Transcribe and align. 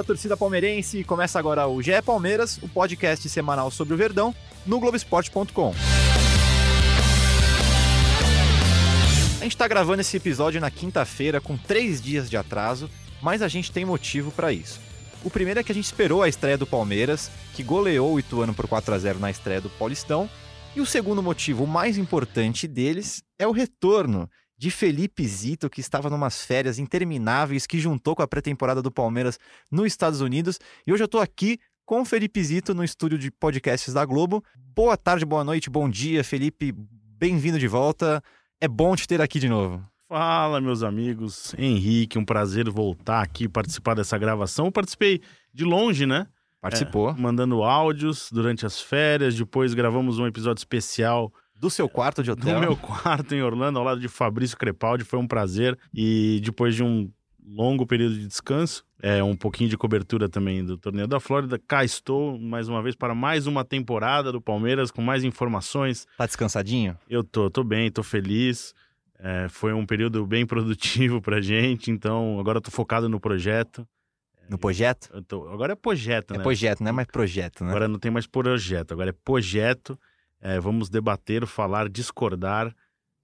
Fala, 0.00 0.04
torcida 0.04 0.34
palmeirense! 0.34 1.04
Começa 1.04 1.38
agora 1.38 1.66
o 1.66 1.82
GE 1.82 2.00
Palmeiras, 2.02 2.56
o 2.62 2.68
podcast 2.68 3.28
semanal 3.28 3.70
sobre 3.70 3.92
o 3.92 3.96
Verdão, 3.98 4.34
no 4.64 4.80
Globoesporte.com. 4.80 5.74
A 9.38 9.42
gente 9.42 9.52
está 9.52 9.68
gravando 9.68 10.00
esse 10.00 10.16
episódio 10.16 10.58
na 10.58 10.70
quinta-feira, 10.70 11.38
com 11.38 11.54
três 11.54 12.00
dias 12.00 12.30
de 12.30 12.36
atraso, 12.38 12.88
mas 13.20 13.42
a 13.42 13.48
gente 13.48 13.70
tem 13.70 13.84
motivo 13.84 14.30
para 14.30 14.50
isso. 14.52 14.80
O 15.22 15.28
primeiro 15.28 15.60
é 15.60 15.62
que 15.62 15.72
a 15.72 15.74
gente 15.74 15.84
esperou 15.84 16.22
a 16.22 16.28
estreia 16.28 16.56
do 16.56 16.66
Palmeiras, 16.66 17.30
que 17.52 17.62
goleou 17.62 18.14
o 18.14 18.18
Ituano 18.18 18.54
por 18.54 18.66
4 18.66 18.94
a 18.94 18.98
0 18.98 19.18
na 19.18 19.30
estreia 19.30 19.60
do 19.60 19.68
Paulistão. 19.68 20.30
E 20.74 20.80
o 20.80 20.86
segundo 20.86 21.22
motivo, 21.22 21.64
o 21.64 21.68
mais 21.68 21.98
importante 21.98 22.66
deles, 22.66 23.22
é 23.38 23.46
o 23.46 23.52
retorno 23.52 24.30
de 24.60 24.70
Felipe 24.70 25.26
Zito, 25.26 25.70
que 25.70 25.80
estava 25.80 26.10
numas 26.10 26.44
férias 26.44 26.78
intermináveis, 26.78 27.66
que 27.66 27.80
juntou 27.80 28.14
com 28.14 28.20
a 28.20 28.28
pré-temporada 28.28 28.82
do 28.82 28.90
Palmeiras 28.90 29.38
nos 29.70 29.86
Estados 29.86 30.20
Unidos. 30.20 30.60
E 30.86 30.92
hoje 30.92 31.02
eu 31.02 31.06
estou 31.06 31.22
aqui 31.22 31.58
com 31.86 32.02
o 32.02 32.04
Felipe 32.04 32.44
Zito 32.44 32.74
no 32.74 32.84
estúdio 32.84 33.16
de 33.16 33.30
podcasts 33.30 33.94
da 33.94 34.04
Globo. 34.04 34.44
Boa 34.54 34.98
tarde, 34.98 35.24
boa 35.24 35.42
noite, 35.42 35.70
bom 35.70 35.88
dia, 35.88 36.22
Felipe. 36.22 36.74
Bem-vindo 36.76 37.58
de 37.58 37.66
volta. 37.66 38.22
É 38.60 38.68
bom 38.68 38.94
te 38.94 39.08
ter 39.08 39.22
aqui 39.22 39.38
de 39.38 39.48
novo. 39.48 39.82
Fala, 40.06 40.60
meus 40.60 40.82
amigos. 40.82 41.54
Henrique, 41.56 42.18
um 42.18 42.24
prazer 42.24 42.68
voltar 42.68 43.22
aqui 43.22 43.48
participar 43.48 43.94
dessa 43.94 44.18
gravação. 44.18 44.66
Eu 44.66 44.72
participei 44.72 45.22
de 45.54 45.64
longe, 45.64 46.04
né? 46.04 46.26
Participou. 46.60 47.08
É, 47.08 47.14
mandando 47.14 47.62
áudios 47.62 48.28
durante 48.30 48.66
as 48.66 48.78
férias. 48.78 49.34
Depois 49.34 49.72
gravamos 49.72 50.18
um 50.18 50.26
episódio 50.26 50.60
especial 50.60 51.32
Do 51.60 51.68
seu 51.68 51.88
quarto 51.88 52.22
de 52.22 52.30
hotel. 52.30 52.54
no 52.54 52.60
meu 52.60 52.76
quarto 52.76 53.34
em 53.34 53.42
Orlando, 53.42 53.78
ao 53.78 53.84
lado 53.84 54.00
de 54.00 54.08
Fabrício 54.08 54.56
Crepaldi. 54.56 55.04
Foi 55.04 55.18
um 55.18 55.26
prazer. 55.26 55.78
E 55.94 56.40
depois 56.42 56.74
de 56.74 56.82
um 56.82 57.10
longo 57.46 57.86
período 57.86 58.14
de 58.14 58.26
descanso, 58.26 58.84
é, 59.02 59.22
um 59.22 59.34
pouquinho 59.36 59.68
de 59.68 59.76
cobertura 59.76 60.28
também 60.28 60.64
do 60.64 60.76
Torneio 60.78 61.06
da 61.08 61.18
Flórida, 61.20 61.58
cá 61.58 61.84
estou 61.84 62.38
mais 62.38 62.68
uma 62.68 62.80
vez 62.82 62.94
para 62.94 63.14
mais 63.14 63.46
uma 63.46 63.64
temporada 63.64 64.30
do 64.30 64.40
Palmeiras 64.40 64.90
com 64.90 65.02
mais 65.02 65.24
informações. 65.24 66.06
Tá 66.16 66.26
descansadinho? 66.26 66.96
Eu 67.08 67.22
tô, 67.24 67.50
tô 67.50 67.62
bem, 67.64 67.90
tô 67.90 68.02
feliz. 68.02 68.72
É, 69.18 69.46
foi 69.50 69.72
um 69.74 69.84
período 69.84 70.24
bem 70.26 70.46
produtivo 70.46 71.20
pra 71.20 71.40
gente, 71.42 71.90
então 71.90 72.38
agora 72.40 72.56
eu 72.58 72.62
tô 72.62 72.70
focado 72.70 73.06
no 73.08 73.20
projeto. 73.20 73.86
No 74.48 74.56
projeto? 74.58 75.08
Tô- 75.28 75.46
agora 75.48 75.74
é 75.74 75.76
projeto, 75.76 76.32
É 76.34 76.38
né? 76.38 76.42
projeto, 76.42 76.80
não 76.80 76.88
é 76.88 76.92
mais 76.92 77.06
projeto, 77.08 77.62
né? 77.64 77.70
Agora 77.70 77.86
não 77.86 77.98
tem 77.98 78.10
mais 78.10 78.26
projeto, 78.26 78.92
agora 78.92 79.10
é 79.10 79.12
projeto. 79.12 79.98
É, 80.40 80.58
vamos 80.58 80.88
debater, 80.88 81.46
falar, 81.46 81.88
discordar 81.88 82.74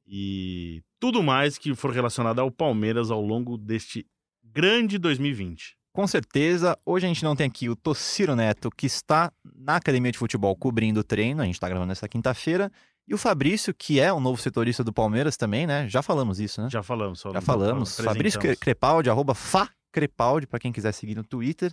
e 0.07 0.83
tudo 1.01 1.23
mais 1.23 1.59
que 1.59 1.75
for 1.75 1.91
relacionado 1.93 2.41
ao 2.41 2.51
Palmeiras 2.51 3.11
ao 3.11 3.21
longo 3.21 3.57
deste 3.57 4.07
grande 4.45 4.99
2020. 4.99 5.77
Com 5.93 6.07
certeza, 6.07 6.79
hoje 6.85 7.07
a 7.07 7.09
gente 7.09 7.25
não 7.25 7.35
tem 7.35 7.47
aqui 7.47 7.71
o 7.71 7.77
Tociro 7.77 8.37
Neto, 8.37 8.71
que 8.71 8.85
está 8.87 9.33
na 9.55 9.77
academia 9.77 10.13
de 10.13 10.19
futebol 10.19 10.55
cobrindo 10.55 11.01
o 11.01 11.05
treino, 11.05 11.41
a 11.41 11.47
gente 11.47 11.55
está 11.55 11.69
gravando 11.69 11.89
nessa 11.89 12.07
quinta-feira, 12.07 12.71
e 13.09 13.15
o 13.15 13.19
Fabrício, 13.19 13.73
que 13.73 13.99
é 13.99 14.13
o 14.13 14.21
novo 14.21 14.41
setorista 14.41 14.85
do 14.85 14.93
Palmeiras 14.93 15.37
também, 15.39 15.67
né? 15.67 15.89
Já 15.89 16.03
falamos 16.03 16.39
isso, 16.39 16.61
né? 16.61 16.69
Já 16.69 16.83
falamos. 16.83 17.21
Só 17.21 17.33
Já 17.33 17.41
falamos. 17.41 17.97
Fabrício 17.99 18.39
Cre- 18.41 18.57
Crepaldi, 18.57 19.09
arroba 19.09 19.35
Fá 19.35 19.71
Crepaldi, 19.91 20.47
para 20.47 20.59
quem 20.59 20.71
quiser 20.73 20.93
seguir 20.93 21.15
no 21.15 21.25
Twitter, 21.25 21.73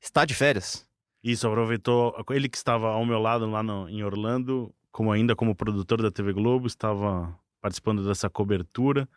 está 0.00 0.24
de 0.24 0.34
férias. 0.34 0.86
Isso, 1.22 1.46
aproveitou. 1.46 2.14
Ele 2.30 2.48
que 2.48 2.56
estava 2.56 2.88
ao 2.88 3.04
meu 3.04 3.18
lado 3.18 3.50
lá 3.50 3.62
no- 3.62 3.88
em 3.88 4.02
Orlando, 4.02 4.72
como 4.90 5.12
ainda 5.12 5.36
como 5.36 5.54
produtor 5.54 6.02
da 6.02 6.10
TV 6.10 6.32
Globo, 6.32 6.66
estava 6.66 7.36
participando 7.60 8.06
dessa 8.06 8.28
cobertura. 8.30 9.08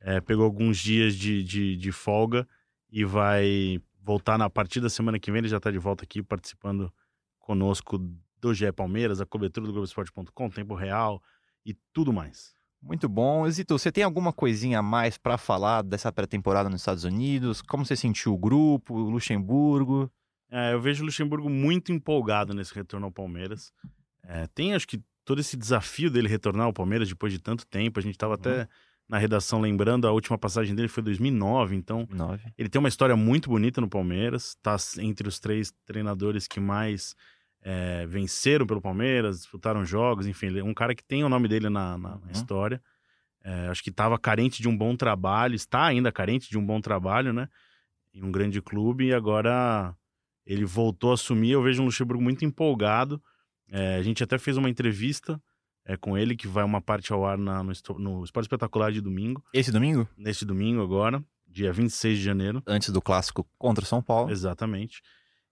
é, 0.00 0.20
pegou 0.20 0.44
alguns 0.44 0.78
dias 0.78 1.14
de, 1.14 1.42
de, 1.42 1.76
de 1.76 1.92
folga 1.92 2.46
e 2.90 3.04
vai 3.04 3.80
voltar 4.00 4.38
na 4.38 4.48
partir 4.48 4.80
da 4.80 4.88
semana 4.88 5.18
que 5.18 5.30
vem. 5.30 5.40
Ele 5.40 5.48
já 5.48 5.58
está 5.58 5.70
de 5.70 5.78
volta 5.78 6.04
aqui 6.04 6.22
participando 6.22 6.92
conosco 7.38 7.98
do 8.40 8.54
GE 8.54 8.70
Palmeiras, 8.72 9.20
a 9.20 9.26
cobertura 9.26 9.66
do 9.66 9.72
Globoesporte.com, 9.72 10.50
tempo 10.50 10.74
real 10.74 11.22
e 11.64 11.74
tudo 11.92 12.12
mais. 12.12 12.54
Muito 12.80 13.08
bom. 13.08 13.48
Zito, 13.50 13.76
você 13.76 13.90
tem 13.90 14.04
alguma 14.04 14.32
coisinha 14.32 14.78
a 14.78 14.82
mais 14.82 15.18
para 15.18 15.36
falar 15.36 15.82
dessa 15.82 16.12
pré-temporada 16.12 16.70
nos 16.70 16.80
Estados 16.80 17.04
Unidos? 17.04 17.60
Como 17.60 17.84
você 17.84 17.96
sentiu 17.96 18.32
o 18.32 18.38
grupo, 18.38 18.94
o 18.94 19.10
Luxemburgo? 19.10 20.10
É, 20.50 20.72
eu 20.72 20.80
vejo 20.80 21.02
o 21.02 21.06
Luxemburgo 21.06 21.50
muito 21.50 21.92
empolgado 21.92 22.54
nesse 22.54 22.72
retorno 22.74 23.06
ao 23.06 23.12
Palmeiras. 23.12 23.72
É, 24.22 24.46
tem, 24.48 24.74
acho 24.74 24.86
que, 24.86 25.02
todo 25.28 25.40
esse 25.40 25.58
desafio 25.58 26.10
dele 26.10 26.26
retornar 26.26 26.64
ao 26.64 26.72
Palmeiras 26.72 27.06
depois 27.06 27.30
de 27.30 27.38
tanto 27.38 27.66
tempo. 27.66 27.98
A 28.00 28.02
gente 28.02 28.14
estava 28.14 28.32
até 28.34 28.66
na 29.06 29.18
redação 29.18 29.60
lembrando, 29.60 30.08
a 30.08 30.10
última 30.12 30.38
passagem 30.38 30.74
dele 30.74 30.88
foi 30.88 31.02
em 31.02 31.04
2009, 31.04 31.76
então 31.76 32.08
Nove. 32.10 32.42
ele 32.56 32.68
tem 32.70 32.78
uma 32.78 32.88
história 32.88 33.14
muito 33.14 33.50
bonita 33.50 33.78
no 33.80 33.88
Palmeiras. 33.88 34.48
Está 34.56 34.74
entre 35.02 35.28
os 35.28 35.38
três 35.38 35.70
treinadores 35.84 36.48
que 36.48 36.58
mais 36.58 37.14
é, 37.62 38.06
venceram 38.06 38.66
pelo 38.66 38.80
Palmeiras, 38.80 39.38
disputaram 39.40 39.84
jogos, 39.84 40.26
enfim, 40.26 40.46
ele 40.46 40.60
é 40.60 40.64
um 40.64 40.72
cara 40.74 40.94
que 40.94 41.04
tem 41.04 41.22
o 41.24 41.28
nome 41.28 41.46
dele 41.48 41.68
na, 41.68 41.98
na- 41.98 42.08
na 42.10 42.16
Uhum. 42.16 42.30
história. 42.32 42.80
É, 43.44 43.68
acho 43.68 43.82
que 43.82 43.90
estava 43.90 44.18
carente 44.18 44.62
de 44.62 44.68
um 44.68 44.76
bom 44.76 44.96
trabalho, 44.96 45.54
está 45.54 45.84
ainda 45.84 46.10
carente 46.10 46.48
de 46.48 46.56
um 46.58 46.64
bom 46.64 46.80
trabalho, 46.80 47.32
né? 47.32 47.48
Em 48.14 48.22
um 48.24 48.32
grande 48.32 48.60
clube 48.62 49.06
e 49.06 49.14
agora 49.14 49.94
ele 50.46 50.64
voltou 50.64 51.10
a 51.10 51.14
assumir. 51.14 51.50
Eu 51.52 51.62
vejo 51.62 51.82
um 51.82 51.84
Luxemburgo 51.86 52.22
muito 52.22 52.44
empolgado. 52.44 53.22
É, 53.70 53.96
a 53.96 54.02
gente 54.02 54.22
até 54.22 54.38
fez 54.38 54.56
uma 54.56 54.68
entrevista 54.70 55.40
é, 55.84 55.96
com 55.96 56.16
ele, 56.18 56.36
que 56.36 56.46
vai 56.48 56.64
uma 56.64 56.80
parte 56.80 57.12
ao 57.12 57.24
ar 57.26 57.36
na- 57.38 57.62
no, 57.62 57.72
no 57.98 58.24
Esporte 58.24 58.44
Espetacular 58.46 58.92
de 58.92 59.00
domingo, 59.00 59.42
Esse 59.54 59.70
domingo? 59.72 60.06
neste 60.16 60.44
domingo 60.44 60.82
agora, 60.82 61.22
dia 61.46 61.72
26 61.72 62.18
de 62.18 62.24
janeiro. 62.24 62.62
Antes 62.66 62.90
do 62.90 63.00
clássico 63.00 63.46
contra 63.58 63.84
o 63.84 63.86
São 63.86 64.02
Paulo. 64.02 64.30
Exatamente. 64.30 65.00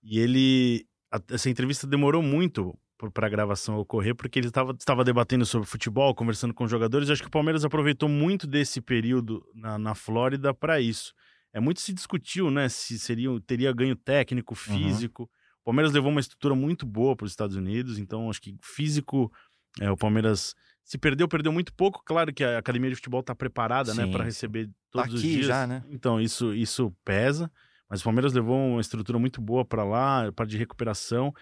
E 0.02 0.18
ele. 0.18 0.86
a- 1.10 1.20
Essa 1.30 1.48
entrevista 1.50 1.86
demorou 1.86 2.22
muito 2.22 2.78
para 3.12 3.26
a 3.26 3.30
gravação 3.30 3.76
ocorrer, 3.78 4.14
porque 4.14 4.38
ele 4.38 4.50
tava, 4.50 4.72
estava 4.72 5.04
debatendo 5.04 5.44
sobre 5.44 5.68
futebol, 5.68 6.14
conversando 6.14 6.54
com 6.54 6.66
jogadores. 6.66 7.08
Eu 7.08 7.12
acho 7.12 7.22
que 7.22 7.28
o 7.28 7.30
Palmeiras 7.30 7.64
aproveitou 7.64 8.08
muito 8.08 8.46
desse 8.46 8.80
período 8.80 9.42
na, 9.54 9.76
na 9.78 9.94
Flórida 9.94 10.54
para 10.54 10.80
isso. 10.80 11.12
É 11.52 11.60
muito 11.60 11.80
se 11.80 11.92
discutiu, 11.92 12.50
né? 12.50 12.68
Se 12.70 12.98
seria, 12.98 13.28
teria 13.46 13.72
ganho 13.72 13.94
técnico, 13.96 14.54
físico. 14.54 15.24
O 15.24 15.28
Palmeiras 15.66 15.92
levou 15.92 16.10
uma 16.10 16.20
estrutura 16.20 16.54
muito 16.54 16.86
boa 16.86 17.14
para 17.16 17.24
os 17.26 17.32
Estados 17.32 17.56
Unidos, 17.56 17.98
então 17.98 18.30
acho 18.30 18.40
que 18.40 18.56
físico. 18.62 19.30
é, 19.80 19.90
o 19.90 19.96
Palmeiras 19.96 20.54
se 20.84 20.96
perdeu, 20.96 21.26
perdeu 21.28 21.52
muito 21.52 21.72
pouco. 21.74 22.02
Claro 22.04 22.32
que 22.32 22.42
a 22.44 22.58
academia 22.58 22.88
de 22.88 22.96
futebol 22.96 23.20
está 23.20 23.34
preparada, 23.34 23.92
né, 23.92 24.06
para 24.06 24.24
receber 24.24 24.66
Tá 24.92 25.02
todos 25.02 25.14
os 25.14 25.20
aqui 25.20 25.32
dias. 25.34 25.46
já, 25.46 25.66
né? 25.66 25.82
Então 25.90 26.20
isso 26.20 26.54
isso 26.54 26.92
pesa. 27.04 27.50
Mas 27.90 28.00
o 28.00 28.04
Palmeiras 28.04 28.32
levou 28.32 28.56
uma 28.72 28.80
estrutura 28.80 29.18
muito 29.18 29.40
boa 29.40 29.64
para 29.64 29.84
lá, 29.84 30.32
parte 30.32 30.50
de 30.50 30.56
recuperação. 30.58 31.32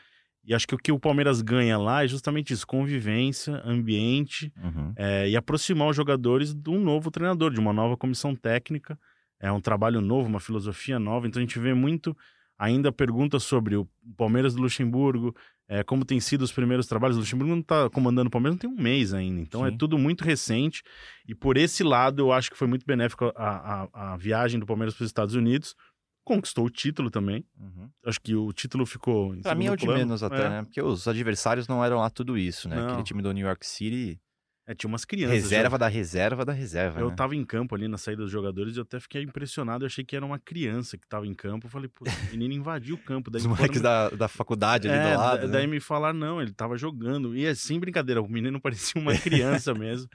E 0.47 0.53
acho 0.55 0.67
que 0.67 0.75
o 0.75 0.79
que 0.79 0.93
o 0.93 0.99
Palmeiras 0.99 1.41
ganha 1.41 1.79
lá 1.79 2.05
é 2.05 2.09
justamente 2.09 2.53
isso: 2.53 2.67
convivência, 2.67 3.63
ambiente 3.65 4.53
Uhum. 4.63 4.93
é, 4.97 5.29
e 5.29 5.37
aproximar 5.37 5.89
os 5.89 5.97
jogadores 5.97 6.53
de 6.55 6.71
um 6.71 6.79
novo 6.81 7.11
treinador, 7.11 7.51
de 7.53 7.61
uma 7.61 7.73
nova 7.73 7.97
comissão 7.97 8.35
técnica. 8.35 8.99
É 9.41 9.51
um 9.53 9.61
trabalho 9.61 10.01
novo, 10.01 10.29
uma 10.29 10.41
filosofia 10.41 10.99
nova. 10.99 11.27
Então 11.27 11.41
a 11.41 11.45
gente 11.45 11.59
vê 11.59 11.73
muito 11.75 12.17
ainda 12.59 12.93
perguntas 12.93 13.43
sobre 13.43 13.77
o 13.77 13.89
Palmeiras 14.17 14.55
do 14.55 14.63
Luxemburgo, 14.63 15.35
é, 15.69 15.83
como 15.83 16.05
tem 16.05 16.21
sido 16.21 16.43
os 16.43 16.53
primeiros 16.53 16.87
trabalhos. 16.87 17.17
O 17.17 17.21
Luxemburgo 17.21 17.53
não 17.53 17.61
está 17.61 17.89
comandando 17.91 18.29
o 18.29 18.31
Palmeiras, 18.31 18.57
não 18.57 18.61
tem 18.61 18.71
um 18.79 18.83
mês 18.83 19.15
ainda. 19.15 19.41
Então 19.41 19.67
é 19.67 19.71
Sim. 19.71 19.77
tudo 19.79 19.97
muito 19.99 20.23
recente. 20.25 20.83
E 21.27 21.35
por 21.35 21.57
esse 21.57 21.83
lado, 21.83 22.21
eu 22.23 22.33
acho 22.33 22.51
que 22.51 22.57
foi 22.57 22.67
muito 22.69 22.85
benéfico 22.87 23.33
a, 23.37 23.89
a, 23.93 24.13
a 24.13 24.17
viagem 24.17 24.61
do 24.61 24.67
Palmeiras 24.67 24.95
para 24.95 25.05
os 25.05 25.09
Estados 25.09 25.35
Unidos. 25.35 25.75
Conquistou 26.23 26.65
o 26.67 26.71
título 26.71 27.11
também. 27.11 27.45
Uhum. 27.59 27.89
Acho 28.07 28.21
que 28.21 28.35
o 28.35 28.51
título 28.53 28.87
ficou. 28.87 29.35
Em 29.35 29.43
Pra 29.43 29.55
mim 29.55 29.67
é 29.67 29.73
o 29.73 29.77
de 29.77 29.85
plano. 29.85 29.99
menos 30.01 30.23
até, 30.23 30.45
É. 30.47 30.49
né? 30.49 30.63
Porque 30.63 30.81
os 30.83 31.07
adversários 31.09 31.67
não 31.69 31.85
eram 31.85 31.99
lá 31.99 32.09
tudo 32.09 32.39
isso, 32.39 32.69
né? 32.69 32.77
Não. 32.77 32.87
Aquele 32.89 33.03
time 33.03 33.21
do 33.23 33.33
New 33.33 33.47
York 33.47 33.67
City, 33.67 34.19
É, 34.67 34.75
tinha 34.75 34.89
umas 34.89 35.05
crianças. 35.05 35.35
reserva 35.43 35.77
da 35.77 35.89
reserva 35.89 36.43
da 36.45 36.53
reserva, 36.53 36.99
Eu 36.99 37.11
né? 37.11 37.15
tava 37.15 37.37
em 37.37 37.45
campo 37.45 37.75
ali 37.75 37.87
na 37.87 37.99
saída 37.99 38.23
dos 38.23 38.31
jogadores 38.33 38.75
e 38.77 38.79
eu 38.79 38.83
até 38.83 38.99
fiquei 38.99 39.23
impressionado. 39.23 39.85
Eu 39.85 39.87
achei 39.87 40.03
que 40.03 40.17
era 40.17 40.25
uma 40.25 40.39
criança 40.39 40.97
que 40.97 41.07
tava 41.07 41.27
em 41.27 41.35
campo. 41.35 41.67
Eu 41.67 41.71
falei, 41.71 41.89
pô, 41.89 42.07
o 42.07 42.31
menino 42.31 42.55
invadiu 42.55 42.95
o 42.95 42.99
campo. 42.99 43.31
Daí 43.31 43.41
Os 43.41 43.47
moleques 43.47 43.83
foram- 43.83 43.83
da, 43.83 44.09
da 44.11 44.27
faculdade 44.29 44.89
ali 44.89 44.97
É, 44.97 45.13
do 45.13 45.19
lado, 45.19 45.41
da- 45.43 45.47
né? 45.49 45.53
daí 45.53 45.67
me 45.67 45.81
falaram, 45.81 46.19
não, 46.19 46.41
ele 46.41 46.53
tava 46.53 46.79
jogando. 46.79 47.37
E 47.37 47.45
é 47.45 47.55
sem 47.55 47.79
brincadeira, 47.79 48.23
o 48.23 48.29
menino 48.29 48.59
parecia 48.95 48.99
uma 49.01 49.15
criança 49.15 49.75
mesmo. 49.79 50.09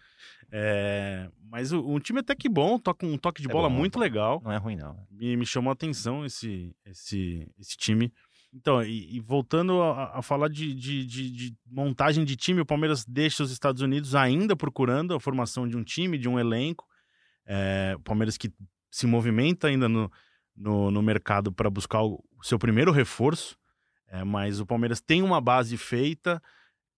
É, 0.51 1.29
mas 1.49 1.71
o, 1.71 1.79
o 1.87 1.99
time 1.99 2.19
até 2.21 2.35
que 2.35 2.49
bom, 2.49 2.79
toca 2.79 3.05
um 3.05 3.17
toque 3.17 3.41
de 3.43 3.47
É 3.47 3.51
bola 3.51 3.69
bom, 3.69 3.75
muito 3.75 3.99
legal. 3.99 4.41
Não 4.43 4.51
é 4.51 4.57
ruim, 4.57 4.75
não. 4.75 4.97
Me, 5.11 5.37
me 5.37 5.45
chamou 5.45 5.69
a 5.69 5.73
atenção 5.73 6.25
esse, 6.25 6.75
esse, 6.85 7.47
esse 7.59 7.77
time. 7.77 8.11
Então, 8.53 8.81
e, 8.81 9.15
e 9.15 9.19
voltando 9.19 9.81
a, 9.81 10.19
a 10.19 10.21
falar 10.21 10.49
de, 10.49 10.73
de, 10.73 11.05
de, 11.05 11.31
de, 11.31 11.57
montagem 11.69 12.25
de 12.25 12.35
time, 12.35 12.61
o 12.61 12.65
Palmeiras 12.65 13.05
deixa 13.05 13.43
os 13.43 13.51
Estados 13.51 13.81
Unidos 13.81 14.15
ainda 14.15 14.55
procurando 14.55 15.13
a 15.13 15.19
formação 15.19 15.67
de 15.67 15.77
um 15.77 15.83
time, 15.83 16.17
de 16.17 16.27
um 16.27 16.39
elenco. 16.39 16.87
É, 17.45 17.93
o 17.95 17.99
Palmeiras 17.99 18.37
que 18.37 18.51
se 18.91 19.05
movimenta 19.05 19.67
ainda 19.67 19.87
no, 19.87 20.11
no, 20.55 20.89
no 20.89 21.01
mercado 21.01 21.51
para 21.51 21.69
buscar 21.69 22.03
o, 22.03 22.23
seu 22.41 22.57
primeiro 22.57 22.91
reforço, 22.91 23.57
é, 24.07 24.23
mas 24.23 24.59
o 24.59 24.65
Palmeiras 24.65 24.99
tem 24.99 25.21
uma 25.21 25.39
base 25.39 25.77
feita 25.77 26.41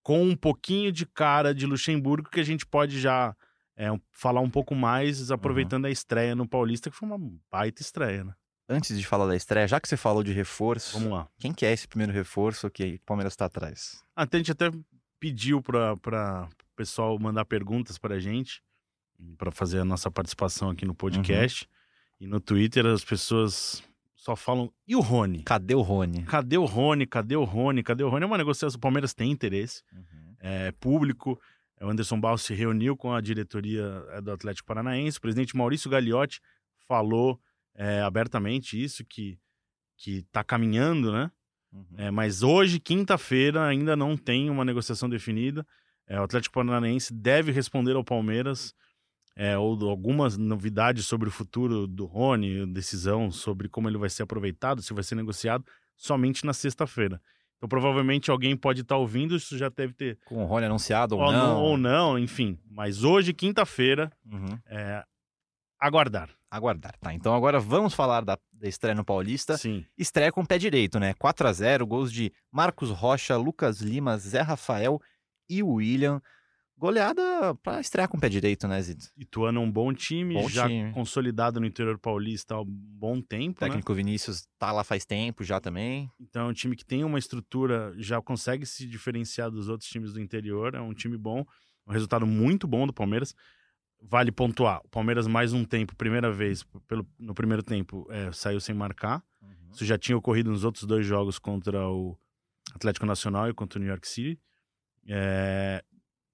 com 0.03 0.23
um 0.23 0.35
pouquinho 0.35 0.91
de 0.91 1.05
cara 1.05 1.53
de 1.53 1.65
Luxemburgo 1.65 2.29
que 2.29 2.39
a 2.39 2.45
gente 2.45 2.65
pode 2.65 2.99
já 2.99 3.35
é, 3.75 3.87
falar 4.11 4.41
um 4.41 4.49
pouco 4.49 4.73
mais, 4.73 5.31
aproveitando 5.31 5.83
uhum. 5.83 5.89
a 5.89 5.91
estreia 5.93 6.35
no 6.35 6.47
Paulista, 6.47 6.89
que 6.89 6.95
foi 6.95 7.07
uma 7.07 7.19
baita 7.51 7.81
estreia, 7.81 8.23
né? 8.23 8.33
Antes 8.71 8.97
de 8.97 9.05
falar 9.05 9.27
da 9.27 9.35
estreia, 9.35 9.67
já 9.67 9.81
que 9.81 9.87
você 9.89 9.97
falou 9.97 10.23
de 10.23 10.31
reforço, 10.31 10.97
vamos 10.97 11.11
lá. 11.11 11.27
Quem 11.37 11.51
que 11.51 11.65
é 11.65 11.73
esse 11.73 11.85
primeiro 11.85 12.13
reforço 12.13 12.69
que 12.69 12.95
o 12.95 12.99
Palmeiras 13.05 13.33
está 13.33 13.43
atrás? 13.43 14.01
A 14.15 14.25
gente 14.31 14.49
até 14.49 14.71
pediu 15.19 15.61
para 15.61 15.93
o 15.93 16.75
pessoal 16.77 17.19
mandar 17.19 17.43
perguntas 17.43 17.97
para 17.97 18.15
a 18.15 18.19
gente, 18.19 18.63
para 19.37 19.51
fazer 19.51 19.79
a 19.79 19.85
nossa 19.85 20.09
participação 20.09 20.69
aqui 20.69 20.85
no 20.85 20.95
podcast. 20.95 21.65
Uhum. 21.65 21.69
E 22.21 22.27
no 22.27 22.39
Twitter 22.39 22.85
as 22.85 23.03
pessoas 23.03 23.83
só 24.15 24.37
falam. 24.37 24.71
E 24.87 24.95
o 24.95 25.01
Rony? 25.01 25.43
Cadê 25.43 25.75
o 25.75 25.81
Rony? 25.81 26.23
Cadê 26.23 26.57
o 26.57 26.63
Rony? 26.63 27.05
Cadê 27.05 27.35
o 27.35 27.43
Rony? 27.43 27.83
Cadê 27.83 28.03
o 28.05 28.09
Rony? 28.09 28.23
É 28.23 28.27
uma 28.27 28.37
negociação. 28.37 28.77
O 28.77 28.79
Palmeiras 28.79 29.13
tem 29.13 29.29
interesse 29.29 29.83
uhum. 29.91 30.35
é, 30.39 30.71
público. 30.71 31.37
O 31.81 31.89
Anderson 31.89 32.21
Barros 32.21 32.43
se 32.43 32.53
reuniu 32.53 32.95
com 32.95 33.13
a 33.13 33.19
diretoria 33.19 34.05
é, 34.11 34.21
do 34.21 34.31
Atlético 34.31 34.65
Paranaense. 34.65 35.17
O 35.17 35.21
presidente 35.21 35.57
Maurício 35.57 35.89
Gagliotti 35.89 36.39
falou 36.87 37.37
é, 37.75 38.01
abertamente 38.01 38.81
isso, 38.81 39.05
que 39.05 39.39
que 40.01 40.17
está 40.17 40.43
caminhando, 40.43 41.11
né? 41.11 41.31
Uhum. 41.71 41.85
É, 41.95 42.11
mas 42.11 42.41
hoje, 42.41 42.79
quinta-feira, 42.79 43.65
ainda 43.65 43.95
não 43.95 44.17
tem 44.17 44.49
uma 44.49 44.65
negociação 44.65 45.07
definida. 45.07 45.65
É, 46.07 46.19
o 46.19 46.23
Atlético 46.23 46.55
Paranaense 46.55 47.13
deve 47.13 47.51
responder 47.51 47.95
ao 47.95 48.03
Palmeiras 48.03 48.73
é, 49.35 49.57
ou 49.57 49.89
algumas 49.89 50.37
novidades 50.37 51.05
sobre 51.05 51.29
o 51.29 51.31
futuro 51.31 51.87
do 51.87 52.05
Rony, 52.05 52.65
decisão 52.65 53.31
sobre 53.31 53.69
como 53.69 53.87
ele 53.87 53.97
vai 53.97 54.09
ser 54.09 54.23
aproveitado, 54.23 54.81
se 54.81 54.93
vai 54.93 55.03
ser 55.03 55.15
negociado, 55.15 55.63
somente 55.95 56.45
na 56.45 56.51
sexta-feira. 56.51 57.21
Então, 57.57 57.69
provavelmente 57.69 58.31
alguém 58.31 58.57
pode 58.57 58.81
estar 58.81 58.95
tá 58.95 58.99
ouvindo, 58.99 59.35
isso 59.35 59.55
já 59.55 59.69
deve 59.69 59.93
ter. 59.93 60.17
Com 60.25 60.43
o 60.43 60.47
Rony 60.47 60.65
anunciado 60.65 61.15
ou, 61.15 61.21
ou 61.21 61.31
não. 61.31 61.61
Ou 61.61 61.77
não, 61.77 62.19
enfim. 62.19 62.57
Mas 62.69 63.03
hoje, 63.03 63.33
quinta-feira, 63.33 64.11
uhum. 64.25 64.57
é, 64.65 65.05
aguardar. 65.81 66.29
Aguardar, 66.49 66.95
tá. 66.99 67.13
Então 67.13 67.33
agora 67.33 67.59
vamos 67.59 67.93
falar 67.93 68.23
da, 68.23 68.37
da, 68.53 68.67
estreia 68.67 68.93
no 68.93 69.03
Paulista. 69.03 69.57
Sim. 69.57 69.83
Estreia 69.97 70.31
com 70.31 70.41
o 70.41 70.47
pé 70.47 70.57
direito, 70.57 70.99
né? 70.99 71.13
4 71.15 71.47
a 71.47 71.53
0 71.53 71.87
gols 71.87 72.11
de 72.11 72.31
Marcos 72.51 72.91
Rocha, 72.91 73.35
Lucas 73.35 73.81
Lima, 73.81 74.17
Zé 74.17 74.41
Rafael 74.41 75.01
e 75.49 75.63
William. 75.63 76.21
Goleada 76.77 77.53
para 77.61 77.79
estrear 77.79 78.09
com 78.09 78.17
o 78.17 78.19
pé 78.19 78.27
direito, 78.27 78.67
né, 78.67 78.81
Zito? 78.81 79.05
Ituano 79.15 79.61
é 79.61 79.63
um 79.63 79.71
bom 79.71 79.93
time, 79.93 80.33
bom 80.33 80.49
já 80.49 80.67
time. 80.67 80.91
consolidado 80.91 81.59
no 81.59 81.65
interior 81.67 81.99
paulista 81.99 82.55
há 82.55 82.61
um 82.61 82.65
bom 82.65 83.21
tempo. 83.21 83.61
O 83.61 83.63
né? 83.63 83.69
técnico 83.69 83.91
né? 83.91 83.97
Vinícius 83.97 84.47
tá 84.57 84.71
lá 84.71 84.83
faz 84.83 85.05
tempo 85.05 85.43
já 85.43 85.59
também. 85.59 86.09
Então 86.19 86.47
é 86.47 86.49
um 86.49 86.53
time 86.53 86.75
que 86.75 86.83
tem 86.83 87.03
uma 87.03 87.19
estrutura, 87.19 87.93
já 87.97 88.19
consegue 88.19 88.65
se 88.65 88.87
diferenciar 88.87 89.51
dos 89.51 89.69
outros 89.69 89.87
times 89.89 90.13
do 90.13 90.19
interior. 90.19 90.73
É 90.73 90.81
um 90.81 90.93
time 90.93 91.17
bom, 91.17 91.45
um 91.87 91.91
resultado 91.91 92.25
muito 92.25 92.67
bom 92.67 92.87
do 92.87 92.93
Palmeiras. 92.93 93.35
Vale 94.01 94.31
pontuar: 94.31 94.81
o 94.83 94.89
Palmeiras, 94.89 95.27
mais 95.27 95.53
um 95.53 95.63
tempo, 95.63 95.95
primeira 95.95 96.31
vez, 96.31 96.63
pelo, 96.87 97.05
no 97.19 97.33
primeiro 97.33 97.61
tempo, 97.61 98.07
é, 98.09 98.31
saiu 98.31 98.59
sem 98.59 98.73
marcar. 98.73 99.23
Uhum. 99.41 99.71
Isso 99.73 99.85
já 99.85 99.97
tinha 99.97 100.17
ocorrido 100.17 100.49
nos 100.49 100.63
outros 100.63 100.85
dois 100.85 101.05
jogos 101.05 101.37
contra 101.37 101.87
o 101.87 102.17
Atlético 102.73 103.05
Nacional 103.05 103.49
e 103.49 103.53
contra 103.53 103.77
o 103.77 103.81
New 103.81 103.89
York 103.89 104.07
City. 104.07 104.39
É, 105.07 105.83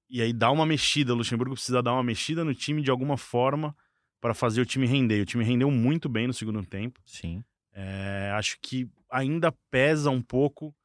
e 0.09 0.21
aí 0.21 0.31
dá 0.31 0.49
uma 0.51 0.65
mexida. 0.65 1.13
O 1.13 1.17
Luxemburgo 1.17 1.55
precisa 1.55 1.83
dar 1.83 1.93
uma 1.93 2.03
mexida 2.03 2.43
no 2.43 2.55
time 2.55 2.81
de 2.81 2.89
alguma 2.89 3.17
forma 3.17 3.75
para 4.21 4.33
fazer 4.33 4.61
o 4.61 4.65
time 4.65 4.87
render. 4.87 5.21
O 5.21 5.25
time 5.25 5.43
rendeu 5.43 5.69
muito 5.69 6.07
bem 6.09 6.27
no 6.27 6.33
segundo 6.33 6.63
tempo. 6.65 6.99
Sim. 7.05 7.43
É, 7.73 8.31
acho 8.35 8.57
que 8.61 8.89
ainda 9.11 9.51
pesa 9.69 10.09
um 10.09 10.21
pouco 10.21 10.75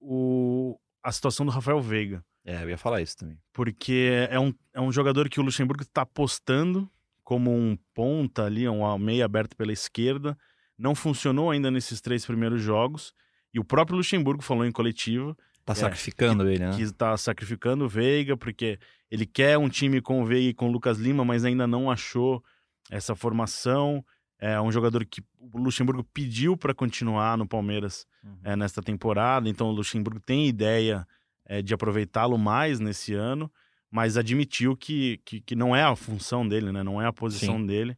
o, 0.00 0.78
a 1.02 1.12
situação 1.12 1.44
do 1.44 1.52
Rafael 1.52 1.80
Veiga. 1.80 2.24
É, 2.44 2.62
eu 2.62 2.70
ia 2.70 2.78
falar 2.78 3.00
isso 3.00 3.16
também. 3.16 3.38
Porque 3.52 4.26
é 4.30 4.38
um, 4.38 4.52
é 4.72 4.80
um 4.80 4.90
jogador 4.90 5.28
que 5.28 5.40
o 5.40 5.42
Luxemburgo 5.42 5.82
está 5.82 6.02
apostando 6.02 6.90
como 7.22 7.54
um 7.54 7.78
ponta 7.94 8.44
ali, 8.44 8.68
um 8.68 8.98
meio 8.98 9.24
aberto 9.24 9.56
pela 9.56 9.72
esquerda. 9.72 10.36
Não 10.76 10.94
funcionou 10.94 11.50
ainda 11.50 11.70
nesses 11.70 12.00
três 12.00 12.26
primeiros 12.26 12.60
jogos. 12.60 13.14
E 13.54 13.60
o 13.60 13.64
próprio 13.64 13.96
Luxemburgo 13.96 14.42
falou 14.42 14.66
em 14.66 14.72
coletiva 14.72 15.36
Tá 15.64 15.72
é, 15.72 15.76
sacrificando 15.76 16.44
que, 16.44 16.50
ele, 16.50 16.58
né? 16.58 16.76
Que 16.76 16.92
tá 16.92 17.16
sacrificando 17.16 17.84
o 17.84 17.88
Veiga, 17.88 18.36
porque 18.36 18.78
ele 19.10 19.24
quer 19.24 19.56
um 19.58 19.68
time 19.68 20.00
com 20.00 20.20
o 20.20 20.26
Veiga 20.26 20.50
e 20.50 20.54
com 20.54 20.68
o 20.68 20.72
Lucas 20.72 20.98
Lima, 20.98 21.24
mas 21.24 21.44
ainda 21.44 21.66
não 21.66 21.90
achou 21.90 22.42
essa 22.90 23.14
formação. 23.14 24.04
É 24.40 24.60
um 24.60 24.72
jogador 24.72 25.04
que 25.04 25.22
o 25.38 25.58
Luxemburgo 25.58 26.02
pediu 26.12 26.56
para 26.56 26.74
continuar 26.74 27.38
no 27.38 27.46
Palmeiras 27.46 28.06
uhum. 28.24 28.38
é, 28.42 28.56
nesta 28.56 28.82
temporada, 28.82 29.48
então 29.48 29.68
o 29.68 29.72
Luxemburgo 29.72 30.18
tem 30.18 30.48
ideia 30.48 31.06
é, 31.44 31.62
de 31.62 31.74
aproveitá-lo 31.74 32.38
mais 32.38 32.80
nesse 32.80 33.14
ano, 33.14 33.50
mas 33.90 34.16
admitiu 34.16 34.76
que, 34.76 35.20
que, 35.24 35.40
que, 35.40 35.54
não 35.54 35.74
é 35.76 35.82
a 35.82 35.94
função 35.94 36.46
dele, 36.46 36.72
né? 36.72 36.82
não 36.82 37.00
é 37.00 37.06
a 37.06 37.12
posição 37.12 37.58
Sim. 37.58 37.66
dele. 37.66 37.96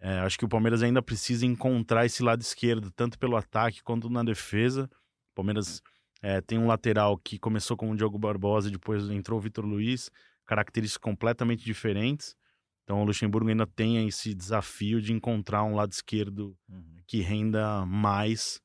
É, 0.00 0.18
acho 0.20 0.38
que 0.38 0.44
o 0.44 0.48
Palmeiras 0.48 0.82
ainda 0.82 1.02
precisa 1.02 1.46
encontrar 1.46 2.04
esse 2.06 2.22
lado 2.22 2.40
esquerdo, 2.40 2.90
tanto 2.90 3.18
pelo 3.18 3.36
ataque 3.36 3.82
quanto 3.82 4.08
na 4.10 4.22
defesa. 4.22 4.88
O 5.32 5.34
Palmeiras 5.34 5.82
é, 6.22 6.40
tem 6.40 6.58
um 6.58 6.66
lateral 6.66 7.18
que 7.18 7.38
começou 7.38 7.76
com 7.76 7.90
o 7.90 7.96
Diogo 7.96 8.18
Barbosa, 8.18 8.70
depois 8.70 9.08
entrou 9.10 9.38
o 9.38 9.42
Vitor 9.42 9.64
Luiz, 9.64 10.10
características 10.46 11.02
completamente 11.02 11.64
diferentes. 11.64 12.34
Então 12.82 13.00
o 13.00 13.04
Luxemburgo 13.04 13.48
ainda 13.48 13.66
tem 13.66 14.06
esse 14.06 14.34
desafio 14.34 15.00
de 15.00 15.12
encontrar 15.12 15.64
um 15.64 15.74
lado 15.74 15.92
esquerdo 15.92 16.56
uhum. 16.68 16.96
que 17.06 17.20
renda 17.20 17.84
mais 17.86 18.60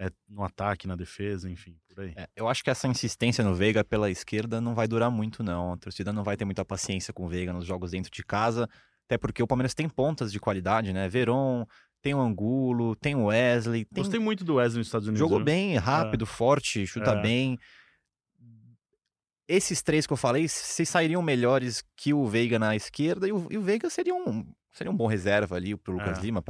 é, 0.00 0.10
no 0.26 0.42
ataque, 0.42 0.88
na 0.88 0.96
defesa, 0.96 1.50
enfim, 1.50 1.76
por 1.86 2.00
aí. 2.00 2.14
É, 2.16 2.26
eu 2.34 2.48
acho 2.48 2.64
que 2.64 2.70
essa 2.70 2.88
insistência 2.88 3.44
no 3.44 3.54
Veiga 3.54 3.84
pela 3.84 4.10
esquerda 4.10 4.58
não 4.58 4.74
vai 4.74 4.88
durar 4.88 5.10
muito, 5.10 5.42
não. 5.42 5.74
A 5.74 5.76
torcida 5.76 6.10
não 6.10 6.24
vai 6.24 6.38
ter 6.38 6.46
muita 6.46 6.64
paciência 6.64 7.12
com 7.12 7.26
o 7.26 7.28
Veiga 7.28 7.52
nos 7.52 7.66
jogos 7.66 7.90
dentro 7.90 8.10
de 8.10 8.24
casa, 8.24 8.66
até 9.04 9.18
porque 9.18 9.42
o 9.42 9.46
Palmeiras 9.46 9.74
tem 9.74 9.90
pontas 9.90 10.32
de 10.32 10.40
qualidade, 10.40 10.90
né? 10.94 11.06
Veron, 11.06 11.66
tem 12.00 12.14
o 12.14 12.20
Angulo, 12.20 12.96
tem 12.96 13.14
o 13.14 13.26
Wesley. 13.26 13.84
Tem... 13.84 14.02
Gostei 14.02 14.18
muito 14.18 14.42
do 14.42 14.54
Wesley 14.54 14.78
nos 14.78 14.86
Estados 14.86 15.06
Unidos. 15.06 15.18
Jogou 15.18 15.38
né? 15.38 15.44
bem, 15.44 15.76
rápido, 15.76 16.24
é. 16.24 16.26
forte, 16.26 16.86
chuta 16.86 17.10
é. 17.10 17.20
bem. 17.20 17.58
Esses 19.46 19.82
três 19.82 20.06
que 20.06 20.12
eu 20.14 20.16
falei, 20.16 20.48
vocês 20.48 20.88
sairiam 20.88 21.20
melhores 21.20 21.84
que 21.94 22.14
o 22.14 22.26
Veiga 22.26 22.58
na 22.58 22.74
esquerda 22.74 23.28
e 23.28 23.32
o, 23.32 23.48
e 23.50 23.58
o 23.58 23.62
Veiga 23.62 23.90
seria 23.90 24.14
um, 24.14 24.46
seria 24.72 24.90
um 24.90 24.96
bom 24.96 25.06
reserva 25.06 25.56
ali 25.56 25.76
pro 25.76 25.92
Lucas 25.92 26.18
é. 26.18 26.22
Lima, 26.22 26.42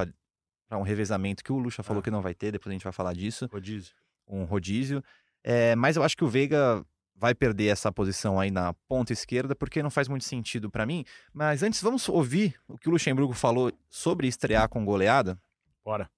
para 0.71 0.79
um 0.79 0.83
revezamento 0.83 1.43
que 1.43 1.51
o 1.51 1.59
Lucha 1.59 1.83
falou 1.83 2.01
é. 2.01 2.05
que 2.05 2.13
não 2.13 2.23
vai 2.23 2.33
ter, 2.33 2.53
depois 2.53 2.71
a 2.71 2.75
gente 2.75 2.85
vai 2.85 2.93
falar 2.93 3.13
disso. 3.13 3.49
Rodízio. 3.53 3.93
Um 4.29 4.45
rodízio. 4.45 5.03
É, 5.43 5.75
mas 5.75 5.97
eu 5.97 6.05
acho 6.05 6.17
que 6.17 6.23
o 6.23 6.29
Veiga 6.29 6.87
vai 7.17 7.35
perder 7.35 7.67
essa 7.67 7.91
posição 7.91 8.39
aí 8.39 8.53
na 8.53 8.73
ponta 8.89 9.13
esquerda, 9.13 9.57
porque 9.57 9.83
não 9.83 9.91
faz 9.91 10.07
muito 10.07 10.25
sentido 10.25 10.71
para 10.71 10.87
mim. 10.87 11.05
Mas 11.35 11.65
antes, 11.65 11.83
vamos 11.83 12.09
ouvir 12.09 12.55
o 12.69 12.79
que 12.79 12.89
o 12.89 12.93
Luxemburgo 12.93 13.33
falou 13.33 13.73
sobre 13.89 14.29
estrear 14.29 14.69
com 14.69 14.85
goleada? 14.85 15.37
Bora. 15.85 16.09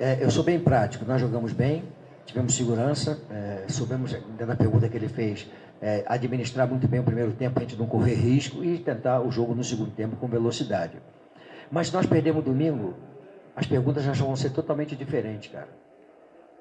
É, 0.00 0.24
eu 0.24 0.30
sou 0.30 0.42
bem 0.42 0.58
prático, 0.58 1.04
nós 1.04 1.20
jogamos 1.20 1.52
bem, 1.52 1.84
tivemos 2.24 2.54
segurança, 2.54 3.22
é, 3.30 3.66
soubemos, 3.68 4.12
dentro 4.12 4.46
da 4.46 4.56
pergunta 4.56 4.88
que 4.88 4.96
ele 4.96 5.08
fez, 5.08 5.46
é, 5.82 6.02
administrar 6.08 6.66
muito 6.66 6.88
bem 6.88 7.00
o 7.00 7.04
primeiro 7.04 7.32
tempo, 7.34 7.58
a 7.58 7.62
gente 7.62 7.76
não 7.76 7.86
correr 7.86 8.14
risco 8.14 8.64
e 8.64 8.78
tentar 8.78 9.20
o 9.20 9.30
jogo 9.30 9.54
no 9.54 9.62
segundo 9.62 9.90
tempo 9.90 10.16
com 10.16 10.26
velocidade. 10.26 10.96
Mas 11.70 11.88
se 11.88 11.92
nós 11.92 12.06
perdemos 12.06 12.42
domingo, 12.42 13.11
as 13.54 13.66
perguntas 13.66 14.02
já 14.02 14.12
vão 14.12 14.36
ser 14.36 14.50
totalmente 14.50 14.96
diferentes, 14.96 15.50
cara 15.52 15.68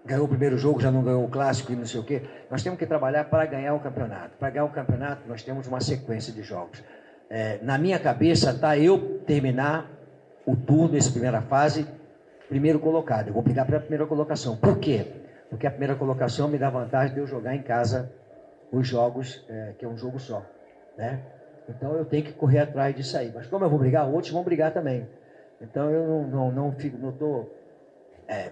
ganhou 0.05 0.25
o 0.25 0.27
primeiro 0.27 0.57
jogo, 0.57 0.79
já 0.79 0.91
não 0.91 1.03
ganhou 1.03 1.23
o 1.23 1.29
clássico 1.29 1.71
e 1.71 1.75
não 1.75 1.85
sei 1.85 1.99
o 1.99 2.03
quê. 2.03 2.23
Nós 2.49 2.63
temos 2.63 2.79
que 2.79 2.85
trabalhar 2.85 3.25
para 3.25 3.45
ganhar 3.45 3.73
o 3.73 3.79
campeonato. 3.79 4.37
Para 4.37 4.49
ganhar 4.49 4.65
o 4.65 4.69
campeonato, 4.69 5.27
nós 5.27 5.43
temos 5.43 5.67
uma 5.67 5.79
sequência 5.79 6.33
de 6.33 6.41
jogos. 6.41 6.83
É, 7.29 7.59
na 7.61 7.77
minha 7.77 7.99
cabeça 7.99 8.51
está 8.51 8.77
eu 8.77 9.19
terminar 9.19 9.89
o 10.45 10.55
turno, 10.55 10.97
essa 10.97 11.11
primeira 11.11 11.41
fase, 11.41 11.85
primeiro 12.49 12.79
colocado. 12.79 13.27
Eu 13.27 13.33
vou 13.33 13.43
brigar 13.43 13.65
pela 13.65 13.79
primeira 13.79 14.05
colocação. 14.05 14.57
Por 14.57 14.79
quê? 14.79 15.05
Porque 15.49 15.67
a 15.67 15.71
primeira 15.71 15.95
colocação 15.95 16.47
me 16.47 16.57
dá 16.57 16.69
vantagem 16.69 17.13
de 17.13 17.19
eu 17.19 17.27
jogar 17.27 17.55
em 17.55 17.61
casa 17.61 18.11
os 18.71 18.87
jogos, 18.87 19.45
é, 19.49 19.73
que 19.77 19.85
é 19.85 19.87
um 19.87 19.97
jogo 19.97 20.19
só. 20.19 20.43
Né? 20.97 21.19
Então 21.69 21.93
eu 21.93 22.05
tenho 22.05 22.23
que 22.23 22.33
correr 22.33 22.59
atrás 22.59 22.95
disso 22.95 23.17
aí. 23.17 23.31
Mas 23.33 23.47
como 23.47 23.63
eu 23.63 23.69
vou 23.69 23.79
brigar, 23.79 24.07
outros 24.09 24.31
vão 24.31 24.43
brigar 24.43 24.73
também. 24.73 25.07
Então 25.61 25.89
eu 25.89 26.07
não, 26.07 26.27
não, 26.29 26.51
não 26.51 26.71
fico, 26.73 26.97
não 26.97 27.09
estou 27.11 27.55
é, 28.27 28.51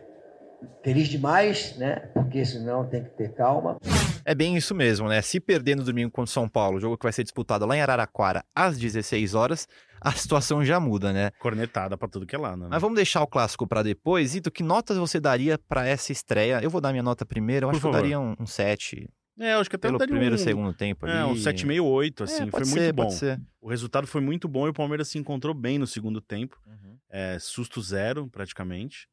feliz 0.83 1.07
demais, 1.07 1.75
né? 1.77 1.95
Porque 2.13 2.43
senão 2.45 2.87
tem 2.87 3.03
que 3.03 3.09
ter 3.11 3.33
calma. 3.33 3.77
É 4.25 4.35
bem 4.35 4.55
isso 4.55 4.75
mesmo, 4.75 5.07
né? 5.07 5.21
Se 5.21 5.39
perder 5.39 5.75
no 5.75 5.83
domingo 5.83 6.11
contra 6.11 6.29
o 6.29 6.33
São 6.33 6.47
Paulo, 6.47 6.79
jogo 6.79 6.97
que 6.97 7.03
vai 7.03 7.11
ser 7.11 7.23
disputado 7.23 7.65
lá 7.65 7.75
em 7.75 7.81
Araraquara 7.81 8.43
às 8.53 8.77
16 8.77 9.33
horas, 9.33 9.67
a 9.99 10.11
situação 10.11 10.63
já 10.63 10.79
muda, 10.79 11.11
né? 11.11 11.31
Cornetada 11.39 11.97
pra 11.97 12.07
tudo 12.07 12.25
que 12.25 12.35
é 12.35 12.39
lá, 12.39 12.55
né? 12.55 12.67
Mas 12.69 12.81
vamos 12.81 12.95
deixar 12.95 13.21
o 13.23 13.27
clássico 13.27 13.65
para 13.65 13.81
depois. 13.81 14.39
Do 14.39 14.51
que 14.51 14.61
notas 14.61 14.97
você 14.97 15.19
daria 15.19 15.57
para 15.57 15.87
essa 15.87 16.11
estreia? 16.11 16.59
Eu 16.61 16.69
vou 16.69 16.79
dar 16.79 16.91
minha 16.91 17.03
nota 17.03 17.25
primeiro, 17.25 17.65
eu 17.65 17.69
Por 17.69 17.75
acho 17.75 17.81
que 17.81 17.87
eu 17.87 17.91
favor. 17.91 18.01
daria 18.03 18.19
um, 18.19 18.35
um 18.39 18.45
7 18.45 19.09
É, 19.39 19.53
eu 19.53 19.59
acho 19.59 19.69
que 19.69 19.75
até 19.75 19.87
pelo 19.87 19.97
daria 19.97 20.11
primeiro 20.11 20.35
um... 20.35 20.37
segundo 20.37 20.73
tempo 20.73 21.05
ali. 21.05 21.17
É, 21.17 21.25
um 21.25 21.33
7,5, 21.33 21.83
8, 21.83 22.23
assim, 22.23 22.35
É, 22.35 22.37
foi 22.41 22.51
pode 22.51 22.69
muito 22.69 22.81
ser, 22.81 22.93
bom. 22.93 23.03
Pode 23.03 23.15
ser. 23.15 23.41
O 23.61 23.69
resultado 23.69 24.05
foi 24.05 24.21
muito 24.21 24.47
bom 24.47 24.67
e 24.67 24.69
o 24.69 24.73
Palmeiras 24.73 25.07
se 25.07 25.17
encontrou 25.17 25.53
bem 25.55 25.79
no 25.79 25.87
segundo 25.87 26.21
tempo. 26.21 26.59
Uhum. 26.67 26.98
É, 27.09 27.37
susto 27.39 27.81
zero, 27.81 28.27
praticamente. 28.27 29.07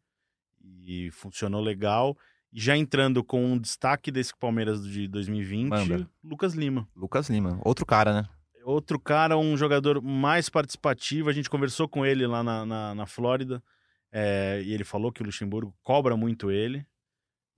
E 0.84 1.10
funcionou 1.12 1.60
legal. 1.60 2.16
E 2.52 2.60
já 2.60 2.76
entrando 2.76 3.22
com 3.24 3.44
um 3.44 3.58
destaque 3.58 4.10
desse 4.10 4.36
Palmeiras 4.36 4.86
de 4.86 5.06
2020, 5.08 5.68
Manda. 5.70 6.10
Lucas 6.22 6.54
Lima. 6.54 6.88
Lucas 6.94 7.28
Lima, 7.28 7.60
outro 7.64 7.84
cara, 7.86 8.12
né? 8.22 8.28
Outro 8.64 8.98
cara, 8.98 9.38
um 9.38 9.56
jogador 9.56 10.02
mais 10.02 10.48
participativo. 10.48 11.28
A 11.28 11.32
gente 11.32 11.48
conversou 11.50 11.88
com 11.88 12.04
ele 12.04 12.26
lá 12.26 12.42
na, 12.42 12.66
na, 12.66 12.94
na 12.94 13.06
Flórida. 13.06 13.62
é, 14.10 14.60
e 14.64 14.72
ele 14.72 14.82
falou 14.84 15.12
que 15.12 15.22
o 15.22 15.24
Luxemburgo 15.26 15.74
cobra 15.82 16.16
muito 16.16 16.50
ele. 16.50 16.84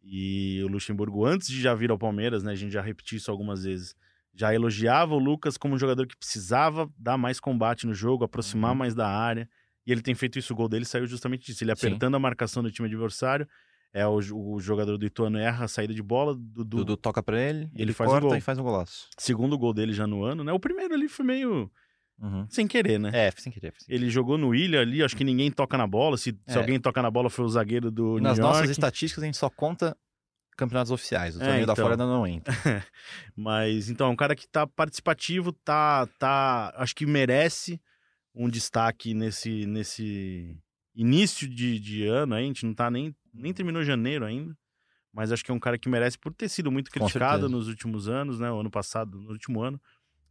E 0.02 0.62
o 0.64 0.68
Luxemburgo, 0.68 1.24
antes 1.24 1.48
de 1.48 1.60
já 1.60 1.74
vir 1.74 1.90
ao 1.90 1.98
Palmeiras, 1.98 2.42
né? 2.42 2.52
A 2.52 2.56
gente 2.56 2.72
já 2.72 2.80
repetiu 2.82 3.16
isso 3.18 3.30
algumas 3.30 3.64
vezes. 3.64 3.94
Já 4.34 4.54
elogiava 4.54 5.14
o 5.14 5.18
Lucas 5.18 5.56
como 5.58 5.74
um 5.74 5.78
jogador 5.78 6.06
que 6.06 6.16
precisava 6.16 6.90
dar 6.96 7.18
mais 7.18 7.40
combate 7.40 7.86
no 7.86 7.92
jogo, 7.94 8.24
aproximar 8.24 8.70
Uhum. 8.72 8.78
mais 8.78 8.94
da 8.94 9.08
área. 9.08 9.48
E 9.88 9.92
ele 9.92 10.02
tem 10.02 10.14
feito 10.14 10.38
isso. 10.38 10.52
O 10.52 10.56
gol 10.56 10.68
dele 10.68 10.84
saiu 10.84 11.06
justamente 11.06 11.46
disso. 11.46 11.64
Ele 11.64 11.74
Sim. 11.74 11.86
apertando 11.88 12.14
a 12.14 12.18
marcação 12.18 12.62
do 12.62 12.70
time 12.70 12.86
adversário. 12.86 13.48
É, 13.90 14.06
o, 14.06 14.18
o 14.18 14.60
jogador 14.60 14.98
do 14.98 15.06
Ituano 15.06 15.38
erra 15.38 15.64
a 15.64 15.68
saída 15.68 15.94
de 15.94 16.02
bola. 16.02 16.34
Dudu, 16.34 16.64
Dudu 16.64 16.96
toca 16.98 17.22
pra 17.22 17.40
ele, 17.40 17.60
Ele 17.72 17.84
ele, 17.84 17.92
faz 17.94 18.10
corta 18.10 18.26
gol. 18.26 18.36
e 18.36 18.40
faz 18.42 18.58
um 18.58 18.62
golaço. 18.62 19.08
Segundo 19.16 19.56
gol 19.56 19.72
dele 19.72 19.94
já 19.94 20.06
no 20.06 20.22
ano, 20.22 20.44
né? 20.44 20.52
O 20.52 20.60
primeiro 20.60 20.92
ali 20.92 21.08
foi 21.08 21.24
meio 21.24 21.70
Uhum. 22.20 22.46
sem 22.50 22.66
querer, 22.66 22.98
né? 23.00 23.10
É, 23.14 23.30
sem 23.30 23.50
querer. 23.50 23.72
sem 23.78 23.86
querer. 23.86 23.96
Ele 24.02 24.10
jogou 24.10 24.36
no 24.36 24.54
Ilha 24.54 24.80
ali, 24.82 25.02
acho 25.02 25.16
que 25.16 25.24
ninguém 25.24 25.50
toca 25.50 25.78
na 25.78 25.86
bola. 25.86 26.18
Se, 26.18 26.32
se 26.46 26.56
É. 26.56 26.60
alguém 26.60 26.78
toca 26.78 27.00
na 27.00 27.10
bola 27.10 27.30
foi 27.30 27.44
o 27.46 27.48
zagueiro 27.48 27.90
do 27.90 28.18
nas 28.20 28.36
New 28.36 28.44
York. 28.44 28.58
nossas 28.58 28.70
estatísticas 28.70 29.22
a 29.22 29.26
gente 29.26 29.38
só 29.38 29.48
conta 29.48 29.96
campeonatos 30.56 30.90
oficiais. 30.92 31.36
O 31.36 31.40
É, 31.40 31.44
torneio 31.46 31.66
da 31.66 31.72
então. 31.72 31.82
Flórida 31.82 32.04
não 32.04 32.26
entra. 32.26 32.52
Mas 33.36 33.88
então, 33.88 34.08
é 34.08 34.10
um 34.10 34.16
cara 34.16 34.34
que 34.34 34.46
tá 34.48 34.66
participativo, 34.66 35.52
tá, 35.52 36.06
tá, 36.18 36.74
acho 36.76 36.94
que 36.94 37.06
merece 37.06 37.80
um 38.38 38.48
destaque 38.48 39.12
nesse, 39.12 39.66
nesse 39.66 40.56
início 40.94 41.48
de, 41.48 41.80
de 41.80 42.06
ano. 42.06 42.36
Aí. 42.36 42.44
A 42.44 42.46
gente 42.46 42.64
não 42.64 42.72
tá 42.72 42.88
nem, 42.88 43.14
nem 43.34 43.52
terminou 43.52 43.82
janeiro 43.82 44.24
ainda. 44.24 44.56
Mas 45.12 45.32
acho 45.32 45.44
que 45.44 45.50
é 45.50 45.54
um 45.54 45.58
cara 45.58 45.76
que 45.76 45.88
merece 45.88 46.16
por 46.16 46.32
ter 46.32 46.48
sido 46.48 46.70
muito 46.70 46.90
criticado 46.90 47.48
nos 47.48 47.66
últimos 47.66 48.08
anos, 48.08 48.38
né? 48.38 48.50
O 48.52 48.60
ano 48.60 48.70
passado, 48.70 49.20
no 49.20 49.32
último 49.32 49.60
ano. 49.60 49.80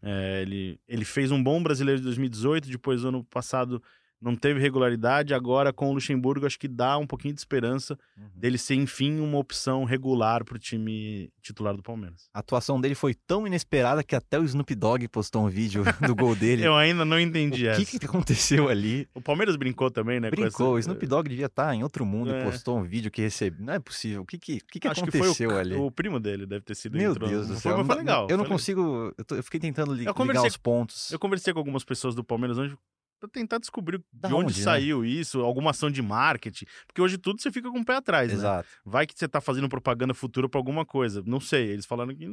É, 0.01 0.41
ele, 0.43 0.79
ele 0.87 1.03
fez 1.03 1.31
um 1.31 1.43
bom 1.43 1.61
brasileiro 1.61 1.99
de 1.99 2.05
2018, 2.05 2.69
depois 2.69 3.01
do 3.01 3.09
ano 3.09 3.23
passado 3.25 3.83
não 4.21 4.36
teve 4.36 4.59
regularidade. 4.59 5.33
Agora, 5.33 5.71
com 5.71 5.89
o 5.89 5.93
Luxemburgo, 5.93 6.45
acho 6.45 6.57
que 6.59 6.67
dá 6.67 6.97
um 6.97 7.05
pouquinho 7.05 7.33
de 7.33 7.39
esperança 7.39 7.97
dele 8.36 8.57
ser, 8.57 8.75
enfim, 8.75 9.19
uma 9.19 9.38
opção 9.38 9.83
regular 9.83 10.43
pro 10.43 10.57
time 10.59 11.31
titular 11.41 11.75
do 11.75 11.83
Palmeiras. 11.83 12.29
A 12.33 12.39
atuação 12.39 12.81
dele 12.81 12.95
foi 12.95 13.13
tão 13.13 13.45
inesperada 13.45 14.03
que 14.03 14.15
até 14.15 14.39
o 14.39 14.43
Snoop 14.43 14.74
Dogg 14.75 15.07
postou 15.07 15.45
um 15.45 15.50
vídeo 15.50 15.83
do 16.01 16.15
gol 16.15 16.36
dele. 16.36 16.65
Eu 16.65 16.75
ainda 16.75 17.05
não 17.05 17.17
o 17.17 17.19
entendi 17.19 17.67
essa. 17.67 17.83
que, 17.86 18.00
que 18.00 18.05
aconteceu 18.05 18.69
ali? 18.69 19.07
O 19.13 19.21
Palmeiras 19.21 19.55
brincou 19.55 19.89
também, 19.91 20.19
né? 20.19 20.29
com 20.29 20.36
Brincou, 20.36 20.74
o 20.74 20.77
essa- 20.77 20.89
Snoop 20.89 21.05
Dogg 21.07 21.29
devia 21.29 21.45
estar 21.45 21.74
em 21.75 21.83
outro 21.83 22.05
mundo 22.05 22.31
É. 22.33 22.41
e 22.41 22.43
postou 22.45 22.77
um 22.79 22.83
vídeo 22.83 23.12
que 23.12 23.21
recebeu. 23.21 23.65
Não 23.65 23.74
é 23.74 23.79
possível. 23.79 24.21
O 24.21 24.25
que, 24.25 24.38
que, 24.38 24.57
o 24.57 24.65
que, 24.71 24.79
que 24.79 24.88
Acho 24.88 25.01
aconteceu 25.01 25.31
que 25.31 25.38
foi 25.38 25.47
o, 25.47 25.57
ali? 25.57 25.75
o 25.75 25.91
primo 25.91 26.19
dele, 26.19 26.45
deve 26.45 26.63
ter 26.65 26.75
sido. 26.75 26.97
Meu 26.97 27.12
entrou. 27.12 27.29
Deus 27.29 27.47
do 27.47 27.53
Foi- 27.53 27.62
céu. 27.62 27.77
Mas 27.77 27.86
foi 27.88 27.95
não- 27.95 28.01
legal. 28.01 28.27
Eu 28.29 28.38
não 28.38 28.45
foi 28.45 28.55
legal. 28.55 28.57
consigo. 28.57 29.13
Eu, 29.17 29.25
tô- 29.25 29.36
eu 29.36 29.43
fiquei 29.43 29.59
tentando 29.59 29.93
li- 29.93 30.05
Eu 30.05 30.13
ligar 30.25 30.45
os 30.45 30.57
pontos. 30.57 31.12
Eu 31.12 31.19
conversei 31.19 31.53
com 31.53 31.59
algumas 31.59 31.83
pessoas 31.83 32.15
do 32.15 32.24
Palmeiras 32.24 32.57
hoje 32.57 32.75
pra 33.19 33.29
tentar 33.29 33.57
descobrir 33.57 34.03
Da 34.12 34.29
de 34.29 34.33
onde, 34.33 34.45
onde, 34.45 34.59
né? 34.59 34.63
saiu 34.63 35.03
isso, 35.05 35.41
alguma 35.41 35.71
ação 35.71 35.89
de 35.89 36.01
marketing. 36.01 36.65
Porque 36.86 37.01
hoje 37.01 37.17
tudo 37.17 37.41
você 37.41 37.51
fica 37.51 37.69
com 37.71 37.79
o 37.79 37.86
pé 37.86 37.95
atrás, 37.95 38.29
né? 38.29 38.36
Exato. 38.36 38.69
Vai 38.86 39.05
que 39.05 39.17
você 39.17 39.27
tá 39.27 39.41
fazendo 39.41 39.67
propaganda 39.69 40.13
futura 40.13 40.47
pra 40.47 40.59
alguma 40.59 40.86
coisa. 40.86 41.24
Não 41.25 41.39
sei. 41.39 41.69
Eles 41.69 41.86
falaram 41.86 42.15
que. 42.15 42.27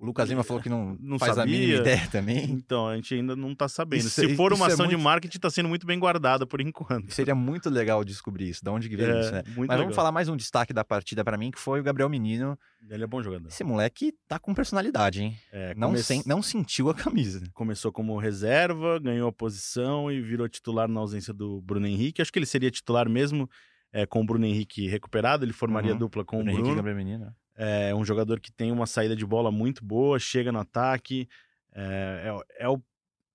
O 0.00 0.06
Lucas 0.06 0.28
Lima 0.30 0.42
falou 0.42 0.62
que 0.62 0.68
não, 0.70 0.96
Não 0.98 1.18
faz 1.18 1.32
a 1.32 1.42
sabia. 1.42 1.58
mínima 1.60 1.78
ideia 1.80 2.08
também. 2.10 2.44
Então, 2.50 2.88
a 2.88 2.96
gente 2.96 3.14
ainda 3.14 3.36
não 3.36 3.54
tá 3.54 3.68
sabendo. 3.68 4.00
Isso- 4.00 4.08
Se 4.20 4.34
for 4.34 4.52
uma 4.54 4.64
é 4.66 4.72
ação 4.72 4.86
de 4.86 4.94
muito- 4.96 5.04
marketing, 5.04 5.38
tá 5.38 5.50
sendo 5.50 5.68
muito 5.68 5.86
bem 5.86 5.98
guardada 5.98 6.46
por 6.46 6.60
enquanto. 6.60 7.10
Seria 7.12 7.34
muito 7.34 7.68
legal 7.68 8.02
descobrir 8.02 8.48
isso, 8.48 8.64
de 8.64 8.70
onde 8.70 8.88
que 8.88 8.96
veio 8.96 9.12
É, 9.12 9.20
isso, 9.20 9.30
né? 9.32 9.42
Mas 9.48 9.56
legal. 9.58 9.78
vamos 9.78 9.94
falar 9.94 10.10
mais 10.10 10.28
um 10.30 10.36
destaque 10.36 10.72
da 10.72 10.82
partida 10.82 11.22
pra 11.22 11.36
mim, 11.36 11.50
que 11.50 11.58
foi 11.60 11.80
o 11.80 11.82
Gabriel 11.82 12.08
Menino. 12.08 12.58
Ele 12.88 13.04
é 13.04 13.06
bom 13.06 13.22
jogador. 13.22 13.48
Esse 13.48 13.62
moleque 13.62 14.14
tá 14.26 14.38
com 14.38 14.54
personalidade, 14.54 15.22
hein? 15.22 15.36
É, 15.52 15.74
Não, 15.74 15.88
come- 15.88 16.02
sen- 16.02 16.22
não 16.24 16.42
sentiu 16.42 16.88
a 16.88 16.94
camisa. 16.94 17.42
Começou 17.52 17.92
como 17.92 18.18
reserva, 18.18 18.98
ganhou 18.98 19.28
a 19.28 19.32
posição 19.32 20.10
e 20.10 20.20
virou 20.22 20.48
titular 20.48 20.88
na 20.88 20.98
ausência 21.00 21.34
do 21.34 21.60
Bruno 21.60 21.86
Henrique. 21.86 22.22
Acho 22.22 22.32
que 22.32 22.38
ele 22.38 22.46
seria 22.46 22.70
titular 22.70 23.06
mesmo 23.08 23.48
é, 23.92 24.06
com 24.06 24.20
o 24.22 24.24
Bruno 24.24 24.46
Henrique 24.46 24.86
recuperado. 24.88 25.44
Ele 25.44 25.52
formaria 25.52 25.92
Uhum. 25.92 25.98
dupla 25.98 26.24
com 26.24 26.38
o 26.38 26.40
Henrique 26.42 26.58
e 26.58 26.62
Bruno. 26.62 26.76
Gabriel 26.76 26.96
Menino. 26.96 27.34
É 27.62 27.94
um 27.94 28.04
jogador 28.04 28.40
que 28.40 28.50
tem 28.50 28.72
uma 28.72 28.86
saída 28.86 29.14
de 29.14 29.26
bola 29.26 29.50
muito 29.50 29.84
boa, 29.84 30.18
chega 30.18 30.50
no 30.50 30.58
ataque. 30.58 31.28
É, 31.74 32.22
é 32.26 32.32
o- 32.32 32.44
é 32.58 32.68
o, 32.68 32.82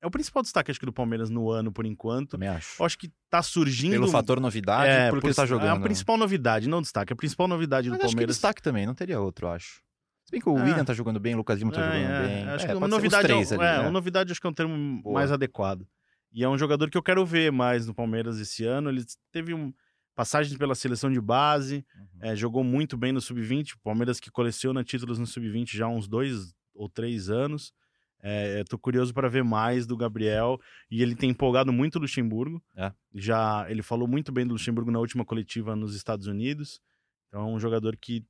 é 0.02 0.08
o 0.08 0.12
principal 0.12 0.42
destaque, 0.42 0.72
acho 0.72 0.80
que, 0.80 0.86
do 0.86 0.92
Palmeiras 0.94 1.30
no 1.30 1.50
ano, 1.52 1.72
por 1.72 1.86
enquanto. 1.86 2.32
Também 2.32 2.50
acho. 2.50 2.82
Eu 2.82 2.86
acho 2.86 2.98
que 2.98 3.12
tá 3.30 3.44
surgindo. 3.44 3.92
Pelo 3.92 4.08
fator 4.08 4.40
novidade, 4.40 4.90
é, 4.90 5.10
porque 5.10 5.22
por- 5.22 5.28
ele 5.28 5.36
tá 5.36 5.46
jogando. 5.46 5.68
É 5.68 5.72
a 5.72 5.80
principal 5.80 6.18
novidade, 6.18 6.68
não 6.68 6.82
destaque. 6.82 7.14
A 7.14 7.16
principal 7.16 7.48
novidade 7.48 7.90
Mas 7.90 8.00
do 8.00 8.02
Palmeiras. 8.02 8.36
destaque 8.36 8.62
também, 8.62 8.86
não 8.88 8.96
teria 8.96 9.20
outro, 9.20 9.48
acho. 9.48 9.84
Se 10.24 10.32
bem 10.32 10.42
que 10.42 10.50
o 10.50 10.58
É. 10.58 10.64
William 10.64 10.84
tá 10.84 10.94
jogando 10.94 11.20
bem, 11.20 11.36
o 11.36 11.38
Lucas 11.38 11.60
Lima 11.60 11.72
tá 11.72 11.82
É, 11.82 12.02
jogando 12.02 12.12
é, 12.16 12.28
bem. 12.28 12.50
Acho 12.50 12.66
É, 12.66 12.68
que 12.70 12.74
uma 12.74 12.88
novidade, 12.88 13.28
três 13.28 13.52
é, 13.52 13.56
ali, 13.56 13.64
é, 13.64 13.74
né? 13.74 13.80
uma 13.82 13.92
novidade 13.92 14.32
acho 14.32 14.42
que 14.42 14.48
é 14.48 14.50
um 14.50 14.54
termo 14.54 15.02
Boa. 15.04 15.14
mais 15.14 15.32
adequado. 15.32 15.88
E 16.34 16.44
é 16.44 16.50
um 16.50 16.58
jogador 16.58 16.90
que 16.90 16.98
eu 16.98 17.04
quero 17.04 17.24
ver 17.24 17.52
mais 17.52 17.86
no 17.86 17.94
Palmeiras 17.94 18.40
esse 18.40 18.66
ano. 18.66 18.90
Ele 18.90 19.04
teve 19.32 19.54
um, 19.54 19.72
passagens 20.16 20.58
pela 20.58 20.74
seleção 20.76 21.12
de 21.12 21.20
base, 21.22 21.86
Uhum. 21.96 22.08
é, 22.22 22.36
jogou 22.36 22.64
muito 22.64 22.96
bem 22.98 23.12
no 23.12 23.20
sub-20. 23.22 23.74
O 23.74 23.80
Palmeiras 23.84 24.20
que 24.20 24.32
coleciona 24.32 24.84
títulos 24.84 25.20
no 25.20 25.28
sub-20 25.28 25.76
já 25.76 25.86
há 25.86 25.90
uns 25.90 26.08
dois 26.08 26.54
ou 26.74 26.90
três 26.90 27.30
anos. 27.30 27.74
É, 28.28 28.64
tô 28.64 28.80
curioso 28.80 29.14
para 29.14 29.30
ver 29.30 29.44
mais 29.44 29.86
do 29.86 29.96
Gabriel 29.96 30.60
e 30.90 31.04
ele 31.04 31.14
tem 31.16 31.30
empolgado 31.30 31.72
muito 31.72 31.98
o 31.98 32.00
Luxemburgo. 32.02 32.64
É. 32.76 32.92
Já 33.14 33.66
ele 33.70 33.84
falou 33.84 34.08
muito 34.08 34.32
bem 34.32 34.48
do 34.48 34.54
Luxemburgo 34.54 34.90
na 34.90 35.00
última 35.00 35.24
coletiva 35.24 35.76
nos 35.76 35.96
Estados 35.96 36.26
Unidos. 36.26 36.82
Então 37.28 37.42
é 37.42 37.46
um 37.54 37.60
jogador 37.60 37.96
que 37.98 38.26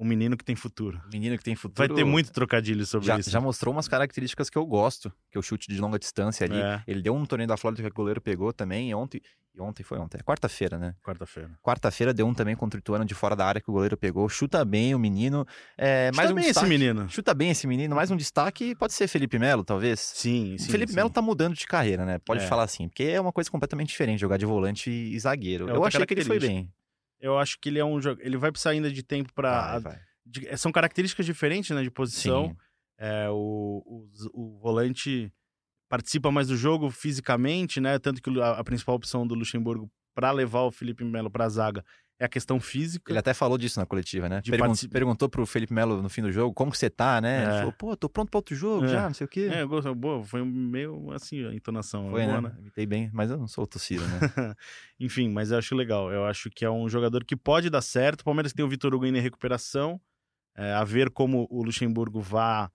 um 0.00 0.04
menino 0.04 0.36
que 0.36 0.44
tem 0.44 0.54
futuro. 0.54 1.00
Menino 1.12 1.36
que 1.36 1.42
tem 1.42 1.56
futuro. 1.56 1.88
Vai 1.88 1.94
ter 1.96 2.04
muito 2.04 2.30
trocadilho 2.32 2.86
sobre 2.86 3.06
já, 3.08 3.18
isso. 3.18 3.30
já 3.30 3.40
mostrou 3.40 3.74
umas 3.74 3.88
características 3.88 4.48
que 4.48 4.56
eu 4.56 4.64
gosto, 4.64 5.12
que 5.30 5.36
é 5.36 5.40
o 5.40 5.42
chute 5.42 5.66
de 5.68 5.80
longa 5.80 5.98
distância 5.98 6.46
ali. 6.46 6.56
É. 6.60 6.82
Ele 6.86 7.02
deu 7.02 7.14
um 7.14 7.26
torneio 7.26 7.48
da 7.48 7.56
Flórida 7.56 7.82
que 7.82 7.88
o 7.88 7.92
goleiro 7.94 8.20
pegou 8.20 8.52
também, 8.52 8.90
e 8.90 8.94
ontem, 8.94 9.20
e 9.54 9.60
ontem 9.60 9.82
foi 9.82 9.98
ontem, 9.98 10.18
é 10.18 10.22
quarta-feira, 10.22 10.78
né? 10.78 10.94
Quarta-feira. 11.04 11.50
Quarta-feira 11.60 12.14
deu 12.14 12.28
um 12.28 12.32
também 12.32 12.54
contra 12.54 12.78
o 12.78 12.80
Ituano 12.80 13.04
de 13.04 13.12
fora 13.12 13.34
da 13.34 13.44
área 13.44 13.60
que 13.60 13.68
o 13.68 13.72
goleiro 13.72 13.96
pegou. 13.96 14.28
Chuta 14.28 14.64
bem 14.64 14.94
o 14.94 14.98
menino. 15.00 15.44
É, 15.76 16.12
mais 16.14 16.28
Chuta 16.28 16.32
um 16.32 16.34
bem 16.36 16.44
destaque. 16.44 16.66
esse 16.66 16.78
menino. 16.78 17.08
Chuta 17.10 17.34
bem 17.34 17.50
esse 17.50 17.66
menino. 17.66 17.96
Mais 17.96 18.10
um 18.12 18.16
destaque 18.16 18.76
pode 18.76 18.92
ser 18.92 19.08
Felipe 19.08 19.36
Melo, 19.36 19.64
talvez. 19.64 19.98
Sim, 19.98 20.56
sim. 20.58 20.68
o 20.68 20.70
Felipe 20.70 20.92
sim. 20.92 20.96
Melo 20.96 21.10
tá 21.10 21.20
mudando 21.20 21.54
de 21.56 21.66
carreira, 21.66 22.04
né? 22.06 22.20
Pode 22.24 22.44
É. 22.44 22.46
falar 22.46 22.62
assim, 22.62 22.88
porque 22.88 23.02
é 23.02 23.20
uma 23.20 23.32
coisa 23.32 23.50
completamente 23.50 23.88
diferente 23.88 24.20
jogar 24.20 24.36
de 24.36 24.46
volante 24.46 24.90
e 24.90 25.18
zagueiro. 25.18 25.68
É 25.68 25.72
eu 25.74 25.84
achei 25.84 26.06
que 26.06 26.14
ele 26.14 26.24
foi 26.24 26.38
bem. 26.38 26.70
Eu 27.20 27.38
acho 27.38 27.58
que 27.60 27.68
ele 27.68 27.78
é 27.78 27.84
um 27.84 28.00
jogo. 28.00 28.20
Ele 28.22 28.36
vai 28.36 28.50
precisar 28.50 28.70
ainda 28.70 28.90
de 28.90 29.02
tempo 29.02 29.32
para. 29.32 29.78
Vai. 29.78 29.98
São 30.56 30.70
características 30.70 31.24
diferentes, 31.24 31.74
né, 31.74 31.82
de 31.82 31.90
posição. 31.90 32.56
É, 32.98 33.28
o, 33.30 33.82
o, 33.86 34.08
o 34.34 34.58
volante 34.58 35.32
participa 35.88 36.30
mais 36.30 36.48
do 36.48 36.56
jogo 36.56 36.90
fisicamente, 36.90 37.80
né? 37.80 37.98
Tanto 37.98 38.20
que 38.20 38.40
a, 38.40 38.50
a 38.52 38.64
principal 38.64 38.94
opção 38.94 39.26
do 39.26 39.34
Luxemburgo 39.34 39.90
para 40.14 40.30
levar 40.32 40.62
o 40.62 40.70
Felipe 40.70 41.04
Melo 41.04 41.30
para 41.30 41.44
a 41.44 41.48
zaga 41.48 41.84
é 42.20 42.24
a 42.24 42.28
questão 42.28 42.58
física. 42.58 43.12
Ele 43.12 43.18
até 43.18 43.32
falou 43.32 43.56
disso 43.56 43.78
na 43.78 43.86
coletiva, 43.86 44.28
né? 44.28 44.42
Pergun- 44.42 44.66
partici- 44.66 44.88
Perguntou 44.88 45.28
pro 45.28 45.46
Felipe 45.46 45.72
Melo 45.72 46.02
no 46.02 46.08
fim 46.08 46.20
do 46.22 46.32
jogo 46.32 46.52
como 46.52 46.70
que 46.72 46.78
você 46.78 46.90
tá, 46.90 47.20
né? 47.20 47.42
Ele 47.44 47.52
É. 47.52 47.58
falou, 47.58 47.72
pô, 47.72 47.96
tô 47.96 48.08
pronto 48.08 48.28
pra 48.30 48.38
outro 48.38 48.56
jogo 48.56 48.86
É. 48.86 48.88
já, 48.88 49.06
não 49.06 49.14
sei 49.14 49.24
o 49.24 49.28
quê. 49.28 49.48
É, 49.52 49.62
eu 49.62 49.68
gosto, 49.68 49.94
boa, 49.94 50.24
foi 50.24 50.44
meio 50.44 51.12
assim 51.12 51.46
a 51.46 51.54
entonação. 51.54 52.10
Foi, 52.10 52.24
boa, 52.26 52.40
né? 52.40 52.56
Imitei 52.58 52.86
bem, 52.86 53.10
mas 53.12 53.30
eu 53.30 53.36
não 53.38 53.46
sou 53.46 53.66
torcida, 53.66 54.02
né? 54.06 54.18
Enfim, 54.98 55.28
mas 55.28 55.50
eu 55.52 55.58
acho 55.58 55.74
legal. 55.76 56.10
Eu 56.12 56.24
acho 56.24 56.50
que 56.50 56.64
é 56.64 56.70
um 56.70 56.88
jogador 56.88 57.24
que 57.24 57.36
pode 57.36 57.70
dar 57.70 57.82
certo. 57.82 58.22
O 58.22 58.24
Palmeiras 58.24 58.52
tem 58.52 58.64
o 58.64 58.68
Vitor 58.68 58.92
Hugo 58.94 59.04
ainda 59.04 59.18
em 59.18 59.22
recuperação. 59.22 60.00
É, 60.56 60.72
a 60.72 60.82
ver 60.82 61.10
como 61.10 61.46
o 61.50 61.62
Luxemburgo 61.62 62.20
vá, 62.20 62.68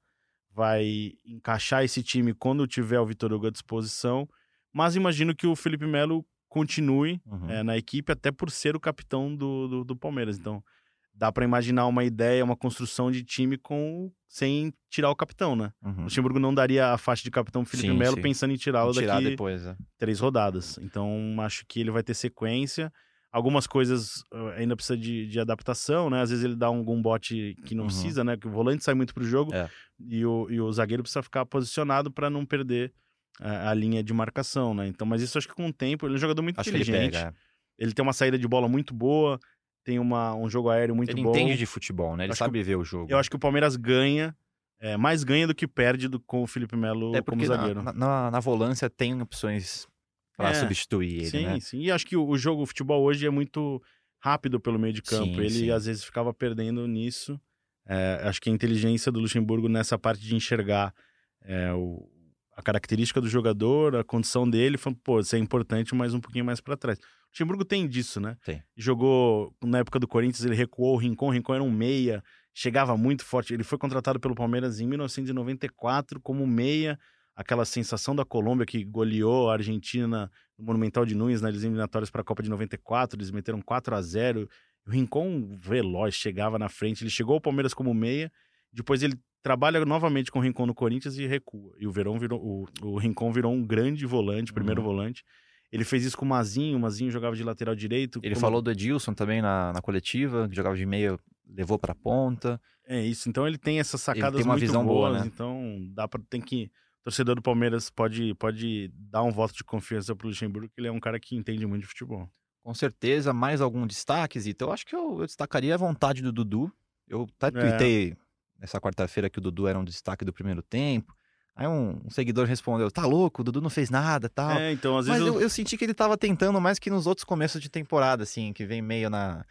vai 0.51 1.11
encaixar 1.25 1.83
esse 1.83 2.01
time 2.01 2.33
quando 2.33 2.65
tiver 2.67 2.99
o 2.99 3.05
Vitor 3.05 3.33
Hugo 3.33 3.47
à 3.47 3.51
disposição. 3.51 4.25
Mas 4.71 4.95
imagino 4.95 5.35
que 5.35 5.45
o 5.45 5.55
Felipe 5.55 5.85
Melo 5.85 6.25
continue 6.53 7.19
Uhum. 7.25 7.49
é, 7.49 7.63
na 7.63 7.75
equipe, 7.75 8.11
até 8.11 8.31
por 8.31 8.51
ser 8.51 8.75
o 8.75 8.79
capitão 8.79 9.35
do, 9.35 9.67
do, 9.67 9.83
do 9.83 9.95
Palmeiras. 9.95 10.37
Então, 10.37 10.63
dá 11.11 11.31
para 11.31 11.43
imaginar 11.43 11.87
uma 11.87 12.03
ideia, 12.03 12.45
uma 12.45 12.55
construção 12.55 13.09
de 13.11 13.23
time 13.23 13.57
com 13.57 14.11
sem 14.27 14.71
tirar 14.87 15.09
o 15.09 15.15
capitão, 15.15 15.55
né? 15.55 15.71
O 15.81 15.89
Uhum. 15.89 16.03
Luxemburgo 16.03 16.39
não 16.39 16.53
daria 16.53 16.93
a 16.93 16.97
faixa 16.97 17.23
de 17.23 17.31
capitão 17.31 17.65
Felipe 17.65 17.89
Sim, 17.89 17.97
Melo 17.97 18.17
sim. 18.17 18.21
pensando 18.21 18.53
em 18.53 18.55
tirá-lo 18.55 18.93
daqui 18.93 19.29
depois, 19.31 19.65
né? 19.65 19.75
três 19.97 20.19
rodadas. 20.19 20.77
Então, 20.77 21.35
acho 21.39 21.65
que 21.67 21.79
ele 21.79 21.89
vai 21.89 22.03
ter 22.03 22.13
sequência. 22.13 22.93
Algumas 23.31 23.65
coisas 23.65 24.17
uh, 24.31 24.49
ainda 24.55 24.75
precisa 24.75 24.95
de, 24.95 25.25
de, 25.27 25.39
adaptação, 25.39 26.07
né? 26.07 26.21
Às 26.21 26.29
vezes 26.29 26.45
ele 26.45 26.55
dá 26.55 26.67
algum 26.67 27.01
bote 27.01 27.55
que 27.65 27.73
não 27.73 27.85
uhum. 27.85 27.89
precisa, 27.89 28.23
né? 28.23 28.37
Que 28.37 28.47
o 28.47 28.51
volante 28.51 28.83
sai 28.83 28.93
muito 28.93 29.11
pro 29.11 29.23
jogo 29.23 29.51
é. 29.55 29.67
e, 29.99 30.23
o, 30.23 30.47
e 30.51 30.61
o 30.61 30.71
zagueiro 30.71 31.01
precisa 31.01 31.23
ficar 31.23 31.43
posicionado 31.47 32.11
para 32.11 32.29
não 32.29 32.45
perder 32.45 32.93
a, 33.39 33.69
a, 33.69 33.73
linha 33.73 34.03
de 34.03 34.13
marcação, 34.13 34.73
né? 34.73 34.87
Então, 34.87 35.07
mas 35.07 35.21
isso 35.21 35.37
acho 35.37 35.47
que 35.47 35.55
com 35.55 35.67
o 35.67 35.73
tempo, 35.73 36.05
ele 36.05 36.13
é 36.13 36.17
um 36.17 36.19
jogador 36.19 36.41
muito 36.41 36.59
acho 36.59 36.69
inteligente. 36.69 37.15
Ele, 37.15 37.25
é. 37.25 37.33
ele, 37.77 37.93
tem 37.93 38.03
uma 38.03 38.13
saída 38.13 38.37
de 38.37 38.47
bola 38.47 38.67
muito 38.67 38.93
boa, 38.93 39.39
tem 39.83 39.99
uma, 39.99 40.33
um 40.35 40.49
jogo 40.49 40.69
aéreo 40.69 40.95
muito 40.95 41.11
ele 41.11 41.23
bom. 41.23 41.31
Ele 41.31 41.41
entende 41.41 41.57
de 41.57 41.65
futebol, 41.65 42.15
né? 42.15 42.25
Ele 42.25 42.35
sabe 42.35 42.61
ver 42.61 42.75
o 42.75 42.83
jogo. 42.83 43.11
Eu 43.11 43.17
acho 43.17 43.29
que 43.29 43.35
o 43.35 43.39
Palmeiras 43.39 43.75
ganha 43.75 44.35
é, 44.83 44.97
mais 44.97 45.23
ganha 45.23 45.47
do 45.47 45.55
que 45.55 45.65
perde 45.65 46.09
do, 46.09 46.19
com 46.19 46.43
o 46.43 46.47
Felipe 46.47 46.75
Melo 46.75 47.15
é 47.15 47.21
como 47.21 47.43
zagueiro. 47.45 47.81
Na, 47.81 47.93
na, 47.93 48.31
na 48.31 48.39
volância 48.41 48.89
tem 48.89 49.19
opções 49.21 49.87
para 50.35 50.49
é, 50.49 50.53
substituir 50.55 51.19
ele, 51.19 51.29
sim, 51.29 51.45
né? 51.45 51.59
Sim, 51.61 51.79
E 51.79 51.89
acho 51.89 52.05
que 52.05 52.17
o, 52.17 52.27
o, 52.27 52.37
jogo, 52.37 52.63
o 52.63 52.65
futebol 52.65 53.01
hoje 53.01 53.25
é 53.25 53.29
muito 53.29 53.81
rápido 54.19 54.59
pelo 54.59 54.77
meio 54.77 54.93
de 54.93 55.01
campo. 55.01 55.35
Sim, 55.35 55.39
ele 55.39 55.49
sim. 55.49 55.71
às 55.71 55.85
vezes 55.85 56.03
ficava 56.03 56.33
perdendo 56.33 56.85
nisso. 56.85 57.39
É, 57.85 58.21
acho 58.23 58.41
que 58.41 58.49
a 58.49 58.53
inteligência 58.53 59.09
do 59.09 59.21
Luxemburgo 59.21 59.69
nessa 59.69 59.97
parte 59.97 60.21
de 60.21 60.35
enxergar 60.35 60.93
é, 61.41 61.71
o, 61.71 62.09
a 62.55 62.61
característica 62.61 63.19
do 63.19 63.27
jogador, 63.27 63.95
a 63.95 64.03
condição 64.03 64.49
dele, 64.49 64.77
foi, 64.77 64.93
pô, 64.93 65.19
isso 65.19 65.35
é 65.35 65.39
importante, 65.39 65.93
mas 65.95 66.13
um 66.13 66.19
pouquinho 66.19 66.45
mais 66.45 66.61
para 66.61 66.77
trás. 66.77 66.99
O 66.99 67.01
Luxemburgo 67.31 67.65
tem 67.65 67.87
disso, 67.87 68.19
né? 68.19 68.37
Tem. 68.45 68.61
Jogou 68.77 69.55
na 69.63 69.79
época 69.79 69.99
do 69.99 70.07
Corinthians, 70.07 70.45
ele 70.45 70.55
recuou 70.55 70.93
o 70.93 70.97
Rincon, 70.97 71.27
o 71.27 71.31
Rincon 71.31 71.55
era 71.55 71.63
um 71.63 71.71
meia, 71.71 72.23
chegava 72.53 72.95
muito 72.95 73.25
forte. 73.25 73.53
Ele 73.53 73.63
foi 73.63 73.77
contratado 73.77 74.19
pelo 74.19 74.35
Palmeiras 74.35 74.79
em 74.79 74.87
1994 74.87 76.19
como 76.21 76.45
meia, 76.45 76.99
aquela 77.35 77.65
sensação 77.65 78.15
da 78.15 78.23
Colômbia 78.23 78.65
que 78.65 78.83
goleou 78.83 79.49
a 79.49 79.53
Argentina 79.53 80.29
no 80.57 80.65
Monumental 80.65 81.05
de 81.05 81.15
Nunes 81.15 81.41
nas 81.41 81.55
eliminatórias 81.55 82.11
para 82.11 82.21
a 82.21 82.23
Copa 82.23 82.43
de 82.43 82.49
94, 82.49 83.17
eles 83.17 83.31
meteram 83.31 83.61
4 83.61 83.95
a 83.95 84.01
0. 84.01 84.47
O 84.85 84.91
Rincon 84.91 85.57
veloz 85.57 86.13
chegava 86.13 86.59
na 86.59 86.69
frente, 86.69 87.03
ele 87.03 87.09
chegou 87.09 87.33
ao 87.33 87.41
Palmeiras 87.41 87.73
como 87.73 87.93
meia, 87.93 88.31
depois 88.71 89.01
ele 89.01 89.17
trabalha 89.43 89.83
novamente 89.85 90.31
com 90.31 90.39
o 90.39 90.41
Rincon 90.41 90.65
no 90.65 90.73
Corinthians 90.73 91.17
e 91.17 91.27
recua. 91.27 91.75
E 91.77 91.85
o 91.85 91.91
Verão 91.91 92.17
virou 92.17 92.41
o, 92.41 92.65
o 92.81 92.97
Rincon 92.97 93.31
virou 93.31 93.53
um 93.53 93.63
grande 93.63 94.05
volante, 94.05 94.53
primeiro 94.53 94.81
uhum. 94.81 94.87
volante. 94.87 95.23
Ele 95.71 95.83
fez 95.83 96.05
isso 96.05 96.17
com 96.17 96.25
o 96.25 96.29
Mazinho, 96.29 96.77
o 96.77 96.79
Mazinho 96.79 97.11
jogava 97.11 97.35
de 97.35 97.43
lateral 97.43 97.75
direito. 97.75 98.19
Ele 98.23 98.35
como... 98.35 98.41
falou 98.41 98.61
do 98.61 98.71
Edilson 98.71 99.13
também 99.13 99.41
na, 99.41 99.73
na 99.73 99.81
coletiva, 99.81 100.47
que 100.47 100.55
jogava 100.55 100.77
de 100.77 100.85
meia 100.85 101.19
levou 101.45 101.77
para 101.77 101.93
ponta. 101.93 102.59
É 102.87 103.01
isso. 103.01 103.27
Então 103.27 103.45
ele 103.45 103.57
tem 103.57 103.79
essas 103.79 104.01
sacadas 104.01 104.35
ele 104.35 104.43
tem 104.43 104.45
uma 104.45 104.53
muito 104.53 104.65
visão 104.65 104.85
boas, 104.85 105.11
boa, 105.11 105.19
né? 105.19 105.31
Então 105.31 105.87
dá 105.93 106.07
para 106.07 106.21
tem 106.29 106.39
que 106.39 106.71
o 107.01 107.03
torcedor 107.03 107.35
do 107.35 107.41
Palmeiras 107.41 107.89
pode 107.89 108.33
pode 108.35 108.89
dar 108.93 109.23
um 109.23 109.31
voto 109.31 109.53
de 109.53 109.63
confiança 109.63 110.15
pro 110.15 110.27
Luxemburgo, 110.27 110.69
que 110.69 110.79
ele 110.79 110.87
é 110.87 110.91
um 110.91 110.99
cara 110.99 111.19
que 111.19 111.35
entende 111.35 111.65
muito 111.65 111.81
de 111.81 111.87
futebol. 111.87 112.29
Com 112.63 112.73
certeza, 112.73 113.33
mais 113.33 113.59
algum 113.59 113.85
destaque, 113.85 114.39
Zito? 114.39 114.63
Eu 114.63 114.71
acho 114.71 114.85
que 114.85 114.95
eu, 114.95 115.19
eu 115.19 115.25
destacaria 115.25 115.73
a 115.73 115.77
vontade 115.77 116.21
do 116.21 116.31
Dudu. 116.31 116.71
Eu 117.09 117.27
até 117.41 117.59
é. 117.59 117.61
tuitei 117.61 118.11
é. 118.11 118.22
Nessa 118.63 118.79
quarta-feira 118.79 119.29
que 119.29 119.39
o 119.39 119.41
Dudu 119.41 119.67
era 119.67 119.77
um 119.77 119.83
destaque 119.83 120.23
do 120.23 120.31
primeiro 120.31 120.61
tempo. 120.61 121.13
Aí 121.53 121.67
um, 121.67 122.01
um, 122.05 122.09
seguidor 122.09 122.47
respondeu: 122.47 122.89
tá 122.89 123.05
louco, 123.05 123.41
o 123.41 123.43
Dudu 123.43 123.61
não 123.61 123.69
fez 123.69 123.89
nada 123.89 124.29
tal. 124.29 124.57
É, 124.57 124.71
então, 124.71 124.97
às 124.97 125.05
Mas 125.05 125.17
vezes. 125.19 125.27
Eu... 125.27 125.39
Eu, 125.39 125.41
eu, 125.41 125.49
senti 125.49 125.77
que 125.77 125.83
ele 125.83 125.93
tava 125.93 126.17
tentando 126.17 126.59
mais 126.59 126.79
que 126.79 126.89
nos 126.89 127.05
outros 127.05 127.25
começos 127.25 127.61
de 127.61 127.69
temporada, 127.69 128.23
assim, 128.23 128.53
que 128.53 128.65
vem 128.65 128.81
meio 128.81 129.09
na 129.09 129.45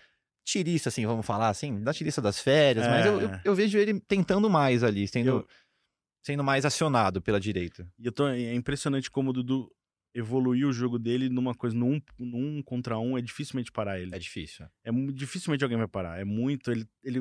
tirista, 0.44 0.88
assim, 0.88 1.06
vamos 1.06 1.24
falar 1.24 1.50
assim, 1.50 1.80
da 1.84 1.92
tirista 1.92 2.20
das 2.20 2.40
férias, 2.40 2.84
é. 2.84 2.90
mas 2.90 3.06
eu, 3.06 3.20
eu, 3.20 3.28
é. 3.28 3.40
eu, 3.44 3.54
vejo 3.54 3.78
ele 3.78 4.00
tentando 4.00 4.50
mais 4.50 4.82
ali, 4.82 5.06
sendo, 5.06 5.46
sendo 6.20 6.42
mais 6.42 6.64
acionado 6.64 7.22
pela 7.22 7.38
direita. 7.38 7.86
E 7.96 8.10
tô, 8.10 8.26
é 8.26 8.52
impressionante 8.52 9.08
como 9.08 9.30
o 9.30 9.32
Dudu 9.32 9.70
evoluiu 10.12 10.68
o 10.68 10.72
jogo 10.72 10.98
dele 10.98 11.28
numa 11.28 11.54
coisa, 11.54 11.76
num, 11.76 12.00
num 12.18 12.60
contra 12.62 12.98
um, 12.98 13.16
é 13.16 13.22
dificilmente 13.22 13.70
parar 13.70 14.00
ele. 14.00 14.12
É 14.12 14.18
difícil. 14.18 14.66
É 14.82 14.90
dificilmente 15.12 15.62
alguém 15.62 15.78
vai 15.78 15.86
parar. 15.86 16.18
É 16.18 16.24
muito. 16.24 16.72
Ele, 16.72 16.84
ele 17.04 17.20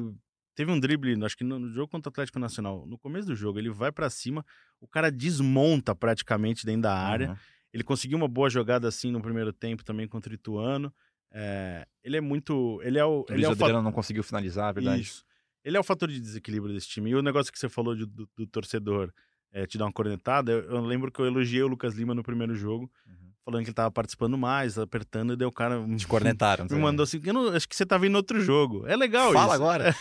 teve 0.55 0.71
um 0.71 0.79
drible, 0.79 1.23
acho 1.25 1.37
que 1.37 1.43
no, 1.43 1.59
no 1.59 1.69
jogo 1.69 1.87
contra 1.87 2.09
o 2.09 2.11
Atlético 2.11 2.39
Nacional, 2.39 2.85
no 2.85 2.97
começo 2.97 3.27
do 3.27 3.35
jogo, 3.35 3.59
ele 3.59 3.69
vai 3.69 3.91
para 3.91 4.09
cima, 4.09 4.45
o 4.79 4.87
cara 4.87 5.11
desmonta 5.11 5.95
praticamente 5.95 6.65
dentro 6.65 6.83
da 6.83 6.93
área. 6.93 7.29
Uhum. 7.29 7.35
Ele 7.73 7.83
conseguiu 7.83 8.17
uma 8.17 8.27
boa 8.27 8.49
jogada 8.49 8.87
assim 8.87 9.11
no 9.11 9.21
primeiro 9.21 9.53
tempo 9.53 9.83
também 9.83 10.07
contra 10.07 10.31
o 10.31 10.35
Ituano. 10.35 10.93
É, 11.31 11.87
ele 12.03 12.17
é 12.17 12.21
muito. 12.21 12.81
Ele 12.83 12.99
é 12.99 13.05
o. 13.05 13.25
Ele 13.29 13.45
é 13.45 13.49
o 13.49 13.81
não 13.81 13.91
conseguiu 13.91 14.23
finalizar, 14.23 14.71
é 14.71 14.73
verdade. 14.73 15.01
Isso. 15.01 15.23
Ele 15.63 15.77
é 15.77 15.79
o 15.79 15.83
fator 15.83 16.09
de 16.09 16.19
desequilíbrio 16.19 16.73
desse 16.73 16.87
time. 16.87 17.11
E 17.11 17.15
o 17.15 17.21
negócio 17.21 17.51
que 17.51 17.59
você 17.59 17.69
falou 17.69 17.95
de, 17.95 18.05
do, 18.05 18.27
do, 18.35 18.47
torcedor 18.47 19.13
é, 19.51 19.65
te 19.65 19.77
dar 19.77 19.85
uma 19.85 19.91
cornetada, 19.91 20.51
eu, 20.51 20.63
eu, 20.63 20.81
lembro 20.81 21.11
que 21.11 21.19
eu 21.19 21.25
elogiei 21.25 21.61
o 21.61 21.67
Lucas 21.67 21.93
Lima 21.93 22.15
no 22.15 22.23
primeiro 22.23 22.55
jogo, 22.55 22.91
uhum. 23.05 23.30
Falando 23.43 23.63
que 23.63 23.69
ele 23.69 23.75
tava 23.75 23.91
participando 23.91 24.37
mais, 24.37 24.77
apertando, 24.77 25.33
e 25.33 25.35
daí 25.35 25.47
o 25.47 25.51
cara. 25.51 25.83
Te 25.97 26.07
cornetaram. 26.07 26.65
Me 26.69 26.77
mandou 26.77 27.03
assim: 27.03 27.21
eu 27.23 27.33
não, 27.33 27.49
acho 27.49 27.67
que 27.67 27.75
você 27.75 27.85
tá 27.85 27.97
vendo 27.97 28.15
outro 28.15 28.39
jogo. 28.41 28.85
É 28.87 28.95
legal 28.95 29.33
Fala 29.33 29.53
isso. 29.53 29.63
agora. 29.63 29.95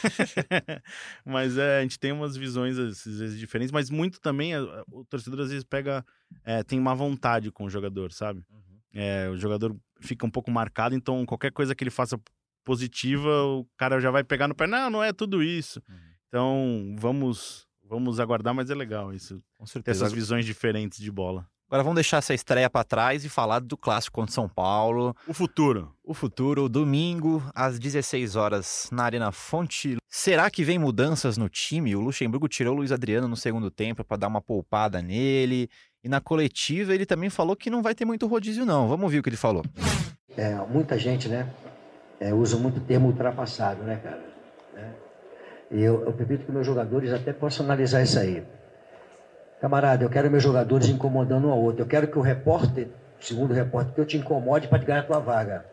mas 1.24 1.57
é, 1.57 1.79
a 1.79 1.83
gente 1.83 1.98
tem 1.98 2.12
umas 2.12 2.37
visões 2.37 2.79
às 2.79 3.05
vezes 3.05 3.38
diferentes, 3.38 3.72
mas 3.72 3.90
muito 3.90 4.20
também 4.20 4.53
o 4.90 5.05
torcedor 5.05 5.40
às 5.40 5.50
vezes 5.50 5.64
pega. 5.64 6.05
É, 6.44 6.62
tem 6.62 6.79
má 6.81 6.94
vontade 6.94 7.50
com 7.50 7.64
o 7.64 7.70
jogador, 7.70 8.12
sabe? 8.12 8.44
Uhum. 8.50 8.61
É, 8.94 9.29
o 9.29 9.37
jogador 9.37 9.76
fica 10.00 10.26
um 10.26 10.31
pouco 10.31 10.50
marcado, 10.50 10.94
então 10.94 11.24
qualquer 11.26 11.53
coisa 11.53 11.74
que 11.74 11.83
ele 11.83 11.90
faça 11.90 12.18
positiva, 12.64 13.42
o 13.44 13.66
cara 13.76 14.00
já 14.00 14.11
vai 14.11 14.22
pegar 14.22 14.46
no 14.46 14.55
pé. 14.55 14.66
Não, 14.66 14.90
não 14.90 15.03
é 15.03 15.12
tudo 15.12 15.42
isso. 15.42 15.83
Uhum. 15.88 15.96
Então 16.29 16.96
vamos 16.98 17.66
vamos 17.90 18.20
aguardar, 18.20 18.55
mas 18.55 18.70
é 18.70 18.74
legal 18.74 19.12
isso. 19.12 19.42
Com 19.59 19.66
certeza. 19.66 19.98
Ter 19.98 20.05
essas 20.05 20.12
visões 20.12 20.46
diferentes 20.46 21.00
de 21.00 21.11
bola. 21.11 21.48
Agora 21.70 21.85
vamos 21.85 21.94
deixar 21.94 22.16
essa 22.16 22.35
estreia 22.35 22.68
para 22.68 22.83
trás 22.83 23.24
e 23.24 23.28
falar 23.28 23.61
do 23.61 23.76
clássico 23.76 24.16
contra 24.16 24.35
São 24.35 24.48
Paulo. 24.48 25.14
O 25.24 25.33
futuro. 25.33 25.94
O 26.02 26.12
futuro, 26.12 26.68
domingo, 26.68 27.40
às 27.54 27.78
16 27.78 28.35
horas, 28.35 28.88
na 28.90 29.04
Arena 29.04 29.30
Fonte. 29.30 29.96
Será 30.09 30.50
que 30.50 30.64
vem 30.64 30.80
mudanças 30.80 31.37
no 31.37 31.48
time? 31.48 31.94
O 31.94 32.00
Luxemburgo 32.00 32.48
tirou 32.48 32.74
o 32.74 32.78
Luiz 32.78 32.90
Adriano 32.90 33.28
no 33.28 33.37
segundo 33.37 33.70
tempo 33.70 34.02
para 34.02 34.16
dar 34.16 34.26
uma 34.26 34.40
poupada 34.40 35.00
nele. 35.00 35.70
E 36.02 36.09
na 36.09 36.20
coletiva 36.20 36.92
ele 36.92 37.06
também 37.06 37.30
falou 37.30 37.54
que 37.54 37.70
não 37.70 37.83
vai 37.83 37.94
ter 37.94 38.04
muito 38.04 38.26
rodízio, 38.26 38.66
não. 38.66 38.88
Vamos 38.88 39.04
ouvir 39.04 39.20
o 39.20 39.22
que 39.22 39.28
ele 39.28 39.37
falou. 39.37 39.64
É, 40.37 40.56
muita 40.68 40.98
gente, 40.98 41.28
né, 41.28 41.48
é, 42.18 42.35
usa 42.35 42.56
muito 42.56 42.80
termo 42.80 43.06
ultrapassado, 43.06 43.85
né, 43.85 43.94
cara? 44.02 44.24
Né? 44.74 44.92
E 45.70 45.80
eu, 45.80 46.04
eu 46.04 46.12
permito 46.14 46.46
que 46.46 46.50
meus 46.50 46.66
jogadores 46.66 47.12
até 47.12 47.33
possam 47.33 47.64
analisar 47.64 48.02
isso 48.02 48.18
aí. 48.18 48.44
Camarada, 49.61 50.03
eu 50.03 50.09
quero 50.09 50.31
meus 50.31 50.42
jogadores 50.42 50.88
incomodando 50.88 51.46
um 51.46 51.51
ao 51.51 51.61
outro. 51.61 51.83
Eu 51.83 51.87
quero 51.87 52.09
que 52.09 52.18
o 52.18 52.23
repórter, 52.23 52.88
segundo 53.20 53.51
o 53.51 53.55
repórter, 53.55 53.92
que 53.94 54.01
eu 54.01 54.07
te 54.07 54.16
incomode 54.16 54.68
para 54.68 54.79
te 54.79 54.87
ganhar 54.87 55.01
a 55.01 55.03
tua 55.03 55.18
vaga 55.18 55.66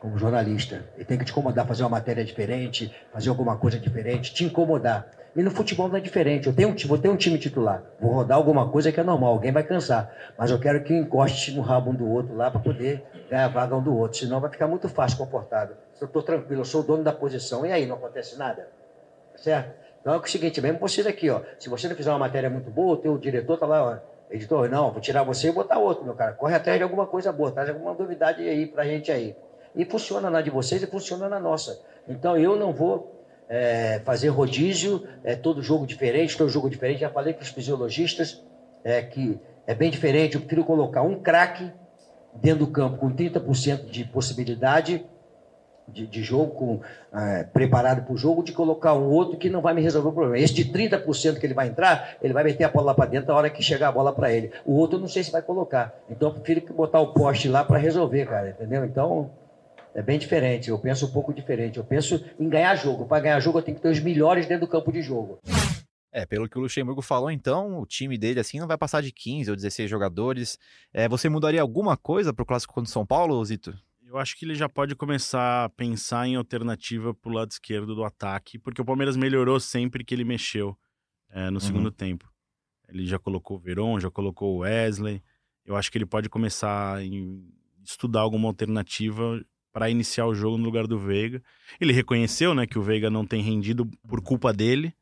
como 0.00 0.18
jornalista. 0.18 0.82
Ele 0.96 1.04
tem 1.04 1.16
que 1.16 1.24
te 1.24 1.30
incomodar, 1.30 1.64
fazer 1.64 1.84
uma 1.84 1.90
matéria 1.90 2.24
diferente, 2.24 2.92
fazer 3.12 3.28
alguma 3.28 3.56
coisa 3.56 3.78
diferente, 3.78 4.34
te 4.34 4.44
incomodar. 4.44 5.06
E 5.36 5.42
no 5.44 5.50
futebol 5.52 5.88
não 5.88 5.96
é 5.96 6.00
diferente. 6.00 6.48
Eu 6.48 6.52
tenho 6.52 6.70
um, 6.70 6.74
vou 6.86 6.98
ter 6.98 7.08
um 7.08 7.16
time 7.16 7.38
titular. 7.38 7.84
Vou 8.00 8.12
rodar 8.12 8.36
alguma 8.36 8.68
coisa 8.68 8.90
que 8.90 8.98
é 8.98 9.04
normal, 9.04 9.30
alguém 9.30 9.52
vai 9.52 9.62
cansar. 9.62 10.12
Mas 10.36 10.50
eu 10.50 10.58
quero 10.58 10.82
que 10.82 10.92
encoste 10.92 11.52
no 11.52 11.62
rabo 11.62 11.92
um 11.92 11.94
do 11.94 12.08
outro 12.08 12.34
lá 12.34 12.50
para 12.50 12.60
poder 12.60 13.00
ganhar 13.30 13.44
a 13.44 13.48
vaga 13.48 13.76
um 13.76 13.82
do 13.82 13.96
outro. 13.96 14.18
Senão 14.18 14.40
vai 14.40 14.50
ficar 14.50 14.66
muito 14.66 14.88
fácil 14.88 15.18
comportado. 15.18 15.74
Se 15.94 16.02
eu 16.02 16.06
estou 16.06 16.22
tranquilo, 16.22 16.62
eu 16.62 16.64
sou 16.64 16.80
o 16.80 16.84
dono 16.84 17.04
da 17.04 17.12
posição, 17.12 17.64
e 17.64 17.70
aí 17.70 17.86
não 17.86 17.94
acontece 17.94 18.36
nada? 18.36 18.68
Certo? 19.36 19.83
Então 20.04 20.12
é 20.12 20.18
o 20.18 20.26
seguinte, 20.26 20.60
mesmo 20.60 20.78
você 20.78 21.02
daqui, 21.02 21.30
ó. 21.30 21.40
Se 21.58 21.70
você 21.70 21.88
não 21.88 21.96
fizer 21.96 22.10
uma 22.10 22.18
matéria 22.18 22.50
muito 22.50 22.70
boa, 22.70 22.92
o 22.92 22.96
teu 22.98 23.16
diretor 23.16 23.56
tá 23.56 23.64
lá, 23.64 23.82
ó. 23.82 23.96
Editor, 24.30 24.68
não, 24.68 24.90
vou 24.90 25.00
tirar 25.00 25.22
você 25.22 25.48
e 25.48 25.52
botar 25.52 25.78
outro, 25.78 26.04
meu 26.04 26.12
cara. 26.12 26.34
Corre 26.34 26.54
atrás 26.54 26.76
de 26.76 26.82
alguma 26.82 27.06
coisa 27.06 27.32
boa, 27.32 27.50
traz 27.50 27.70
alguma 27.70 27.94
novidade 27.94 28.46
aí 28.46 28.66
pra 28.66 28.84
gente 28.84 29.10
aí. 29.10 29.34
E 29.74 29.82
funciona 29.86 30.28
na 30.28 30.42
de 30.42 30.50
vocês 30.50 30.82
e 30.82 30.86
funciona 30.86 31.26
na 31.26 31.40
nossa. 31.40 31.80
Então 32.06 32.36
eu 32.36 32.54
não 32.54 32.70
vou 32.70 33.18
é, 33.48 34.02
fazer 34.04 34.28
rodízio, 34.28 35.08
é 35.24 35.34
todo 35.34 35.62
jogo 35.62 35.86
diferente, 35.86 36.36
todo 36.36 36.50
jogo 36.50 36.68
diferente. 36.68 37.00
Já 37.00 37.08
falei 37.08 37.32
com 37.32 37.40
os 37.40 37.48
fisiologistas 37.48 38.42
é, 38.84 39.00
que 39.00 39.40
é 39.66 39.74
bem 39.74 39.90
diferente. 39.90 40.34
Eu 40.34 40.42
prefiro 40.42 40.66
colocar 40.66 41.00
um 41.00 41.22
craque 41.22 41.72
dentro 42.34 42.66
do 42.66 42.70
campo 42.70 42.98
com 42.98 43.10
30% 43.10 43.86
de 43.86 44.04
possibilidade 44.04 45.06
de, 45.88 46.06
de 46.06 46.22
jogo, 46.22 46.54
com, 46.54 46.80
é, 47.12 47.44
preparado 47.44 48.04
para 48.04 48.14
o 48.14 48.16
jogo, 48.16 48.42
de 48.42 48.52
colocar 48.52 48.94
um 48.94 49.10
outro 49.10 49.38
que 49.38 49.50
não 49.50 49.60
vai 49.60 49.74
me 49.74 49.82
resolver 49.82 50.08
o 50.08 50.12
problema. 50.12 50.38
Esse 50.38 50.54
de 50.54 50.64
30% 50.66 51.38
que 51.38 51.46
ele 51.46 51.54
vai 51.54 51.68
entrar, 51.68 52.16
ele 52.22 52.32
vai 52.32 52.44
meter 52.44 52.64
a 52.64 52.68
bola 52.68 52.86
lá 52.86 52.94
para 52.94 53.06
dentro 53.06 53.28
na 53.28 53.34
hora 53.34 53.50
que 53.50 53.62
chegar 53.62 53.88
a 53.88 53.92
bola 53.92 54.12
para 54.12 54.32
ele. 54.32 54.50
O 54.64 54.74
outro 54.74 54.96
eu 54.96 55.00
não 55.00 55.08
sei 55.08 55.22
se 55.22 55.30
vai 55.30 55.42
colocar. 55.42 55.94
Então 56.08 56.28
eu 56.28 56.34
prefiro 56.34 56.74
botar 56.74 57.00
o 57.00 57.12
poste 57.12 57.48
lá 57.48 57.64
para 57.64 57.78
resolver, 57.78 58.26
cara, 58.26 58.50
entendeu? 58.50 58.84
Então 58.84 59.30
é 59.94 60.02
bem 60.02 60.18
diferente, 60.18 60.70
eu 60.70 60.78
penso 60.78 61.06
um 61.06 61.10
pouco 61.10 61.32
diferente. 61.32 61.78
Eu 61.78 61.84
penso 61.84 62.24
em 62.38 62.48
ganhar 62.48 62.74
jogo. 62.74 63.06
Para 63.06 63.22
ganhar 63.22 63.40
jogo, 63.40 63.58
eu 63.58 63.62
tenho 63.62 63.76
que 63.76 63.82
ter 63.82 63.90
os 63.90 64.00
melhores 64.00 64.46
dentro 64.46 64.66
do 64.66 64.70
campo 64.70 64.90
de 64.90 65.02
jogo. 65.02 65.38
É, 66.10 66.24
pelo 66.24 66.48
que 66.48 66.56
o 66.56 66.60
Luxemburgo 66.60 67.02
falou, 67.02 67.28
então, 67.28 67.80
o 67.80 67.84
time 67.84 68.16
dele 68.16 68.38
assim 68.38 68.60
não 68.60 68.68
vai 68.68 68.78
passar 68.78 69.02
de 69.02 69.10
15 69.10 69.50
ou 69.50 69.56
16 69.56 69.90
jogadores. 69.90 70.58
É, 70.92 71.08
você 71.08 71.28
mudaria 71.28 71.60
alguma 71.60 71.96
coisa 71.96 72.32
para 72.32 72.42
o 72.42 72.46
clássico 72.46 72.72
contra 72.72 72.88
o 72.88 72.92
São 72.92 73.04
Paulo, 73.04 73.44
Zito? 73.44 73.76
Eu 74.14 74.20
acho 74.20 74.36
que 74.36 74.44
ele 74.44 74.54
já 74.54 74.68
pode 74.68 74.94
começar 74.94 75.64
a 75.64 75.68
pensar 75.68 76.28
em 76.28 76.36
alternativa 76.36 77.12
para 77.12 77.28
o 77.28 77.34
lado 77.34 77.50
esquerdo 77.50 77.96
do 77.96 78.04
ataque, 78.04 78.60
porque 78.60 78.80
o 78.80 78.84
Palmeiras 78.84 79.16
melhorou 79.16 79.58
sempre 79.58 80.04
que 80.04 80.14
ele 80.14 80.22
mexeu 80.22 80.78
é, 81.28 81.50
no 81.50 81.54
uhum. 81.54 81.60
segundo 81.60 81.90
tempo. 81.90 82.32
Ele 82.88 83.04
já 83.06 83.18
colocou 83.18 83.56
o 83.56 83.60
Veron, 83.60 83.98
já 83.98 84.08
colocou 84.12 84.54
o 84.54 84.58
Wesley. 84.58 85.20
Eu 85.64 85.74
acho 85.74 85.90
que 85.90 85.98
ele 85.98 86.06
pode 86.06 86.28
começar 86.28 86.98
a 86.98 87.00
estudar 87.82 88.20
alguma 88.20 88.46
alternativa 88.46 89.44
para 89.72 89.90
iniciar 89.90 90.28
o 90.28 90.34
jogo 90.34 90.56
no 90.58 90.64
lugar 90.64 90.86
do 90.86 90.96
Veiga. 90.96 91.42
Ele 91.80 91.92
reconheceu, 91.92 92.54
né, 92.54 92.68
que 92.68 92.78
o 92.78 92.82
Veiga 92.82 93.10
não 93.10 93.26
tem 93.26 93.42
rendido 93.42 93.84
por 94.06 94.20
culpa 94.20 94.52
dele. 94.52 94.94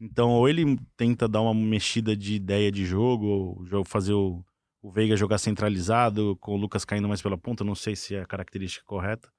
Então, 0.00 0.30
ou 0.30 0.48
ele 0.48 0.78
tenta 0.96 1.28
dar 1.28 1.42
uma 1.42 1.52
mexida 1.52 2.16
de 2.16 2.32
ideia 2.32 2.72
de 2.72 2.86
jogo, 2.86 3.26
ou 3.70 3.84
fazer 3.84 4.14
o, 4.14 4.42
o 4.86 4.90
Veiga 4.92 5.16
jogar 5.16 5.38
centralizado, 5.38 6.36
com 6.40 6.52
o 6.54 6.56
Lucas 6.58 6.84
caindo 6.84 7.08
mais 7.08 7.22
pela 7.22 7.38
ponta, 7.38 7.64
não 7.64 7.74
sei 7.74 7.96
se 7.96 8.14
é 8.14 8.20
a 8.20 8.26
característica 8.26 8.84
correta, 8.84 9.30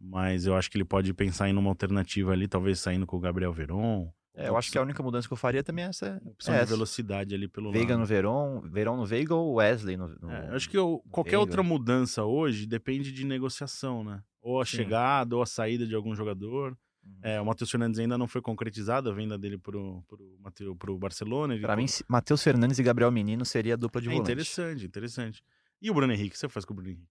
mas 0.00 0.46
eu 0.46 0.54
acho 0.56 0.70
que 0.70 0.76
ele 0.78 0.84
pode 0.86 1.12
pensar 1.12 1.48
em 1.50 1.56
uma 1.56 1.68
alternativa 1.68 2.32
ali, 2.32 2.48
talvez 2.48 2.80
saindo 2.80 3.06
com 3.06 3.16
o 3.16 3.20
Gabriel 3.20 3.52
Veron. 3.52 4.10
É, 4.34 4.48
eu 4.48 4.56
acho 4.56 4.70
que 4.72 4.78
a 4.78 4.82
única 4.82 5.02
mudança 5.02 5.26
que 5.28 5.34
eu 5.34 5.36
faria 5.36 5.62
também 5.62 5.84
é 5.84 5.88
essa. 5.88 6.18
Opção 6.24 6.54
é 6.54 6.58
de 6.58 6.62
essa. 6.62 6.72
velocidade 6.72 7.34
ali 7.34 7.46
pelo 7.48 7.70
Veiga 7.70 7.90
lado. 7.90 8.00
no 8.00 8.06
Verón, 8.06 8.60
Verón 8.70 8.96
no 8.96 9.04
Veiga 9.04 9.34
ou 9.34 9.54
Wesley 9.56 9.96
no. 9.98 10.08
no- 10.20 10.30
É, 10.30 10.48
eu 10.48 10.54
acho 10.54 10.70
que 10.70 10.78
eu- 10.78 11.02
qualquer 11.10 11.32
Veiga. 11.32 11.40
outra 11.42 11.62
mudança 11.62 12.24
hoje 12.24 12.64
depende 12.64 13.12
de 13.12 13.24
negociação, 13.26 14.02
né? 14.02 14.22
Ou 14.40 14.60
a 14.60 14.64
Sim. 14.64 14.78
chegada, 14.78 15.36
ou 15.36 15.42
a 15.42 15.46
saída 15.46 15.84
de 15.86 15.94
algum 15.94 16.14
jogador. 16.14 16.74
Uhum. 17.04 17.18
É, 17.22 17.40
o 17.40 17.44
Matheus 17.44 17.70
Fernandes 17.70 17.98
ainda 17.98 18.16
não 18.16 18.26
foi 18.26 18.40
concretizada 18.42 19.10
a 19.10 19.12
venda 19.12 19.38
dele 19.38 19.58
pro, 19.58 20.02
pro, 20.06 20.38
Mateu, 20.40 20.76
pro 20.76 20.98
Barcelona. 20.98 21.58
Pra 21.58 21.76
mim, 21.76 21.86
Matheus 22.08 22.42
Fernandes 22.42 22.78
e 22.78 22.82
Gabriel 22.82 23.10
Menino 23.10 23.44
seria 23.44 23.74
a 23.74 23.76
dupla 23.76 24.00
de 24.00 24.08
é 24.08 24.10
volante. 24.10 24.30
interessante, 24.30 24.86
interessante. 24.86 25.42
E 25.80 25.90
o 25.90 25.94
Bruno 25.94 26.12
Henrique, 26.12 26.30
o 26.30 26.32
que 26.32 26.38
você 26.38 26.48
faz 26.48 26.64
com 26.64 26.72
o 26.72 26.76
Bruno 26.76 26.90
Henrique? 26.90 27.08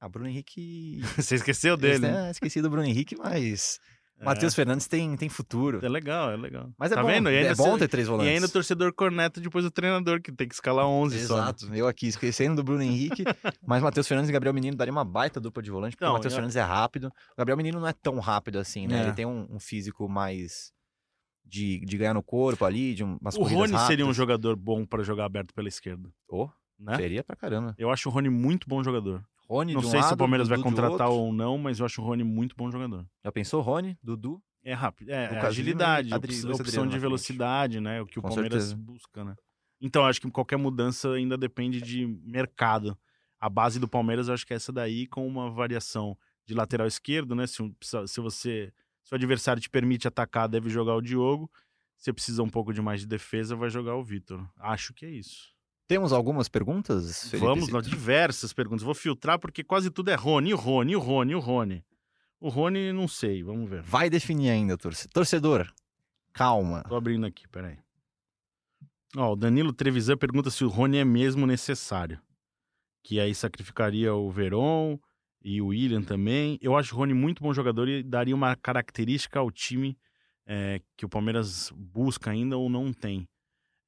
Ah, 0.00 0.08
Bruno 0.08 0.28
Henrique. 0.28 1.00
Você 1.18 1.34
esqueceu 1.34 1.76
dele, 1.76 1.98
né? 1.98 2.28
É, 2.28 2.30
esqueci 2.30 2.62
do 2.62 2.70
Bruno 2.70 2.86
Henrique, 2.86 3.16
mas. 3.16 3.80
É, 4.20 4.24
Matheus 4.24 4.52
Fernandes 4.54 4.86
tem, 4.88 5.16
tem 5.16 5.28
futuro. 5.28 5.78
é 5.84 5.88
legal, 5.88 6.32
é 6.32 6.36
legal. 6.36 6.70
Mas 6.76 6.90
é 6.90 6.96
tá 6.96 7.02
bom, 7.02 7.08
vendo? 7.08 7.30
E 7.30 7.36
é 7.36 7.54
bom 7.54 7.78
ter 7.78 7.86
três 7.86 8.06
e 8.06 8.10
volantes. 8.10 8.32
ainda 8.34 8.46
o 8.46 8.50
torcedor 8.50 8.92
corneta 8.92 9.40
depois 9.40 9.64
do 9.64 9.70
treinador, 9.70 10.20
que 10.20 10.32
tem 10.32 10.48
que 10.48 10.54
escalar 10.54 10.86
11 10.86 11.26
só. 11.26 11.36
né? 11.36 11.42
Exato, 11.42 11.74
eu 11.74 11.86
aqui 11.86 12.08
esquecendo 12.08 12.56
do 12.56 12.64
Bruno 12.64 12.82
Henrique, 12.82 13.22
mas 13.64 13.82
Matheus 13.82 14.08
Fernandes 14.08 14.28
e 14.28 14.32
Gabriel 14.32 14.52
Menino 14.52 14.76
daria 14.76 14.90
uma 14.92 15.04
baita 15.04 15.38
dupla 15.40 15.62
de 15.62 15.70
volante, 15.70 15.92
porque 15.96 16.04
Então, 16.04 16.12
o 16.14 16.16
Matheus 16.16 16.32
eu- 16.32 16.36
Fernandes 16.36 16.56
é 16.56 16.62
rápido, 16.62 17.06
o 17.08 17.36
Gabriel 17.38 17.56
Menino 17.56 17.78
não 17.80 17.86
é 17.86 17.92
tão 17.92 18.18
rápido 18.18 18.58
assim, 18.58 18.86
né? 18.88 18.98
É. 18.98 19.02
Ele 19.04 19.12
tem 19.12 19.24
um, 19.26 19.46
um 19.50 19.60
físico 19.60 20.08
mais 20.08 20.72
de, 21.44 21.78
de 21.86 21.96
ganhar 21.96 22.12
no 22.14 22.22
corpo 22.22 22.64
ali, 22.64 22.94
de 22.94 23.04
um- 23.04 23.16
umas 23.20 23.36
O 23.36 23.38
corridas 23.38 23.70
Rony 23.70 23.86
seria 23.86 24.04
um 24.04 24.08
rápidas. 24.08 24.16
jogador 24.16 24.56
bom 24.56 24.84
para 24.84 25.02
jogar 25.04 25.26
aberto 25.26 25.54
pela 25.54 25.68
esquerda, 25.68 26.10
Oh, 26.28 26.48
né? 26.78 26.96
Seria 26.96 27.22
pra 27.22 27.36
caramba. 27.36 27.74
Eu 27.78 27.88
acho 27.90 28.08
o 28.08 28.12
Rony 28.12 28.28
muito 28.28 28.68
bom 28.68 28.82
jogador. 28.82 29.22
Rony 29.48 29.72
Não 29.74 29.80
de 29.80 29.86
um 29.86 29.90
sei 29.90 30.00
se 30.00 30.06
o 30.06 30.10
lado, 30.10 30.18
Palmeiras 30.18 30.48
vai 30.48 30.58
Dudu 30.58 30.68
de 30.68 30.74
contratar 30.76 31.08
ou 31.08 31.32
não, 31.32 31.56
mas 31.56 31.78
eu 31.80 31.86
acho 31.86 32.02
o 32.02 32.04
Rony 32.04 32.22
muito 32.22 32.54
bom 32.56 32.70
jogador. 32.70 33.06
Já 33.24 33.32
pensou 33.32 33.60
Rony, 33.62 33.96
Dudu? 34.02 34.42
É 34.62 34.74
rápido, 34.74 35.10
é, 35.10 35.34
é 35.34 35.40
agilidade, 35.40 36.08
Lima 36.08 36.16
e 36.16 36.18
Adri- 36.18 36.34
opção, 36.34 36.52
Adriano 36.60 36.90
de 36.90 36.98
velocidade, 36.98 37.80
né? 37.80 38.02
O 38.02 38.06
que 38.06 38.18
o 38.18 38.22
Com 38.22 38.28
Palmeiras 38.28 38.64
certeza. 38.64 38.76
busca, 38.76 39.24
né? 39.24 39.34
Então, 39.80 40.04
acho 40.04 40.20
que 40.20 40.30
qualquer 40.30 40.56
mudança 40.58 41.12
ainda 41.12 41.38
depende 41.38 41.80
de 41.80 42.06
mercado. 42.24 42.98
A 43.40 43.48
base 43.48 43.78
do 43.78 43.86
Palmeiras, 43.88 44.26
eu 44.28 44.34
acho 44.34 44.44
que 44.44 44.52
é 44.52 44.56
essa 44.56 44.72
daí, 44.72 45.06
com 45.06 45.26
uma 45.26 45.50
variação 45.50 46.18
de 46.44 46.52
lateral 46.54 46.86
esquerdo, 46.86 47.34
né? 47.34 47.46
Se, 47.46 47.56
se 48.06 48.20
você. 48.20 48.72
Se 49.04 49.14
o 49.14 49.16
adversário 49.16 49.62
te 49.62 49.70
permite 49.70 50.06
atacar, 50.08 50.48
deve 50.48 50.68
jogar 50.68 50.94
o 50.96 51.00
Diogo. 51.00 51.50
Se 51.96 52.12
precisa 52.12 52.42
um 52.42 52.48
pouco 52.50 52.72
de 52.74 52.82
mais 52.82 53.00
de 53.00 53.06
defesa, 53.06 53.56
vai 53.56 53.70
jogar 53.70 53.94
o 53.94 54.04
Vitor. 54.04 54.46
Acho 54.58 54.92
que 54.92 55.06
é 55.06 55.10
isso. 55.10 55.54
Temos 55.88 56.12
algumas 56.12 56.48
perguntas, 56.50 57.30
Felipe? 57.30 57.46
Vamos 57.46 57.68
lá, 57.70 57.80
diversas 57.80 58.52
perguntas. 58.52 58.84
Vou 58.84 58.94
filtrar 58.94 59.38
porque 59.38 59.64
quase 59.64 59.90
tudo 59.90 60.10
é 60.10 60.14
Rony, 60.14 60.52
o 60.52 60.56
Rony, 60.56 60.94
o 60.94 61.00
Rony, 61.00 61.34
o 61.34 61.40
Rony. 61.40 61.82
O 62.38 62.50
Rony, 62.50 62.92
não 62.92 63.08
sei, 63.08 63.42
vamos 63.42 63.68
ver. 63.68 63.82
Vai 63.82 64.10
definir 64.10 64.50
ainda, 64.50 64.76
torce- 64.76 65.08
torcedor. 65.08 65.66
Calma. 66.32 66.84
Tô 66.86 66.94
abrindo 66.94 67.26
aqui, 67.26 67.48
peraí. 67.48 67.78
Ó, 69.16 69.32
o 69.32 69.36
Danilo 69.36 69.72
Trevisan 69.72 70.16
pergunta 70.16 70.50
se 70.50 70.62
o 70.62 70.68
Rony 70.68 70.98
é 70.98 71.04
mesmo 71.04 71.46
necessário. 71.46 72.20
Que 73.02 73.18
aí 73.18 73.34
sacrificaria 73.34 74.14
o 74.14 74.30
Veron 74.30 74.98
e 75.42 75.62
o 75.62 75.68
William 75.68 76.02
também. 76.02 76.58
Eu 76.60 76.76
acho 76.76 76.94
o 76.94 76.98
Rony 76.98 77.14
muito 77.14 77.42
bom 77.42 77.52
jogador 77.54 77.88
e 77.88 78.02
daria 78.02 78.34
uma 78.34 78.54
característica 78.54 79.38
ao 79.40 79.50
time 79.50 79.98
é, 80.46 80.80
que 80.96 81.06
o 81.06 81.08
Palmeiras 81.08 81.72
busca 81.74 82.30
ainda 82.30 82.58
ou 82.58 82.68
não 82.68 82.92
tem. 82.92 83.26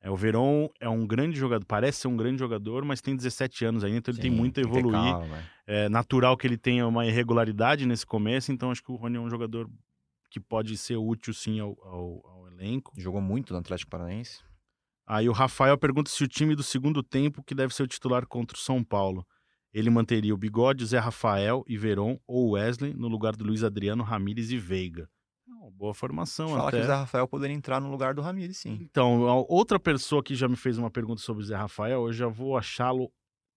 É, 0.02 0.10
o 0.10 0.16
Veron 0.16 0.68
é 0.80 0.88
um 0.88 1.06
grande 1.06 1.38
jogador, 1.38 1.64
parece 1.66 2.00
ser 2.00 2.08
um 2.08 2.16
grande 2.16 2.38
jogador, 2.38 2.84
mas 2.84 3.00
tem 3.02 3.14
17 3.14 3.64
anos 3.66 3.84
ainda, 3.84 3.98
então 3.98 4.12
ele 4.14 4.20
tem 4.22 4.30
Sim, 4.30 4.36
muito 4.36 4.58
a 4.58 4.62
tem 4.62 4.64
que 4.64 4.72
ter 4.72 4.78
evoluir. 4.78 5.12
calma. 5.12 5.44
É 5.66 5.88
natural 5.90 6.36
que 6.36 6.46
ele 6.46 6.56
tenha 6.56 6.86
uma 6.86 7.06
irregularidade 7.06 7.84
nesse 7.84 8.06
começo, 8.06 8.50
então 8.50 8.70
acho 8.70 8.82
que 8.82 8.90
o 8.90 8.96
Rony 8.96 9.18
é 9.18 9.20
um 9.20 9.28
jogador 9.28 9.68
que 10.30 10.40
pode 10.40 10.76
ser 10.78 10.96
útil 10.96 11.34
sim 11.34 11.60
ao- 11.60 11.76
ao- 11.82 12.22
ao 12.26 12.46
elenco. 12.48 12.92
Jogou 12.96 13.20
muito 13.20 13.52
no 13.52 13.58
Atlético 13.58 13.90
Paranaense. 13.90 14.38
Aí 15.06 15.28
o 15.28 15.32
Rafael 15.32 15.76
pergunta 15.76 16.08
se 16.08 16.22
o 16.24 16.28
time 16.28 16.54
do 16.54 16.62
segundo 16.62 17.02
tempo 17.02 17.42
que 17.42 17.54
deve 17.54 17.74
ser 17.74 17.82
o 17.82 17.86
titular 17.88 18.26
contra 18.26 18.56
o 18.56 18.60
São 18.60 18.82
Paulo. 18.82 19.26
Ele 19.72 19.90
manteria 19.90 20.32
o 20.34 20.36
Bigode, 20.38 20.86
Zé 20.86 20.98
Rafael 20.98 21.62
e 21.68 21.76
Veron 21.76 22.18
ou 22.26 22.52
Wesley 22.52 22.94
no 22.94 23.06
lugar 23.08 23.36
do 23.36 23.44
Luiz 23.44 23.62
Adriano, 23.62 24.02
Ramires 24.02 24.50
e 24.50 24.56
Veiga. 24.56 25.08
Boa 25.72 25.92
formação 25.92 26.50
Fala 26.50 26.68
até. 26.68 26.78
que 26.78 26.84
o 26.84 26.86
Zé 26.86 26.94
Rafael 26.94 27.28
poderia 27.28 27.54
entrar 27.54 27.80
no 27.80 27.90
lugar 27.90 28.14
do 28.14 28.22
Ramires, 28.22 28.58
sim. 28.58 28.78
Então, 28.80 29.20
outra 29.48 29.78
pessoa 29.78 30.22
que 30.22 30.34
já 30.34 30.48
me 30.48 30.56
fez 30.56 30.78
uma 30.78 30.90
pergunta 30.90 31.20
sobre 31.20 31.42
o 31.42 31.46
Zé 31.46 31.56
Rafael, 31.56 32.06
eu 32.06 32.12
já 32.12 32.28
vou 32.28 32.56
achá-lo 32.56 33.12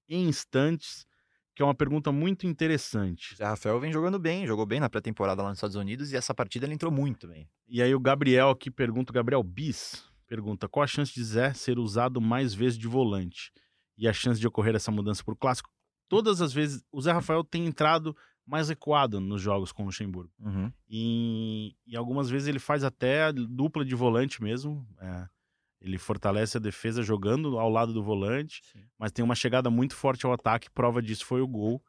em 0.10 0.28
instantes, 0.28 1.06
que 1.56 1.62
é 1.62 1.66
uma 1.66 1.76
pergunta 1.76 2.12
muito 2.12 2.46
interessante. 2.48 3.34
O 3.34 3.38
Zé 3.38 3.46
Rafael 3.46 3.80
vem 3.80 3.92
jogando 3.92 4.20
bem, 4.20 4.46
jogou 4.46 4.66
bem 4.66 4.80
na 4.80 4.90
pré-temporada 4.90 5.42
lá 5.42 5.50
nos 5.50 5.58
Estados 5.58 5.76
Unidos 5.76 6.12
e 6.12 6.18
essa 6.18 6.34
partida 6.34 6.66
ele 6.66 6.74
entrou 6.74 6.92
muito 6.92 7.28
bem. 7.28 7.48
E 7.68 7.82
aí 7.82 7.94
o 7.96 8.00
Gabriel 8.00 8.50
aqui 8.50 8.70
pergunta, 8.70 9.12
o 9.12 9.14
Gabriel 9.14 9.44
Bis 9.44 10.04
pergunta, 10.28 10.68
qual 10.68 10.84
a 10.84 10.88
chance 10.88 11.14
de 11.14 11.24
Zé 11.24 11.54
ser 11.54 11.78
usado 11.78 12.20
mais 12.20 12.54
vezes 12.54 12.78
de 12.78 12.88
volante? 12.88 13.52
E 13.96 14.08
a 14.08 14.14
chance 14.14 14.40
de 14.40 14.48
ocorrer 14.48 14.76
essa 14.76 14.92
mudança 14.92 15.24
para 15.24 15.34
o 15.34 15.38
clássico? 15.38 15.70
Todas 16.10 16.42
as 16.42 16.52
vezes, 16.52 16.84
o 16.92 17.00
Zé 17.02 17.12
Rafael 17.12 17.44
tem 17.44 17.66
entrado 17.66 18.16
mais 18.46 18.70
recuado 18.70 19.20
nos 19.20 19.42
jogos 19.42 19.72
com 19.72 19.84
o 19.84 19.86
Luxemburgo. 19.86 20.32
Uhum. 20.40 20.72
E, 20.90 21.76
e 21.88 21.96
algumas 21.96 22.30
vezes 22.30 22.48
ele 22.48 22.60
faz 22.60 22.84
até 22.84 23.24
a 23.26 23.32
dupla 23.32 23.84
de 23.86 23.96
volante 23.96 24.42
mesmo. 24.44 24.86
é. 25.00 25.28
ele 25.82 25.98
fortalece 25.98 26.58
a 26.58 26.60
defesa 26.60 27.02
jogando 27.04 27.58
ao 27.60 27.70
lado 27.70 27.92
do 27.94 28.02
volante, 28.04 28.62
mas 28.98 29.12
tem 29.12 29.24
uma 29.24 29.36
chegada 29.36 29.70
muito 29.70 29.96
forte 29.96 30.26
ao 30.26 30.32
ataque. 30.34 30.70
Prova 30.72 31.02
disso 31.02 31.26
foi 31.26 31.42
o 31.42 31.48
gol. 31.48 31.84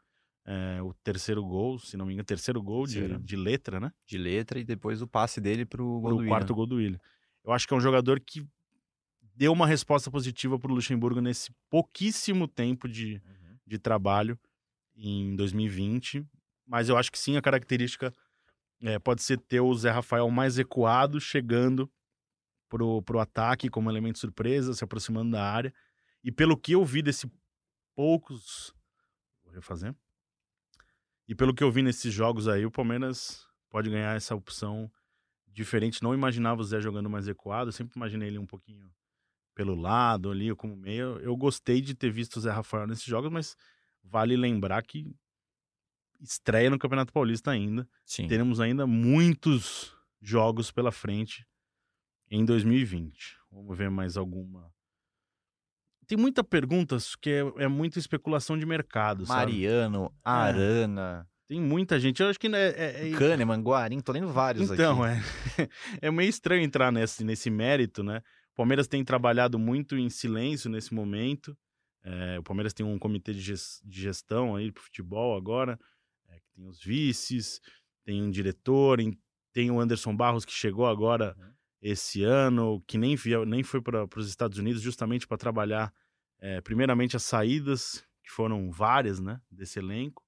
é, 0.46 0.82
o 0.82 0.92
terceiro 1.02 1.42
gol, 1.44 1.78
se 1.78 1.96
não 1.96 2.04
me 2.06 2.12
engano, 2.12 2.26
terceiro 2.26 2.60
gol 2.62 2.86
de, 2.86 3.18
de 3.18 3.36
letra, 3.36 3.78
né? 3.80 3.92
De 4.06 4.18
letra 4.18 4.58
e 4.58 4.64
depois 4.64 5.00
o 5.00 5.06
passe 5.08 5.40
dele 5.40 5.64
gol 5.64 6.00
do 6.10 6.16
Pro 6.18 6.26
quarto 6.26 6.50
Willian. 6.50 6.56
gol 6.56 6.66
do 6.66 6.76
Willian. 6.76 7.00
Eu 7.44 7.52
acho 7.52 7.66
que 7.66 7.72
é 7.74 7.76
um 7.76 7.80
jogador 7.80 8.20
que 8.20 8.44
deu 9.36 9.52
uma 9.52 9.66
resposta 9.66 10.10
positiva 10.10 10.58
pro 10.58 10.72
Luxemburgo 10.74 11.20
nesse 11.20 11.50
pouquíssimo 11.70 12.46
tempo 12.46 12.88
de, 12.88 13.14
Uhum. 13.24 13.56
de 13.66 13.78
trabalho 13.78 14.38
em 14.96 15.34
2020. 15.34 16.24
Mas 16.66 16.88
eu 16.88 16.96
acho 16.96 17.12
que 17.12 17.18
sim, 17.18 17.36
a 17.36 17.42
característica 17.42 18.12
é, 18.82 18.98
pode 18.98 19.22
ser 19.22 19.38
ter 19.38 19.60
o 19.60 19.74
Zé 19.74 19.90
Rafael 19.90 20.30
mais 20.30 20.56
recuado, 20.56 21.20
chegando 21.20 21.90
pro, 22.68 23.02
pro 23.02 23.20
ataque 23.20 23.68
como 23.68 23.90
elemento 23.90 24.18
surpresa, 24.18 24.74
se 24.74 24.84
aproximando 24.84 25.32
da 25.32 25.44
área. 25.44 25.72
E 26.22 26.32
pelo 26.32 26.56
que 26.56 26.72
eu 26.72 26.84
vi 26.84 27.02
desse 27.02 27.30
poucos. 27.94 28.74
Vou 29.44 29.52
refazer. 29.52 29.94
E 31.26 31.34
pelo 31.34 31.54
que 31.54 31.64
eu 31.64 31.70
vi 31.70 31.82
nesses 31.82 32.12
jogos 32.12 32.48
aí, 32.48 32.66
o 32.66 32.70
Palmeiras 32.70 33.46
pode 33.70 33.88
ganhar 33.88 34.16
essa 34.16 34.34
opção 34.34 34.90
diferente. 35.46 36.02
Não 36.02 36.12
imaginava 36.12 36.60
o 36.60 36.64
Zé 36.64 36.80
jogando 36.80 37.08
mais 37.08 37.26
recuado, 37.26 37.68
eu 37.68 37.72
sempre 37.72 37.96
imaginei 37.96 38.28
ele 38.28 38.38
um 38.38 38.46
pouquinho 38.46 38.90
pelo 39.54 39.74
lado 39.74 40.30
ali, 40.30 40.54
como 40.54 40.76
meio. 40.76 41.18
Eu 41.20 41.36
gostei 41.36 41.80
de 41.80 41.94
ter 41.94 42.10
visto 42.10 42.36
o 42.36 42.40
Zé 42.40 42.50
Rafael 42.50 42.86
nesses 42.86 43.04
jogos, 43.04 43.30
mas 43.30 43.56
vale 44.02 44.36
lembrar 44.36 44.82
que 44.82 45.14
estreia 46.24 46.70
no 46.70 46.78
Campeonato 46.78 47.12
Paulista 47.12 47.50
ainda. 47.50 47.88
Sim. 48.04 48.26
Teremos 48.26 48.60
ainda 48.60 48.86
muitos 48.86 49.94
jogos 50.20 50.70
pela 50.70 50.90
frente 50.90 51.46
em 52.30 52.44
2020. 52.44 53.36
Vamos 53.52 53.76
ver 53.76 53.90
mais 53.90 54.16
alguma. 54.16 54.72
Tem 56.06 56.18
muita 56.18 56.44
perguntas 56.44 57.14
que 57.16 57.30
é, 57.30 57.64
é 57.64 57.68
muita 57.68 57.98
especulação 57.98 58.58
de 58.58 58.66
mercado, 58.66 59.24
sabe? 59.24 59.52
Mariano, 59.52 60.12
Arana, 60.22 61.26
Tem 61.48 61.60
muita 61.60 61.98
gente. 61.98 62.20
Eu 62.22 62.28
acho 62.28 62.38
que 62.38 62.46
é, 62.48 62.50
é, 62.52 63.08
é- 63.10 63.16
Kahneman, 63.16 63.62
Guarim, 63.62 64.00
tô 64.00 64.12
lendo 64.12 64.28
vários 64.28 64.70
então, 64.70 65.02
aqui. 65.02 65.22
é, 65.62 65.68
é 66.08 66.10
meio 66.10 66.28
estranho 66.28 66.62
entrar 66.62 66.92
nesse, 66.92 67.24
nesse 67.24 67.48
mérito, 67.50 68.02
né? 68.02 68.18
O 68.52 68.56
Palmeiras 68.56 68.86
tem 68.86 69.02
trabalhado 69.04 69.58
muito 69.58 69.96
em 69.96 70.10
silêncio 70.10 70.70
nesse 70.70 70.92
momento. 70.94 71.56
É, 72.04 72.38
o 72.38 72.42
Palmeiras 72.42 72.74
tem 72.74 72.84
um 72.84 72.98
comitê 72.98 73.32
de, 73.32 73.40
ges- 73.40 73.80
de 73.82 74.02
gestão 74.02 74.54
aí 74.56 74.70
pro 74.70 74.82
futebol 74.82 75.34
agora, 75.36 75.72
é, 75.72 75.76
tem 76.54 76.66
os 76.66 76.82
vices, 76.82 77.60
tem 78.04 78.22
um 78.22 78.30
diretor, 78.30 79.00
em- 79.00 79.18
tem 79.52 79.70
o 79.70 79.80
Anderson 79.80 80.14
Barros 80.16 80.44
que 80.44 80.52
chegou 80.52 80.86
agora 80.86 81.34
Uhum. 81.38 81.52
esse 81.82 82.22
ano, 82.24 82.82
que 82.86 82.96
nem, 82.98 83.14
via, 83.16 83.44
nem 83.44 83.62
foi 83.62 83.80
para 83.80 84.06
os 84.16 84.28
Estados 84.28 84.58
Unidos 84.58 84.82
justamente 84.82 85.26
para 85.26 85.36
trabalhar, 85.36 85.92
é, 86.40 86.60
primeiramente, 86.60 87.16
as 87.16 87.22
saídas, 87.22 88.04
que 88.22 88.30
foram 88.30 88.70
várias, 88.70 89.20
né, 89.20 89.40
desse 89.50 89.78
elenco. 89.78 90.22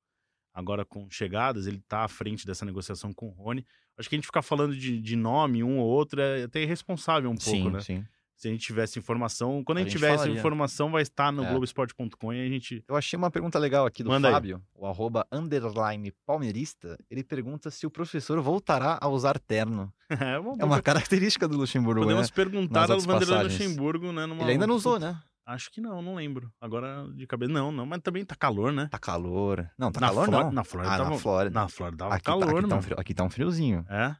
Agora 0.52 0.84
com 0.84 1.08
chegadas, 1.10 1.66
ele 1.66 1.78
está 1.78 2.04
à 2.04 2.08
frente 2.08 2.46
dessa 2.46 2.64
negociação 2.64 3.12
com 3.12 3.28
o 3.28 3.30
Rony. 3.32 3.64
Acho 3.98 4.08
que 4.08 4.14
a 4.14 4.18
gente 4.18 4.26
ficar 4.26 4.42
falando 4.42 4.74
de, 4.76 5.00
de 5.00 5.16
nome 5.16 5.62
um 5.62 5.78
ou 5.78 5.86
outro 5.86 6.20
é 6.20 6.44
até 6.44 6.62
irresponsável 6.62 7.30
um 7.30 7.34
pouco, 7.36 7.50
sim, 7.50 7.70
né? 7.70 7.80
sim. 7.80 8.04
Se 8.36 8.48
a 8.48 8.50
gente 8.50 8.66
tivesse 8.66 8.98
informação, 8.98 9.64
quando 9.64 9.78
a, 9.78 9.80
A 9.80 9.84
gente 9.84 9.92
gente 9.92 10.00
tiver 10.00 10.12
essa 10.14 10.28
informação, 10.28 10.90
vai 10.90 11.00
estar 11.00 11.32
no 11.32 11.42
É. 11.42 11.48
Globoesporte.com 11.48 12.32
e 12.34 12.46
a 12.46 12.48
gente. 12.50 12.84
Eu 12.86 12.94
achei 12.94 13.16
uma 13.16 13.30
pergunta 13.30 13.58
legal 13.58 13.86
aqui 13.86 14.02
do 14.02 14.10
Manda 14.10 14.28
aí. 14.28 14.34
Fábio, 14.34 14.62
o 14.74 14.86
arroba 14.86 15.26
underline 15.32 16.12
palmeirista. 16.26 16.98
Ele 17.10 17.24
pergunta 17.24 17.70
se 17.70 17.86
o 17.86 17.90
professor 17.90 18.38
voltará 18.42 18.98
a 19.00 19.08
usar 19.08 19.38
terno. 19.38 19.90
é 20.10 20.38
uma, 20.38 20.54
É 20.60 20.64
uma 20.64 20.82
característica 20.82 21.48
do 21.48 21.56
Luxemburgo, 21.56 22.02
Podemos 22.02 22.28
né? 22.28 22.32
perguntar 22.34 22.90
ao 22.90 23.00
Vanderlei. 23.00 23.42
Luxemburgo, 23.44 24.12
né? 24.12 24.26
numa- 24.26 24.42
Ele 24.42 24.52
ainda 24.52 24.66
não 24.66 24.74
usou, 24.76 24.98
né? 24.98 25.18
Acho 25.46 25.70
que 25.70 25.80
não, 25.80 26.02
não 26.02 26.16
lembro. 26.16 26.52
Agora 26.60 27.06
de 27.14 27.26
cabeça. 27.26 27.50
Não, 27.52 27.70
não, 27.72 27.86
mas 27.86 28.00
também 28.02 28.24
tá 28.24 28.34
calor, 28.34 28.72
né? 28.72 28.88
Tá 28.90 28.98
calor. 28.98 29.70
Não, 29.78 29.90
tá 29.92 30.00
na 30.00 30.08
calor 30.08 30.28
não. 30.28 30.50
Na 30.52 30.64
Flórida 30.64 30.92
Ah, 30.94 30.98
tava. 30.98 31.10
na 31.10 31.16
Flórida. 31.18 31.60
Na 31.60 31.68
Flórida 31.68 31.98
tava 31.98 32.14
aqui, 32.16 32.24
tá- 32.24 32.30
calor, 32.32 32.58
aqui, 32.58 32.68
tá 32.68 32.76
um 32.76 32.82
frio- 32.82 32.96
aqui 33.00 33.14
tá 33.14 33.24
um 33.24 33.30
friozinho. 33.30 33.86
É. 33.88 34.14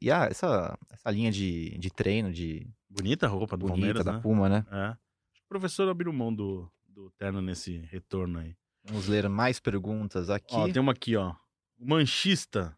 E 0.00 0.10
ah, 0.10 0.24
essa, 0.30 0.76
essa 0.90 1.10
linha 1.10 1.30
de, 1.30 1.76
de 1.78 1.90
treino, 1.90 2.32
de 2.32 2.66
Bonita 2.90 3.26
a 3.26 3.28
roupa 3.28 3.56
do 3.56 3.66
bonita 3.66 3.76
Palmeiras, 3.76 4.04
da 4.04 4.12
né? 4.14 4.20
Puma, 4.20 4.48
né? 4.48 4.66
É. 4.70 4.86
Acho 4.86 5.40
que 5.40 5.44
o 5.44 5.48
professor 5.48 5.88
abriu 5.88 6.12
mão 6.12 6.34
do, 6.34 6.68
do 6.88 7.10
terno 7.12 7.40
nesse 7.40 7.78
retorno 7.78 8.40
aí. 8.40 8.56
Vamos 8.84 9.06
ler 9.06 9.28
mais 9.28 9.60
perguntas 9.60 10.28
aqui. 10.28 10.54
Ó, 10.54 10.68
tem 10.68 10.82
uma 10.82 10.92
aqui, 10.92 11.16
ó. 11.16 11.34
O 11.78 11.88
Manchista. 11.88 12.76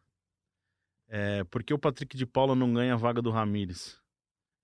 É, 1.08 1.44
por 1.44 1.62
que 1.62 1.72
o 1.72 1.78
Patrick 1.78 2.16
de 2.16 2.26
Paula 2.26 2.54
não 2.54 2.72
ganha 2.72 2.94
a 2.94 2.96
vaga 2.96 3.22
do 3.22 3.30
Ramires? 3.30 3.98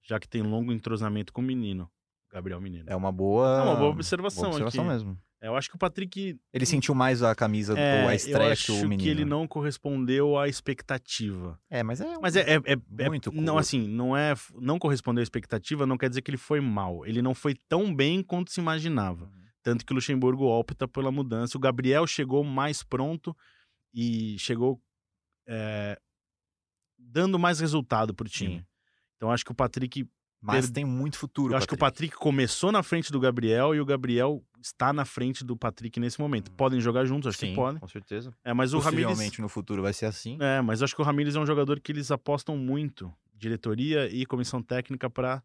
Já 0.02 0.18
que 0.18 0.28
tem 0.28 0.42
longo 0.42 0.72
entrosamento 0.72 1.32
com 1.32 1.40
o 1.40 1.44
menino. 1.44 1.90
Gabriel 2.30 2.60
Menino. 2.60 2.84
É 2.88 2.94
uma 2.96 3.10
boa. 3.10 3.58
É 3.58 3.62
uma 3.62 3.76
boa 3.76 3.90
observação, 3.90 4.50
boa 4.50 4.62
observação 4.62 4.84
aqui. 4.84 4.92
mesmo. 4.92 5.18
É, 5.40 5.46
eu 5.46 5.54
acho 5.56 5.68
que 5.70 5.76
o 5.76 5.78
Patrick. 5.78 6.36
Ele 6.52 6.66
sentiu 6.66 6.94
mais 6.94 7.22
a 7.22 7.32
camisa 7.34 7.78
É, 7.78 8.02
ou 8.02 8.08
a 8.08 8.12
eu 8.12 8.16
estreia 8.16 8.52
acho 8.52 8.66
que 8.66 8.72
o 8.72 8.88
menino. 8.88 9.02
que 9.02 9.08
ele 9.08 9.24
não 9.24 9.46
correspondeu 9.46 10.36
à 10.36 10.48
expectativa. 10.48 11.58
É, 11.70 11.82
mas 11.82 12.00
é. 12.00 12.18
Mas 12.20 12.34
é, 12.34 12.40
é, 12.40 12.54
é- 12.56 13.04
é- 13.04 13.08
Muito 13.08 13.30
não 13.30 13.56
assim, 13.56 13.86
não 13.86 14.16
é 14.16 14.34
não 14.56 14.78
correspondeu 14.78 15.20
à 15.20 15.22
expectativa, 15.22 15.86
não 15.86 15.96
quer 15.96 16.08
dizer 16.08 16.22
que 16.22 16.30
ele 16.30 16.36
foi 16.38 16.60
mal. 16.60 17.06
Ele 17.06 17.22
não 17.22 17.34
foi 17.34 17.54
tão 17.68 17.94
bem 17.94 18.22
quanto 18.22 18.50
se 18.50 18.60
imaginava. 18.60 19.24
Uhum. 19.26 19.30
Tanto 19.62 19.86
que 19.86 19.92
o 19.92 19.94
Luxemburgo 19.94 20.44
opta 20.44 20.88
pela 20.88 21.12
mudança. 21.12 21.56
O 21.56 21.60
Gabriel 21.60 22.06
chegou 22.06 22.42
mais 22.42 22.82
pronto 22.82 23.36
e 23.94 24.36
chegou 24.38 24.80
é, 25.46 25.98
dando 26.98 27.38
mais 27.38 27.60
resultado 27.60 28.12
pro 28.12 28.28
time. 28.28 28.58
Sim. 28.58 28.64
Então 29.16 29.30
acho 29.30 29.44
que 29.44 29.52
o 29.52 29.54
Patrick, 29.54 30.04
Mas 30.40 30.66
per- 30.66 30.74
tem 30.74 30.84
muito 30.84 31.18
futuro. 31.18 31.52
eu 31.52 31.56
acho 31.58 31.66
que 31.66 31.74
o 31.74 31.78
Patrick 31.78 32.14
começou 32.16 32.70
na 32.70 32.82
frente 32.82 33.10
do 33.10 33.18
Gabriel 33.18 33.74
e 33.74 33.80
o 33.80 33.84
Gabriel 33.84 34.42
está 34.62 34.92
na 34.92 35.04
frente 35.04 35.44
do 35.44 35.56
Patrick 35.56 35.98
nesse 35.98 36.20
momento. 36.20 36.50
Podem 36.52 36.80
jogar 36.80 37.04
juntos, 37.04 37.28
acho 37.28 37.38
Sim, 37.38 37.48
que 37.50 37.54
podem. 37.56 37.80
com 37.80 37.88
certeza. 37.88 38.32
É, 38.44 38.52
mas 38.54 38.72
o 38.72 38.78
Ramires 38.78 39.38
no 39.38 39.48
futuro 39.48 39.82
vai 39.82 39.92
ser 39.92 40.06
assim. 40.06 40.36
é, 40.40 40.60
mas 40.60 40.82
acho 40.82 40.94
que 40.94 41.02
o 41.02 41.04
Ramires 41.04 41.34
é 41.34 41.40
um 41.40 41.46
jogador 41.46 41.80
que 41.80 41.90
eles 41.90 42.10
apostam 42.10 42.56
muito, 42.56 43.12
diretoria 43.34 44.08
e 44.08 44.24
comissão 44.26 44.62
técnica, 44.62 45.08
para, 45.10 45.42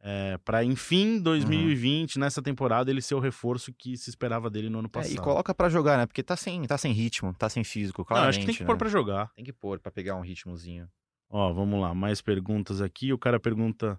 é, 0.00 0.36
para 0.44 0.64
enfim, 0.64 1.20
2020, 1.20 2.18
nessa 2.18 2.40
temporada, 2.42 2.90
ele 2.90 3.00
ser 3.02 3.14
o 3.14 3.20
reforço 3.20 3.72
que 3.72 3.96
se 3.96 4.10
esperava 4.10 4.48
dele 4.50 4.68
no 4.68 4.78
ano 4.80 4.86
É, 4.88 4.90
passado. 4.90 5.12
e 5.14 5.18
coloca 5.18 5.54
pra 5.54 5.68
jogar, 5.68 5.98
né? 5.98 6.06
Porque 6.06 6.22
tá 6.22 6.36
sem, 6.36 6.62
tá 6.64 6.76
sem 6.78 6.92
ritmo, 6.92 7.32
tá 7.34 7.48
sem 7.48 7.62
físico, 7.64 8.04
claramente. 8.04 8.30
acho 8.30 8.40
que 8.40 8.46
tem 8.46 8.54
que 8.56 8.62
né? 8.62 8.66
pôr 8.66 8.76
pra 8.76 8.88
jogar. 8.88 9.30
Tem 9.34 9.44
que 9.44 9.52
pôr 9.52 9.78
pra 9.78 9.90
pegar 9.92 10.16
um 10.16 10.20
ritmozinho. 10.20 10.88
Ó, 11.30 11.52
vamos 11.52 11.80
lá, 11.80 11.94
mais 11.94 12.20
perguntas 12.20 12.80
aqui. 12.80 13.12
O 13.12 13.18
cara 13.18 13.40
pergunta: 13.40 13.98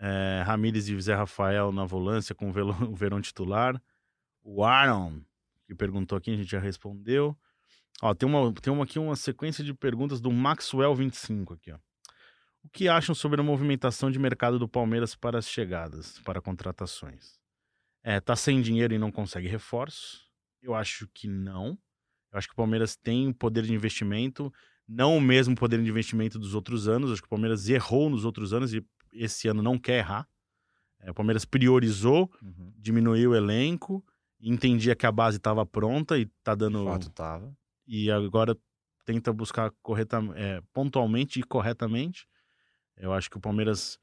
é, 0.00 0.42
Ramires 0.46 0.88
e 0.88 1.00
Zé 1.00 1.14
Rafael 1.14 1.72
na 1.72 1.84
volância 1.84 2.34
com 2.34 2.50
o 2.50 2.52
Verão 2.94 3.20
titular. 3.20 3.80
O 4.42 4.64
Aaron, 4.64 5.20
que 5.66 5.74
perguntou 5.74 6.16
aqui, 6.16 6.30
a 6.32 6.36
gente 6.36 6.50
já 6.50 6.60
respondeu. 6.60 7.36
Ó, 8.00 8.14
tem 8.14 8.28
uma, 8.28 8.52
tem 8.52 8.72
uma 8.72 8.84
aqui 8.84 8.98
uma 8.98 9.16
sequência 9.16 9.64
de 9.64 9.74
perguntas 9.74 10.20
do 10.20 10.30
Maxwell25 10.30 11.54
aqui, 11.54 11.72
ó. 11.72 11.78
O 12.62 12.68
que 12.68 12.88
acham 12.88 13.14
sobre 13.14 13.40
a 13.40 13.44
movimentação 13.44 14.10
de 14.10 14.18
mercado 14.18 14.58
do 14.58 14.68
Palmeiras 14.68 15.14
para 15.14 15.38
as 15.38 15.48
chegadas, 15.48 16.18
para 16.20 16.40
contratações? 16.40 17.38
É, 18.02 18.20
tá 18.20 18.36
sem 18.36 18.60
dinheiro 18.60 18.94
e 18.94 18.98
não 18.98 19.10
consegue 19.10 19.48
reforços? 19.48 20.28
Eu 20.60 20.74
acho 20.74 21.08
que 21.14 21.28
não. 21.28 21.78
Eu 22.32 22.38
acho 22.38 22.48
que 22.48 22.52
o 22.52 22.56
Palmeiras 22.56 22.96
tem 22.96 23.32
poder 23.32 23.64
de 23.64 23.72
investimento, 23.72 24.52
não 24.86 25.16
o 25.16 25.20
mesmo 25.20 25.54
poder 25.54 25.82
de 25.82 25.88
investimento 25.88 26.38
dos 26.38 26.54
outros 26.54 26.88
anos. 26.88 27.10
Acho 27.10 27.22
que 27.22 27.26
o 27.26 27.30
Palmeiras 27.30 27.68
errou 27.68 28.10
nos 28.10 28.24
outros 28.24 28.52
anos 28.52 28.74
e 28.74 28.84
esse 29.12 29.48
ano 29.48 29.62
não 29.62 29.78
quer 29.78 29.98
errar. 29.98 30.28
É, 31.00 31.10
o 31.10 31.14
Palmeiras 31.14 31.44
priorizou, 31.44 32.30
Uhum. 32.42 32.72
diminuiu 32.76 33.30
o 33.30 33.34
elenco, 33.36 34.04
entendia 34.40 34.94
que 34.96 35.06
a 35.06 35.12
base 35.12 35.36
estava 35.36 35.64
pronta 35.64 36.18
e 36.18 36.26
tá 36.42 36.54
De 36.54 36.60
dando. 36.60 36.84
fato 36.84 37.10
tava. 37.10 37.56
E 37.86 38.10
agora 38.10 38.56
tenta 39.04 39.32
buscar 39.32 39.70
correta, 39.82 40.18
é, 40.34 40.60
pontualmente 40.72 41.40
e 41.40 41.42
corretamente. 41.42 42.26
Eu 42.96 43.12
acho 43.12 43.30
que 43.30 43.38
o 43.38 43.40
Palmeiras 43.40 43.98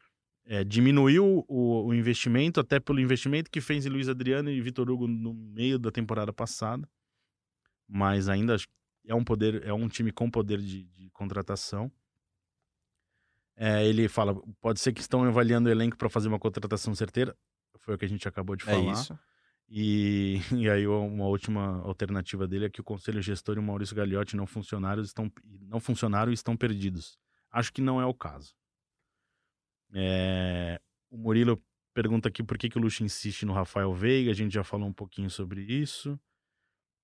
é, 0.46 0.64
diminuiu 0.64 1.46
o, 1.48 1.86
o 1.88 1.94
investimento, 1.94 2.60
até 2.60 2.80
pelo 2.80 3.00
investimento 3.00 3.52
que 3.52 3.60
fez 3.62 3.86
em 3.86 3.90
Luiz 3.90 4.08
Adriano 4.08 4.50
e 4.50 4.62
Vitor 4.62 4.90
Hugo 4.90 5.08
no 5.08 5.34
meio 5.34 5.78
da 5.78 5.92
temporada 5.92 6.32
passada. 6.34 6.88
Mas 7.88 8.28
ainda 8.30 8.56
é 9.06 9.14
um 9.14 9.24
poder, 9.24 9.64
é 9.66 9.74
um 9.74 9.88
time 9.88 10.12
com 10.12 10.30
poder 10.32 10.60
de, 10.60 10.84
de 10.86 11.10
contratação. 11.12 11.92
É, 13.58 13.86
ele 13.86 14.08
fala, 14.10 14.36
pode 14.60 14.80
ser 14.80 14.92
que 14.94 15.00
estão 15.02 15.24
avaliando 15.24 15.70
o 15.70 15.72
elenco 15.72 15.98
para 15.98 16.10
fazer 16.10 16.28
uma 16.28 16.40
contratação 16.40 16.94
certeira. 16.94 17.36
Foi 17.80 17.96
o 17.96 17.98
que 17.98 18.06
a 18.06 18.10
gente 18.10 18.28
acabou 18.28 18.56
de 18.56 18.64
É 18.64 18.74
falar. 18.74 18.92
isso. 18.94 19.18
E, 19.70 20.40
e 20.56 20.70
aí 20.70 20.86
uma 20.88 21.26
última 21.26 21.82
alternativa 21.84 22.48
dele 22.48 22.66
é 22.66 22.70
que 22.70 22.82
o 22.82 22.84
conselho 22.84 23.22
gestor 23.22 23.56
e 23.56 23.60
o 23.60 23.64
Maurício 23.64 23.96
Gagliotti 23.96 24.36
não 24.36 24.46
funcionários 24.46 25.08
estão 25.08 25.32
não 25.62 25.80
funcionaram 25.80 26.32
e 26.32 26.36
estão 26.36 26.56
perdidos. 26.58 27.18
Acho 27.52 27.72
que 27.72 27.82
não 27.82 28.02
é 28.02 28.06
o 28.06 28.14
caso. 28.14 28.54
É, 29.94 30.80
o 31.10 31.18
Murilo 31.18 31.62
pergunta 31.94 32.28
aqui 32.28 32.44
por 32.44 32.58
que, 32.58 32.70
que 32.70 32.78
o 32.78 32.82
Luxo 32.82 33.04
insiste 33.04 33.46
no 33.46 33.54
Rafael 33.54 33.94
Veiga. 33.94 34.32
A 34.32 34.34
gente 34.36 34.54
já 34.54 34.64
falou 34.64 34.88
um 34.88 34.94
pouquinho 34.94 35.30
sobre 35.30 35.62
isso. 35.62 36.20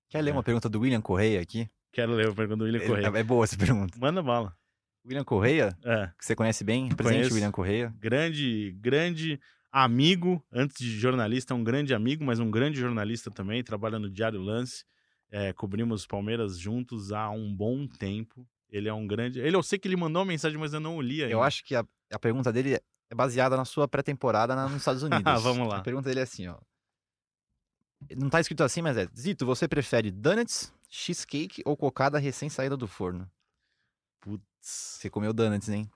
Quer 0.09 0.21
ler 0.21 0.31
É. 0.31 0.33
uma 0.33 0.43
pergunta 0.43 0.67
do 0.67 0.81
William 0.81 1.01
Correia 1.01 1.39
aqui? 1.41 1.69
Quero 1.93 2.13
ler 2.13 2.29
a 2.29 2.33
pergunta 2.33 2.57
do 2.57 2.63
William 2.65 2.85
Correia. 2.85 3.07
É, 3.07 3.19
é 3.19 3.23
boa 3.23 3.43
essa 3.45 3.57
pergunta. 3.57 3.97
Manda 3.99 4.21
bala. 4.21 4.55
William 5.05 5.23
Correia, 5.23 5.75
É, 5.83 6.07
que 6.17 6.25
você 6.25 6.35
conhece 6.35 6.63
bem, 6.63 6.89
presente 6.89 7.15
Conheço. 7.17 7.33
William 7.33 7.51
Correia. 7.51 7.93
grande, 7.99 8.75
grande 8.79 9.39
amigo, 9.71 10.43
antes 10.51 10.77
de 10.77 10.99
jornalista, 10.99 11.55
um 11.55 11.63
grande 11.63 11.93
amigo, 11.93 12.23
mas 12.23 12.39
um 12.39 12.51
grande 12.51 12.79
jornalista 12.79 13.31
também, 13.31 13.63
trabalha 13.63 13.97
no 13.97 14.09
Diário 14.09 14.39
Lance. 14.41 14.83
É, 15.31 15.53
cobrimos 15.53 16.05
Palmeiras 16.05 16.59
juntos 16.59 17.11
há 17.11 17.29
um 17.29 17.53
bom 17.55 17.87
tempo. 17.87 18.45
Ele 18.69 18.89
é 18.89 18.93
um 18.93 19.07
grande. 19.07 19.39
Ele, 19.39 19.55
eu 19.55 19.63
sei 19.63 19.79
que 19.79 19.87
ele 19.87 19.95
mandou 19.95 20.21
uma 20.21 20.27
mensagem, 20.27 20.57
mas 20.57 20.73
eu 20.73 20.79
não 20.79 21.01
li 21.01 21.21
ainda. 21.21 21.33
Eu 21.33 21.41
acho 21.41 21.63
que 21.63 21.73
a, 21.73 21.85
a 22.11 22.19
pergunta 22.19 22.51
dele 22.51 22.75
é 23.09 23.15
baseada 23.15 23.55
na 23.57 23.65
sua 23.65 23.87
pré-temporada 23.87 24.55
nos 24.67 24.75
Estados 24.75 25.03
Unidos. 25.03 25.41
Vamos 25.41 25.67
lá. 25.67 25.77
A 25.77 25.81
pergunta 25.81 26.09
dele 26.09 26.19
é 26.19 26.23
assim, 26.23 26.47
ó. 26.47 26.57
Não 28.17 28.29
tá 28.29 28.39
escrito 28.41 28.63
assim, 28.63 28.81
mas 28.81 28.97
é: 28.97 29.07
Zito, 29.17 29.45
você 29.45 29.67
prefere 29.67 30.11
donuts, 30.11 30.73
cheesecake 30.89 31.61
ou 31.65 31.77
cocada 31.77 32.17
recém-saída 32.19 32.75
do 32.75 32.87
forno? 32.87 33.29
Putz. 34.21 34.43
Você 34.61 35.09
comeu 35.09 35.33
donuts, 35.33 35.67
hein? 35.69 35.89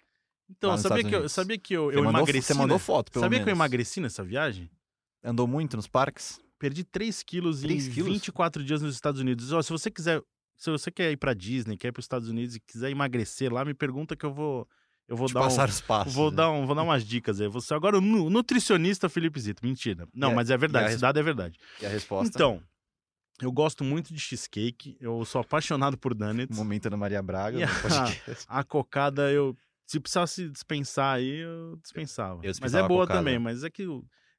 Então, 0.50 0.78
sabia 0.78 1.04
que, 1.04 1.16
eu, 1.16 1.30
sabia 1.30 1.58
que 1.58 1.74
eu, 1.74 1.86
Você 1.86 1.98
eu 1.98 2.04
mandou, 2.04 2.20
emagreci. 2.22 2.48
Você 2.48 2.54
mandou 2.54 2.78
foto, 2.78 3.12
pelo 3.12 3.24
Sabia 3.24 3.40
que 3.40 3.44
eu 3.44 3.46
menos. 3.48 3.58
emagreci 3.58 4.00
nessa 4.02 4.24
viagem? 4.24 4.70
Andou 5.24 5.48
muito 5.48 5.76
nos 5.76 5.88
parques? 5.88 6.40
Perdi 6.60 6.84
3 6.84 7.24
quilos 7.24 7.64
em 7.64 7.68
3 7.68 7.88
quilos? 7.88 8.12
24 8.14 8.64
dias 8.64 8.82
nos 8.82 8.94
Estados 8.94 9.20
Unidos. 9.22 9.52
Ó, 9.52 9.62
se 9.62 9.72
você 9.72 9.90
quiser, 9.90 10.22
se 10.56 10.70
você 10.70 10.92
quer 10.92 11.12
ir 11.12 11.18
pra 11.18 11.34
Disney, 11.34 11.78
quer 11.78 11.88
ir 11.88 11.92
pros 11.92 12.06
Estados 12.06 12.30
Unidos 12.30 12.56
e 12.56 12.60
quiser 12.60 12.92
emagrecer 12.92 13.52
lá, 13.52 13.66
me 13.66 13.74
pergunta 13.74 14.16
que 14.16 14.26
eu 14.26 14.34
vou. 14.34 14.68
Eu 15.08 15.16
vou 15.16 15.28
Te 15.28 15.34
dar 15.36 15.42
um, 15.42 15.44
passar 15.44 15.70
os 15.70 15.82
passos. 15.82 16.14
Vou 16.14 16.32
né? 16.32 16.38
dar, 16.38 16.52
um, 16.52 16.66
vou 16.66 16.76
dar 16.76 16.82
umas 16.84 17.04
dicas 17.06 17.40
aí. 17.42 17.48
Você 17.48 17.74
agora 17.76 17.98
o 17.98 18.02
nu- 18.02 18.30
nutricionista 18.30 19.08
Felipe 19.10 19.40
Zito. 19.40 19.64
Mentira. 19.66 20.08
Não, 20.14 20.32
a- 20.32 20.36
mas 20.36 20.50
é 20.50 20.58
verdade. 20.58 20.92
Esse 20.94 21.02
dado 21.02 21.20
é 21.20 21.24
verdade. 21.24 21.60
E 21.82 21.86
a 21.86 21.90
resposta? 21.90 22.32
Então, 22.36 22.62
eu 23.42 23.52
gosto 23.52 23.84
muito 23.84 24.14
de 24.14 24.20
cheesecake. 24.20 24.98
Eu 25.00 25.24
sou 25.26 25.42
apaixonado 25.42 25.98
por 25.98 26.14
donuts. 26.14 26.56
Momento 26.58 26.90
da 26.90 26.98
Maria 26.98 27.22
Braga. 27.22 27.60
No 27.60 27.66
a-. 27.66 28.12
A 28.60 28.64
cocada, 28.64 29.32
eu. 29.32 29.56
Se 29.86 30.00
precisasse 30.00 30.50
dispensar 30.50 31.18
aí, 31.18 31.42
eu 31.42 31.78
dispensava. 31.82 32.40
Eu 32.44 32.52
mas 32.60 32.74
é 32.74 32.88
boa 32.88 33.06
também, 33.06 33.38
mas 33.38 33.64
é 33.64 33.70
que. 33.70 33.84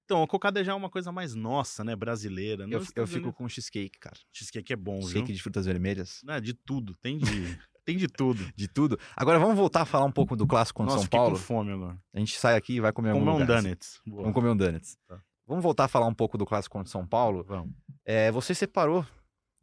Então, 0.05 0.23
a 0.23 0.27
cocada 0.27 0.63
já 0.63 0.73
é 0.73 0.75
uma 0.75 0.89
coisa 0.91 1.11
mais 1.11 1.35
nossa, 1.35 1.83
né? 1.83 1.95
Brasileira. 1.97 2.63
Eu, 2.65 2.79
Nos 2.79 2.93
eu 2.95 3.07
fico 3.07 3.33
com 3.33 3.49
cheesecake, 3.49 3.99
cara. 3.99 4.17
Cheesecake 4.33 4.73
é 4.73 4.77
bom, 4.77 5.01
Shake 5.03 5.27
viu? 5.27 5.35
de 5.35 5.43
frutas 5.43 5.67
vermelhas. 5.67 6.23
Ah, 6.29 6.39
de 6.39 6.55
tudo. 6.55 6.95
Tem 7.03 7.19
de, 7.19 7.27
tem 7.85 7.97
de 7.97 8.07
tudo. 8.07 8.45
De 8.55 8.69
tudo. 8.69 8.99
Agora 9.17 9.39
vamos 9.39 9.57
voltar 9.57 9.83
a 9.83 9.85
falar 9.85 10.05
um 10.05 10.13
pouco 10.13 10.37
do 10.37 10.47
clássico 10.47 10.79
contra 10.79 10.95
Nossa, 10.95 11.03
São 11.05 11.11
Paulo. 11.11 11.33
com 11.37 11.43
fome 11.43 11.73
agora. 11.73 11.99
A 12.15 12.19
gente 12.21 12.39
sai 12.39 12.57
aqui 12.57 12.75
e 12.75 12.81
vai 12.81 12.93
comer 12.93 13.13
Comer 13.15 13.31
um 13.31 13.39
lugar. 13.39 13.63
donuts. 13.63 14.01
Boa. 14.07 14.23
Vamos 14.23 14.35
comer 14.35 14.49
um 14.51 14.57
donuts. 14.57 14.97
Tá. 15.09 15.21
Vamos 15.47 15.63
voltar 15.63 15.85
a 15.85 15.89
falar 15.89 16.07
um 16.07 16.15
pouco 16.15 16.37
do 16.37 16.45
clássico 16.45 16.73
contra 16.73 16.91
São 16.91 17.07
Paulo. 17.07 17.45
Vamos. 17.45 17.73
É, 18.05 18.31
você 18.33 18.55
separou 18.55 19.07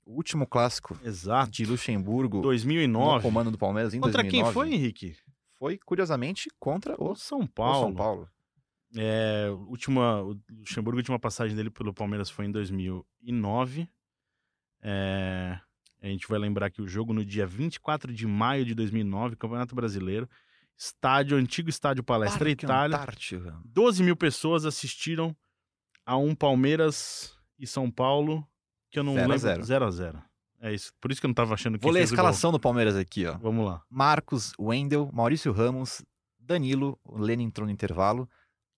o 0.05 0.15
último 0.15 0.47
clássico 0.47 0.97
Exato. 1.03 1.51
de 1.51 1.65
Luxemburgo 1.65 2.37
no 2.37 2.43
2009. 2.43 3.21
comando 3.21 3.51
do 3.51 3.57
Palmeiras 3.57 3.93
em 3.93 3.99
Contra 3.99 4.21
2009. 4.21 4.43
quem 4.45 4.53
foi, 4.53 4.73
Henrique? 4.73 5.17
Foi, 5.57 5.77
curiosamente, 5.77 6.49
contra 6.59 6.95
o, 6.97 7.11
O 7.11 7.15
São 7.15 7.41
o 7.41 7.47
Paulo. 7.47 7.87
São 7.87 7.93
Paulo. 7.93 8.29
É, 8.95 9.47
última, 9.67 10.21
o 10.21 10.37
Luxemburgo, 10.51 10.97
a 10.97 11.01
última 11.01 11.19
passagem 11.19 11.55
dele 11.55 11.69
pelo 11.69 11.93
Palmeiras 11.93 12.29
foi 12.29 12.45
em 12.45 12.51
2009. 12.51 13.89
É, 14.81 15.57
a 16.01 16.07
gente 16.07 16.27
vai 16.27 16.37
lembrar 16.37 16.69
que 16.69 16.81
o 16.81 16.87
jogo 16.87 17.13
no 17.13 17.25
dia 17.25 17.47
24 17.47 18.13
de 18.13 18.27
maio 18.27 18.65
de 18.65 18.75
2009, 18.75 19.35
Campeonato 19.35 19.73
Brasileiro. 19.73 20.29
estádio, 20.77 21.37
antigo 21.37 21.69
estádio 21.69 22.03
Palestra 22.03 22.45
Parque 22.45 22.65
Itália. 22.65 22.97
Antártica. 22.97 23.57
12 23.65 24.03
mil 24.03 24.15
pessoas 24.15 24.65
assistiram 24.65 25.35
a 26.05 26.17
um 26.17 26.33
Palmeiras 26.35 27.35
e 27.57 27.65
São 27.67 27.89
Paulo, 27.89 28.45
que 28.91 28.99
eu 28.99 29.03
não 29.03 29.13
Zero 29.13 29.27
lembro. 29.27 29.39
zero. 29.39 29.63
0 29.63 29.85
a 29.85 29.91
0 29.91 30.23
É 30.61 30.73
isso. 30.73 30.91
Por 30.99 31.11
isso 31.11 31.19
que 31.21 31.25
eu 31.25 31.29
não 31.29 31.33
tava 31.35 31.53
achando 31.53 31.77
que 31.77 31.83
Vou 31.83 31.91
ler 31.91 32.01
a 32.01 32.03
escalação 32.03 32.51
do 32.51 32.59
Palmeiras 32.59 32.95
aqui, 32.95 33.25
ó. 33.25 33.37
Vamos 33.37 33.65
lá. 33.65 33.81
Marcos, 33.89 34.53
Wendel, 34.59 35.09
Maurício 35.13 35.51
Ramos, 35.51 36.03
Danilo, 36.39 36.99
o 37.03 37.17
Lênin 37.17 37.45
entrou 37.45 37.65
no 37.65 37.71
intervalo 37.71 38.29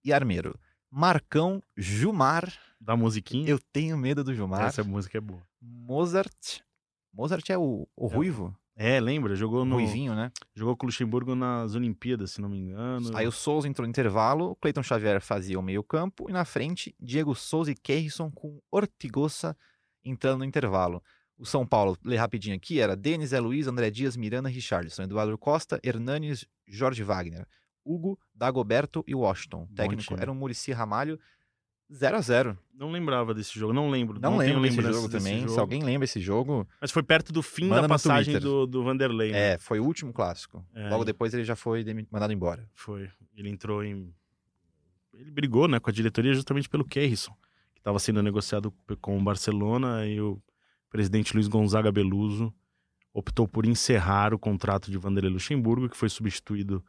e 0.04 0.14
Armeiro. 0.14 0.58
Marcão, 0.92 1.62
Jumar, 1.76 2.54
Da 2.80 2.96
musiquinha. 2.96 3.50
eu 3.50 3.60
tenho 3.74 3.98
medo 3.98 4.24
do 4.24 4.34
Jumar. 4.34 4.62
Essa 4.68 4.84
música 4.84 5.18
é 5.18 5.22
boa. 5.22 5.42
Mozart. 5.62 6.62
Mozart 7.14 7.50
é 7.50 7.58
o, 7.58 7.88
o 7.96 8.08
É. 8.08 8.14
ruivo? 8.16 8.56
É, 8.78 9.00
lembra? 9.00 9.36
Jogou 9.36 9.64
no. 9.64 9.76
Ruivinho, 9.76 10.14
né? 10.14 10.32
Jogou 10.54 10.76
com 10.76 10.86
o 10.86 10.88
Luxemburgo 10.88 11.34
nas 11.34 11.76
Olimpíadas, 11.76 12.32
se 12.32 12.42
não 12.42 12.50
me 12.50 12.58
engano. 12.58 13.16
Aí 13.16 13.26
o 13.26 13.32
Souza 13.32 13.68
entrou 13.68 13.86
no 13.86 13.90
intervalo, 13.90 14.52
o 14.52 14.56
Cleiton 14.56 14.84
Xavier 14.84 15.22
fazia 15.22 15.58
o 15.58 15.64
meio-campo 15.64 16.30
e 16.30 16.34
na 16.34 16.44
frente, 16.44 16.94
Diego 17.00 17.34
Souza 17.34 17.72
e 17.72 17.76
Kerrison 17.76 18.30
com 18.30 18.60
Ortigosa 18.70 19.56
entrando 20.04 20.40
no 20.40 20.46
intervalo. 20.46 21.02
O 21.38 21.46
São 21.46 21.66
Paulo, 21.66 21.98
lê 22.04 22.16
rapidinho 22.16 22.56
aqui, 22.56 22.80
era 22.80 22.96
Denis, 22.96 23.30
Zé 23.30 23.40
Luiz, 23.40 23.68
André 23.68 23.90
Dias, 23.90 24.16
Miranda, 24.16 24.48
Richardson, 24.48 25.04
Eduardo 25.04 25.38
Costa, 25.38 25.80
Hernanes, 25.84 26.46
Jorge 26.68 27.04
Wagner, 27.04 27.46
Hugo, 27.84 28.18
Dagoberto 28.34 29.04
e 29.08 29.14
Washington. 29.14 29.68
O 29.70 29.76
técnico 29.76 30.04
time. 30.04 30.22
era 30.22 30.32
o 30.32 30.36
Murici 30.36 30.72
Ramalho, 30.72 31.20
0 31.92 32.18
a 32.18 32.22
0 32.22 32.58
Não 32.74 32.92
lembrava 32.92 33.34
desse 33.34 33.58
jogo, 33.58 33.74
não 33.74 33.90
lembro. 33.90 34.20
Não, 34.20 34.38
tenho 34.40 34.60
lembro 34.60 34.82
desse 34.82 34.94
jogo 34.94 35.08
desse 35.08 35.26
também. 35.26 35.42
jogo. 35.42 35.54
Se 35.54 35.60
alguém 35.60 35.84
lembra 35.84 36.06
esse 36.06 36.20
jogo, 36.20 36.68
Mas 36.82 36.92
foi 36.92 37.04
perto 37.04 37.32
do 37.32 37.44
fim 37.44 37.70
da 37.70 37.88
passagem 37.88 38.40
do, 38.40 38.66
do 38.66 38.84
Vanderlei. 38.84 39.32
né? 39.32 39.54
é, 39.54 39.58
foi 39.58 39.80
o 39.80 39.86
último 39.86 40.12
clássico. 40.12 40.66
É. 40.74 40.90
Logo 40.90 41.06
depois 41.06 41.34
ele 41.34 41.44
já 41.44 41.56
foi 41.56 41.86
mandado 42.12 42.34
embora. 42.34 42.68
Foi. 42.74 43.10
Ele 43.36 43.50
entrou 43.50 43.84
em. 43.84 44.14
Ele 45.14 45.32
brigou 45.32 45.68
né, 45.68 45.80
com 45.80 45.90
a 45.90 45.94
diretoria 45.94 46.34
justamente 46.34 46.68
pelo 46.68 46.84
Kerrison, 46.84 47.34
que 47.74 47.80
estava 47.80 48.00
sendo 48.00 48.22
negociado 48.22 48.74
com 49.00 49.18
o 49.18 49.24
Barcelona 49.24 50.06
e 50.06 50.20
o 50.20 50.42
presidente 50.90 51.34
Luiz 51.34 51.48
Gonzaga 51.48 51.92
Beluso 51.92 52.54
optou 53.14 53.48
por 53.48 53.66
encerrar 53.66 54.34
o 54.34 54.40
contrato 54.40 54.92
de 54.92 54.98
Vanderlei 54.98 55.32
Luxemburgo, 55.32 55.88
que 55.88 55.96
foi 55.96 56.10
substituído 56.10 56.84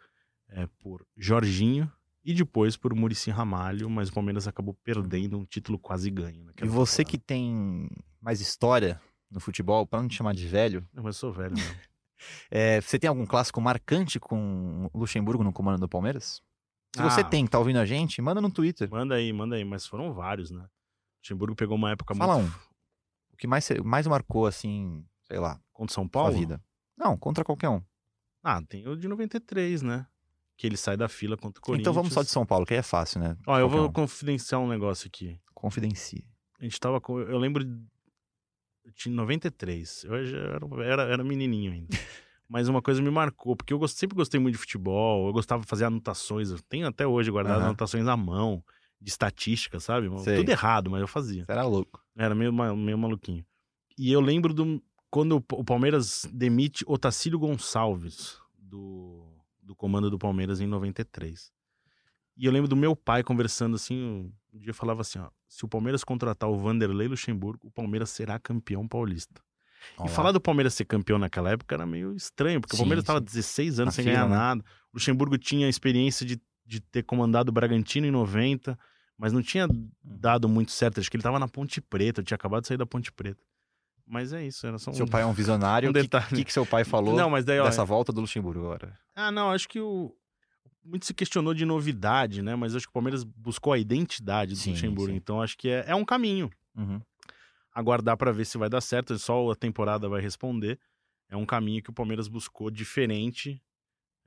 é, 0.49 0.67
por 0.81 1.07
Jorginho 1.17 1.91
e 2.27 2.35
depois 2.35 2.77
por 2.77 2.95
Murici 2.95 3.31
Ramalho, 3.31 3.89
mas 3.89 4.09
o 4.09 4.13
Palmeiras 4.13 4.47
acabou 4.49 4.75
perdendo 4.83 5.39
um 5.39 5.45
título 5.45 5.79
quase 5.79 6.11
ganho. 6.11 6.45
E 6.63 6.67
você 6.67 7.05
temporada. 7.05 7.05
que 7.05 7.19
tem 7.19 7.89
mais 8.21 8.41
história 8.41 9.01
no 9.31 9.41
futebol, 9.41 9.87
para 9.87 10.01
não 10.03 10.09
te 10.09 10.17
chamar 10.17 10.35
de 10.35 10.47
velho, 10.47 10.87
Não, 10.93 11.03
mas 11.05 11.17
eu 11.17 11.21
sou 11.21 11.33
velho 11.33 11.55
mesmo. 11.55 11.77
É, 12.51 12.81
você 12.81 12.99
tem 12.99 13.09
algum 13.09 13.27
clássico 13.27 13.61
marcante 13.61 14.19
com 14.19 14.89
o 14.93 14.99
Luxemburgo 14.99 15.45
no 15.45 15.53
comando 15.53 15.79
do 15.81 15.89
Palmeiras? 15.89 16.41
Se 16.97 17.03
você 17.03 17.21
Ah. 17.21 17.25
tem, 17.25 17.47
tá 17.47 17.59
ouvindo 17.59 17.79
a 17.79 17.85
gente, 17.85 18.23
manda 18.23 18.41
no 18.41 18.51
Twitter. 18.51 18.89
Manda 18.91 19.15
aí, 19.17 19.31
manda 19.35 19.55
aí, 19.55 19.65
mas 19.67 19.87
foram 19.87 20.15
vários, 20.15 20.51
né? 20.51 20.67
Luxemburgo 21.23 21.55
pegou 21.55 21.77
uma 21.77 21.91
época 21.91 22.15
Fala 22.15 22.39
muito. 22.39 22.59
O 23.35 23.37
que 23.37 23.47
mais, 23.47 23.67
você- 23.67 23.83
mais 23.83 24.07
marcou, 24.07 24.47
assim, 24.47 25.05
sei 25.25 25.39
lá, 25.39 25.61
Contra 25.75 25.95
São 25.95 26.05
sua 26.05 26.11
Paulo? 26.11 26.33
vida? 26.33 26.59
Não, 26.97 27.19
contra 27.19 27.45
qualquer 27.45 27.69
um. 27.69 27.83
Ah, 28.43 28.63
tem 28.67 28.89
o 28.89 28.97
de 28.97 29.07
93, 29.09 29.83
né? 29.83 30.07
Que 30.57 30.67
ele 30.67 30.77
sai 30.77 30.97
da 30.97 31.09
fila 31.09 31.37
contra 31.37 31.59
o 31.61 31.63
Corinthians. 31.63 31.83
Então 31.83 31.93
vamos 31.93 32.13
só 32.13 32.23
de 32.23 32.31
São 32.31 32.47
Paulo, 32.47 32.65
que 32.65 32.73
aí 32.75 32.81
é 32.81 32.83
fácil, 32.83 33.21
né? 33.21 33.37
Ó, 33.47 33.59
eu 33.59 33.67
Qualquer 33.69 33.77
vou 33.77 33.89
um. 33.89 33.93
confidenciar 33.93 34.61
um 34.61 34.69
negócio 34.69 35.07
aqui. 35.07 35.39
Confidencie. 35.55 36.25
A 36.59 36.65
gente 36.65 36.81
tava 36.81 37.01
com. 37.01 37.21
Eu 37.21 37.39
lembro. 37.39 37.63
de- 37.65 37.79
Eu 38.85 38.93
tinha 38.93 39.15
93. 39.15 40.05
Eu 40.05 40.25
já 40.25 40.39
era, 40.39 40.85
era, 40.85 41.03
era 41.03 41.25
menininho 41.25 41.73
ainda. 41.73 41.89
Mas 42.49 42.69
uma 42.69 42.81
coisa 42.81 43.03
me 43.03 43.11
marcou, 43.11 43.57
porque 43.57 43.73
eu 43.73 43.79
gost- 43.79 43.99
sempre 43.99 44.15
gostei 44.17 44.39
muito 44.39 44.55
de 44.55 44.61
futebol, 44.61 45.27
eu 45.27 45.33
gostava 45.33 45.63
de 45.63 45.69
fazer 45.69 45.85
anotações. 45.85 46.51
Eu 46.51 46.61
tenho 46.63 46.87
até 46.87 47.05
hoje 47.07 47.31
guardado 47.31 47.57
Aham. 47.59 47.67
anotações 47.67 48.07
à 48.07 48.17
mão, 48.17 48.63
de 49.01 49.11
estatística, 49.11 49.81
sabe? 49.81 50.09
Sei. 50.23 50.37
Tudo 50.37 50.49
errado, 50.49 50.89
mas 50.89 51.01
eu 51.01 51.09
fazia. 51.09 51.45
Você 51.45 51.53
era 51.53 51.65
louco. 51.65 52.01
Era 52.17 52.35
meio, 52.35 52.53
meio 52.53 52.97
maluquinho. 52.97 53.45
E 53.99 54.13
eu 54.13 54.21
lembro 54.21 54.55
do, 54.55 54.81
quando 55.11 55.37
o 55.53 55.65
Palmeiras 55.65 56.25
demite 56.33 56.85
Otacílio 56.87 57.39
Gonçalves 57.41 58.39
do, 58.57 59.27
do 59.67 59.75
comando 59.75 60.09
do 60.09 60.19
Palmeiras 60.19 60.61
em 60.61 60.67
93. 60.67 61.51
E 62.37 62.47
eu 62.47 62.53
lembro 62.53 62.69
do 62.69 62.77
meu 62.77 62.95
pai 62.95 63.23
conversando 63.23 63.77
assim, 63.77 64.31
um 64.53 64.59
dia 64.59 64.73
falava 64.73 65.01
assim, 65.01 65.19
ó, 65.19 65.29
se 65.49 65.65
o 65.65 65.69
Palmeiras 65.69 66.05
contratar 66.05 66.49
o 66.49 66.57
Vanderlei 66.57 67.09
Luxemburgo, 67.09 67.67
o 67.67 67.71
Palmeiras 67.71 68.11
será 68.11 68.39
campeão 68.39 68.87
paulista. 68.87 69.43
Vamos 69.97 70.13
e 70.13 70.15
falar 70.15 70.33
do 70.33 70.41
Palmeiras 70.41 70.75
ser 70.75 70.85
campeão 70.85 71.19
naquela 71.19 71.51
época 71.51 71.75
era 71.75 71.87
meio 71.87 72.15
estranho, 72.15 72.61
porque 72.61 72.77
Sim, 72.77 72.83
o 72.83 72.85
Palmeiras 72.85 73.03
estava 73.03 73.21
16 73.21 73.81
anos 73.81 73.87
Na 73.87 73.97
sem 73.97 74.05
fila, 74.05 74.17
ganhar 74.17 74.29
né? 74.29 74.37
nada. 74.37 74.63
O 74.93 74.97
Luxemburgo 74.97 75.37
tinha 75.39 75.67
a 75.67 75.71
experiência 75.71 76.25
de, 76.27 76.41
de 76.65 76.81
ter 76.81 77.03
comandado 77.03 77.51
o 77.51 77.53
Bragantino 77.53 78.07
em 78.07 78.11
90, 78.11 78.79
mas 79.19 79.33
não 79.33 79.43
tinha 79.43 79.67
Uhum. 79.67 79.91
dado 80.03 80.49
muito 80.49 80.73
certo. 80.73 81.01
Acho 81.01 81.11
que 81.11 81.17
ele 81.17 81.21
estava 81.23 81.39
na 81.39 81.49
Ponte 81.49 81.81
Preta, 81.81 82.23
tinha 82.23 82.37
acabado 82.37 82.63
de 82.63 82.69
sair 82.69 82.77
da 82.77 82.87
Ponte 82.87 83.11
Preta. 83.13 83.43
Mas 84.07 84.33
é 84.33 84.47
isso, 84.47 84.67
era 84.67 84.79
só 84.79 84.91
um... 84.91 84.95
Seu 84.95 85.07
pai 85.07 85.23
é 85.23 85.27
um 85.27 85.33
visionário. 85.35 85.89
um 85.89 85.91
O 85.91 85.95
que, 85.95 86.03
detalhe. 86.03 86.45
que, 86.45 86.53
seu 86.53 86.65
pai 86.65 86.85
falou 86.85 87.17
Não, 87.17 87.29
mas 87.29 87.45
daí, 87.45 87.61
dessa 87.63 87.85
volta 87.85 88.13
do 88.13 88.21
Luxemburgo 88.21 88.61
agora? 88.61 88.97
Ah, 89.15 89.33
não, 89.33 89.51
acho 89.51 89.69
que 89.69 89.81
o. 89.81 90.15
Muito 90.85 91.05
se 91.05 91.13
questionou 91.13 91.53
de 91.53 91.65
novidade, 91.65 92.41
né? 92.43 92.55
Mas 92.55 92.77
acho 92.77 92.87
que 92.87 92.91
o 92.91 92.93
Palmeiras 92.93 93.25
buscou 93.25 93.73
a 93.73 93.79
identidade 93.79 94.53
do 94.53 94.59
Sim, 94.59 94.71
Luxemburgo. 94.71 95.11
sim. 95.11 95.17
Então 95.17 95.43
acho 95.43 95.59
que 95.59 95.69
é, 95.69 95.85
é 95.89 95.95
um 95.97 96.05
caminho. 96.05 96.49
Uhum. 96.77 97.01
Aguardar 97.75 98.17
para 98.17 98.31
ver 98.33 98.45
se 98.47 98.57
vai 98.57 98.69
dar 98.71 98.81
certo, 98.81 99.19
só 99.19 99.51
a 99.51 99.57
temporada 99.57 100.09
vai 100.09 100.21
responder. 100.23 100.79
É 101.29 101.37
um 101.37 101.45
caminho 101.45 101.83
que 101.83 101.91
o 101.91 101.93
Palmeiras 101.93 102.29
buscou 102.29 102.71
diferente 102.71 103.61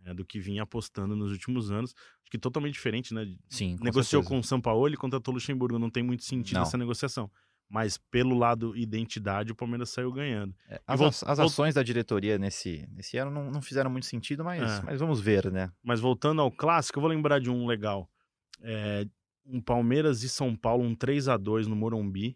é, 0.03 0.13
do 0.13 0.25
que 0.25 0.37
vinha 0.39 0.63
apostando 0.63 1.15
nos 1.15 1.31
últimos 1.31 1.71
anos. 1.71 1.95
Acho 2.21 2.29
que 2.29 2.37
totalmente 2.37 2.73
diferente, 2.73 3.13
né? 3.13 3.25
Sim, 3.47 3.77
com 3.77 3.85
Negociou 3.85 4.21
certeza. 4.21 4.29
com 4.29 4.39
o 4.39 4.43
São 4.43 4.59
Paulo 4.59 4.87
e 4.93 4.97
contratou 4.97 5.31
o 5.33 5.35
Luxemburgo. 5.35 5.79
Não 5.79 5.89
tem 5.89 6.03
muito 6.03 6.25
sentido 6.25 6.57
Não. 6.57 6.63
essa 6.63 6.77
negociação. 6.77 7.31
Mas 7.69 7.97
pelo 7.99 8.35
lado 8.35 8.75
identidade, 8.75 9.51
o 9.51 9.55
Palmeiras 9.55 9.91
saiu 9.91 10.11
ganhando. 10.11 10.55
É, 10.67 10.81
as, 10.87 11.21
as- 11.23 11.39
ações 11.39 11.75
da 11.75 11.83
diretoria 11.83 12.37
nesse, 12.39 12.87
nesse 12.91 13.15
ano 13.17 13.29
não, 13.29 13.51
não 13.51 13.61
fizeram 13.61 13.91
muito 13.91 14.07
sentido, 14.07 14.43
mas, 14.43 14.79
É. 14.79 14.81
mas 14.81 14.99
vamos 14.99 15.19
ver, 15.21 15.51
né? 15.51 15.71
Mas 15.83 15.99
voltando 15.99 16.41
ao 16.41 16.51
clássico, 16.51 16.97
eu 16.97 17.01
vou 17.01 17.09
lembrar 17.11 17.39
de 17.39 17.49
um 17.51 17.67
legal. 17.67 18.09
É, 18.61 19.05
um 19.45 19.61
Palmeiras 19.61 20.23
e 20.23 20.29
São 20.29 20.55
Paulo, 20.55 20.83
um 20.83 20.95
3 20.95 21.27
a 21.27 21.37
2 21.37 21.67
no 21.67 21.75
Morumbi. 21.75 22.35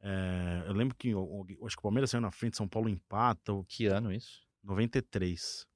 É, 0.00 0.64
eu 0.66 0.72
lembro 0.72 0.94
que 0.96 1.08
eu, 1.10 1.46
eu 1.58 1.66
acho 1.66 1.74
que 1.76 1.80
o 1.80 1.82
Palmeiras 1.82 2.10
saiu 2.10 2.20
na 2.20 2.30
frente, 2.30 2.56
São 2.56 2.68
Paulo 2.68 2.88
empata, 2.88 3.52
o 3.52 3.64
Que 3.64 3.86
ano 3.86 4.12
isso? 4.12 4.40
93 4.62 5.66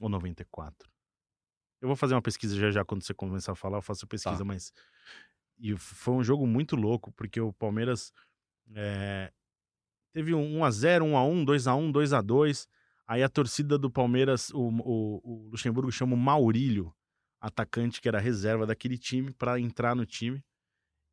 ou 0.00 0.08
94. 0.08 0.90
Eu 1.80 1.88
vou 1.88 1.96
fazer 1.96 2.14
uma 2.14 2.22
pesquisa 2.22 2.56
já 2.56 2.70
já 2.70 2.84
quando 2.84 3.02
você 3.02 3.14
começar 3.14 3.52
a 3.52 3.54
falar, 3.56 3.78
eu 3.78 3.82
faço 3.82 4.04
a 4.04 4.08
pesquisa, 4.08 4.38
Tá. 4.38 4.44
mas 4.44 4.72
e 5.58 5.76
foi 5.76 6.14
um 6.14 6.22
jogo 6.22 6.46
muito 6.46 6.76
louco, 6.76 7.12
porque 7.12 7.40
o 7.40 7.52
Palmeiras 7.52 8.12
é, 8.74 9.32
teve 10.12 10.34
um 10.34 10.60
1x0, 10.60 11.02
1x1, 11.02 11.44
2x1, 11.44 11.92
2x2. 11.92 12.68
Aí 13.06 13.22
a 13.22 13.28
torcida 13.28 13.78
do 13.78 13.90
Palmeiras, 13.90 14.50
o, 14.50 14.68
o, 14.68 15.20
o 15.22 15.48
Luxemburgo 15.50 15.90
chama 15.92 16.14
o 16.14 16.18
Maurílio, 16.18 16.92
atacante 17.40 18.00
que 18.00 18.08
era 18.08 18.18
reserva 18.18 18.66
daquele 18.66 18.98
time, 18.98 19.32
para 19.32 19.60
entrar 19.60 19.94
no 19.94 20.04
time. 20.04 20.44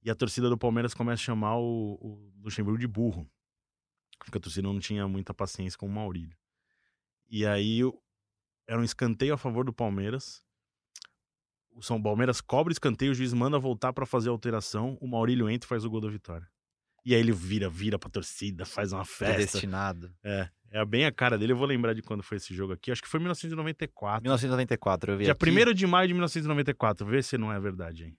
E 0.01 0.09
a 0.09 0.15
torcida 0.15 0.49
do 0.49 0.57
Palmeiras 0.57 0.93
começa 0.93 1.21
a 1.21 1.25
chamar 1.25 1.57
o, 1.57 1.93
o 2.01 2.33
Luxemburgo 2.41 2.79
de 2.79 2.87
burro. 2.87 3.29
Porque 4.17 4.37
a 4.37 4.41
torcida 4.41 4.67
não 4.67 4.79
tinha 4.79 5.07
muita 5.07 5.33
paciência 5.33 5.77
com 5.77 5.85
o 5.85 5.91
Maurílio. 5.91 6.35
E 7.29 7.45
aí 7.45 7.79
era 8.67 8.79
um 8.79 8.83
escanteio 8.83 9.33
a 9.33 9.37
favor 9.37 9.65
do 9.65 9.73
Palmeiras. 9.73 10.43
O 11.75 11.81
São 11.81 12.01
Palmeiras 12.01 12.39
cobra 12.39 12.71
o 12.71 12.73
escanteio, 12.73 13.11
o 13.11 13.15
juiz 13.15 13.33
manda 13.33 13.57
voltar 13.57 13.93
para 13.93 14.05
fazer 14.05 14.29
a 14.29 14.31
alteração. 14.31 14.97
O 15.01 15.07
Maurílio 15.07 15.49
entra 15.49 15.65
e 15.65 15.69
faz 15.69 15.83
o 15.83 15.89
gol 15.89 16.01
da 16.01 16.09
vitória. 16.09 16.47
E 17.05 17.13
aí 17.13 17.19
ele 17.19 17.33
vira, 17.33 17.69
vira 17.69 17.99
pra 17.99 18.09
torcida, 18.09 18.65
faz 18.65 18.93
uma 18.93 19.03
festa. 19.03 19.35
Predestinado. 19.35 20.13
É, 20.23 20.49
é 20.71 20.85
bem 20.85 21.05
a 21.05 21.11
cara 21.11 21.37
dele. 21.37 21.51
Eu 21.51 21.57
vou 21.57 21.67
lembrar 21.67 21.93
de 21.93 22.01
quando 22.01 22.23
foi 22.23 22.37
esse 22.37 22.53
jogo 22.53 22.73
aqui. 22.73 22.91
Acho 22.91 23.01
que 23.01 23.07
foi 23.07 23.19
em 23.19 23.23
1994. 23.23 24.23
1994, 24.23 25.11
eu 25.11 25.17
vi 25.17 25.23
Dia 25.25 25.33
aqui. 25.33 25.49
1 25.49 25.73
de 25.73 25.85
maio 25.85 26.07
de 26.07 26.13
1994. 26.13 27.05
Vê 27.05 27.21
se 27.21 27.37
não 27.37 27.51
é 27.51 27.59
verdade, 27.59 28.05
hein? 28.05 28.17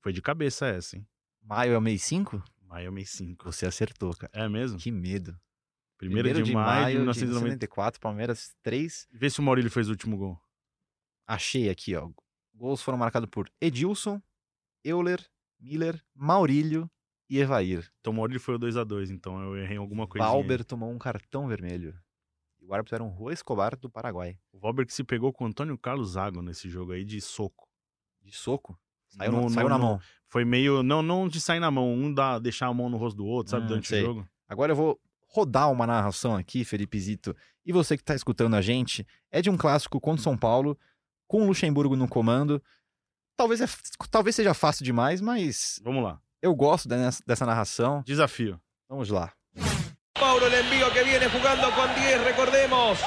Foi 0.00 0.12
de 0.12 0.22
cabeça 0.22 0.66
essa, 0.66 0.96
hein? 0.96 1.06
Maio 1.42 1.72
é 1.72 1.78
o 1.78 1.82
mês 1.82 2.02
5? 2.04 2.42
Maio 2.68 2.88
é 2.88 2.90
mês 2.90 3.10
5. 3.10 3.44
Você 3.44 3.66
acertou, 3.66 4.14
cara. 4.14 4.30
É 4.32 4.48
mesmo? 4.48 4.78
Que 4.78 4.90
medo. 4.90 5.36
1 6.00 6.08
de, 6.42 6.52
maio 6.52 6.92
de 6.92 6.98
1994. 6.98 6.98
1994, 6.98 8.00
Palmeiras 8.00 8.54
3. 8.62 9.08
Vê 9.12 9.30
se 9.30 9.40
o 9.40 9.42
Maurílio 9.42 9.70
fez 9.70 9.88
o 9.88 9.90
último 9.90 10.16
gol. 10.16 10.38
Achei 11.26 11.68
aqui, 11.70 11.94
ó. 11.96 12.08
Gols 12.54 12.82
foram 12.82 12.98
marcados 12.98 13.28
por 13.30 13.50
Edilson, 13.60 14.20
Euler, 14.84 15.24
Miller, 15.58 16.00
Maurílio 16.14 16.90
e 17.28 17.38
Evair. 17.38 17.90
Então 18.00 18.12
o 18.12 18.16
Maurílio 18.16 18.40
foi 18.40 18.54
o 18.54 18.58
2x2, 18.58 19.10
então 19.10 19.40
eu 19.42 19.56
errei 19.56 19.76
em 19.76 19.80
alguma 19.80 20.06
coisinha. 20.06 20.30
aí. 20.30 20.36
Valber 20.38 20.64
tomou 20.64 20.90
um 20.90 20.98
cartão 20.98 21.46
vermelho. 21.48 21.94
E 22.60 22.66
o 22.66 22.72
árbitro 22.74 22.94
era 22.94 23.04
um 23.04 23.08
Rua 23.08 23.32
Escobar 23.32 23.76
do 23.76 23.90
Paraguai. 23.90 24.38
O 24.52 24.58
Valber 24.58 24.86
que 24.86 24.92
se 24.92 25.02
pegou 25.04 25.32
com 25.32 25.44
o 25.44 25.46
Antônio 25.46 25.76
Carlos 25.78 26.10
Zago 26.12 26.42
nesse 26.42 26.68
jogo 26.68 26.92
aí 26.92 27.04
de 27.04 27.20
soco. 27.20 27.68
De 28.22 28.32
soco. 28.32 28.78
Saiu, 29.08 29.32
No- 29.32 29.42
na, 29.42 29.48
saiu 29.50 29.68
no- 29.68 29.68
na 29.70 29.78
mão. 29.78 30.00
Foi 30.28 30.44
meio. 30.44 30.82
Não, 30.82 31.02
não 31.02 31.28
de 31.28 31.40
sair 31.40 31.60
na 31.60 31.70
mão, 31.70 31.92
um 31.92 32.12
dá, 32.12 32.38
deixar 32.38 32.66
a 32.66 32.74
mão 32.74 32.88
no 32.88 32.96
rosto 32.96 33.16
do 33.16 33.26
outro, 33.26 33.50
sabe, 33.50 33.64
Hum, 33.64 33.68
durante 33.68 33.88
sei. 33.88 34.02
o 34.02 34.06
jogo. 34.06 34.28
Agora 34.48 34.72
eu 34.72 34.76
vou 34.76 35.00
rodar 35.28 35.70
uma 35.70 35.86
narração 35.86 36.34
aqui, 36.36 36.64
Felipe 36.64 36.98
Zito, 36.98 37.34
e 37.64 37.72
você 37.72 37.96
que 37.96 38.02
está 38.02 38.14
escutando 38.14 38.54
a 38.54 38.62
gente, 38.62 39.06
é 39.30 39.42
de 39.42 39.50
um 39.50 39.56
clássico 39.56 40.00
contra 40.00 40.20
o 40.20 40.22
São 40.22 40.36
Paulo, 40.36 40.78
com 41.26 41.42
o 41.42 41.46
Luxemburgo 41.46 41.96
no 41.96 42.08
comando. 42.08 42.62
Talvez, 43.36 43.60
é, 43.60 43.66
talvez 44.10 44.36
seja 44.36 44.54
fácil 44.54 44.84
demais, 44.84 45.20
mas 45.20 45.80
Vamos 45.82 46.04
lá. 46.04 46.18
eu 46.40 46.54
gosto 46.54 46.88
dessa, 46.88 47.20
dessa 47.26 47.44
narração. 47.46 48.02
Desafio. 48.06 48.60
Vamos 48.88 49.10
lá. 49.10 49.32
Paulo 50.14 50.46
el 50.46 50.54
envío 50.54 50.88
que 50.92 51.02
viene 51.02 51.26
jugando 51.28 51.70
con 51.74 51.92
10, 51.94 52.22
recordemos. 52.22 52.98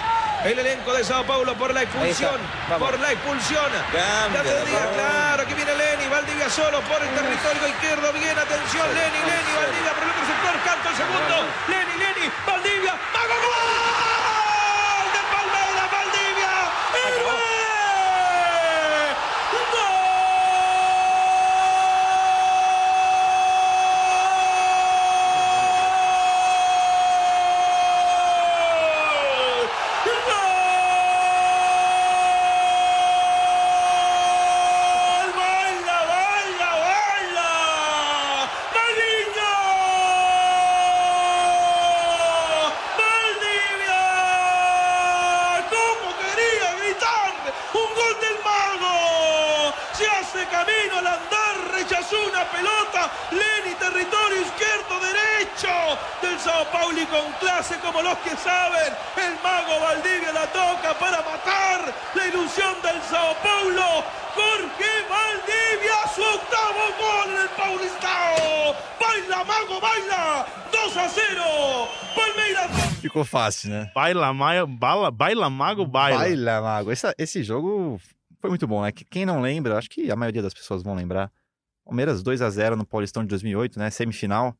El 0.43 0.59
elenco 0.59 0.93
de 0.93 1.03
Sao 1.03 1.23
Paulo 1.25 1.55
por 1.57 1.73
la 1.73 1.83
expulsión. 1.83 2.35
Por 2.77 2.99
la 2.99 3.13
expulsión. 3.13 3.71
Ya 3.93 4.43
tendría, 4.43 4.91
claro, 4.93 5.43
aquí 5.43 5.53
viene 5.53 5.73
Lenny, 5.75 6.07
Valdivia 6.09 6.49
solo 6.49 6.79
por 6.81 7.01
el 7.01 7.09
territorio 7.15 7.67
izquierdo. 7.69 8.11
Bien, 8.13 8.37
atención, 8.37 8.85
Lenny, 8.93 9.19
Lenny, 9.23 9.51
Valdivia 9.55 9.93
por 9.95 10.03
el 10.03 10.09
otro 10.11 10.25
sector. 10.27 10.53
Canto 10.67 10.89
el 10.89 10.95
segundo. 10.95 11.35
Lenny, 11.71 11.95
Lenny, 11.97 12.27
Valdivia. 12.45 12.93
¡Mago 13.15 13.37
gol! 13.47 15.05
De 15.15 15.21
Palmeiras, 15.31 15.87
Valdivia. 15.95 16.53
¡Héroe! 17.07 17.47
¡Gol! 33.97 35.33
¡Baila, 35.37 35.97
baila, 36.11 36.69
baila! 36.85 37.49
¡Maldinho! 38.75 39.53
¡Valdivia! 42.99 44.03
¿Cómo 45.69 46.07
quería 46.21 46.69
gritar? 46.81 47.33
¡Un 47.73 47.89
gol 47.95 48.15
del 48.21 48.37
mago! 48.43 49.73
Se 49.93 50.05
hace 50.07 50.45
camino 50.47 50.97
al 50.99 51.07
andar, 51.07 51.55
rechazó 51.73 52.15
una 52.29 52.43
pelota. 52.51 53.11
Lenny, 53.31 53.73
territorio 53.75 54.41
izquierdo, 54.41 54.99
derecho 54.99 55.73
del 56.21 56.39
Sao 56.39 56.65
Paulo 56.71 56.99
y 57.01 57.05
con 57.07 57.31
clase 57.39 57.77
como 57.79 58.01
los 58.01 58.17
que 58.19 58.35
saben. 58.37 58.93
El 59.17 59.33
mago 59.43 59.79
Valdivia 59.81 60.31
la 60.33 60.47
toca 60.47 60.93
para 60.99 61.17
matar 61.21 61.93
la 62.13 62.25
ilusión 62.27 62.75
del 62.81 63.01
Sao 63.09 63.33
Paulo. 63.43 64.03
Jorge 64.37 64.91
Valdivia, 65.09 65.95
su 66.15 66.21
octavo 66.21 66.81
gol 66.99 67.29
en 67.33 67.41
el 67.41 67.49
Paulistao. 67.49 68.75
Baila, 68.99 69.43
mago, 69.43 69.81
baila. 69.81 70.45
2 70.71 70.97
a 70.97 71.09
0. 71.09 71.89
Palmeiras. 72.15 72.69
Ficou 73.01 73.25
fácil, 73.47 73.69
né? 73.69 73.91
Baila, 73.93 74.33
maia, 74.33 74.65
bala, 74.65 75.09
baila 75.11 75.49
mago, 75.49 75.85
baila. 75.85 76.19
Baila, 76.19 76.61
Mago. 76.61 76.91
Essa- 76.91 77.13
esse 77.17 77.43
jogo 77.43 77.99
foi 78.39 78.49
muito 78.49 78.67
bom, 78.67 78.81
né? 78.83 78.91
Que 78.91 79.03
Quem 79.05 79.25
não 79.25 79.41
lembra, 79.41 79.77
acho 79.77 79.89
que 79.89 80.11
a 80.11 80.15
maioria 80.15 80.41
das 80.41 80.53
pessoas 80.53 80.83
vão 80.83 80.93
lembrar. 80.95 81.31
Palmeiras 81.85 82.21
2 82.21 82.41
a 82.41 82.49
0 82.49 82.75
no 82.75 82.85
Paulistão 82.85 83.23
de 83.23 83.29
2008, 83.29 83.79
né? 83.79 83.89
Semifinal. 83.89 84.55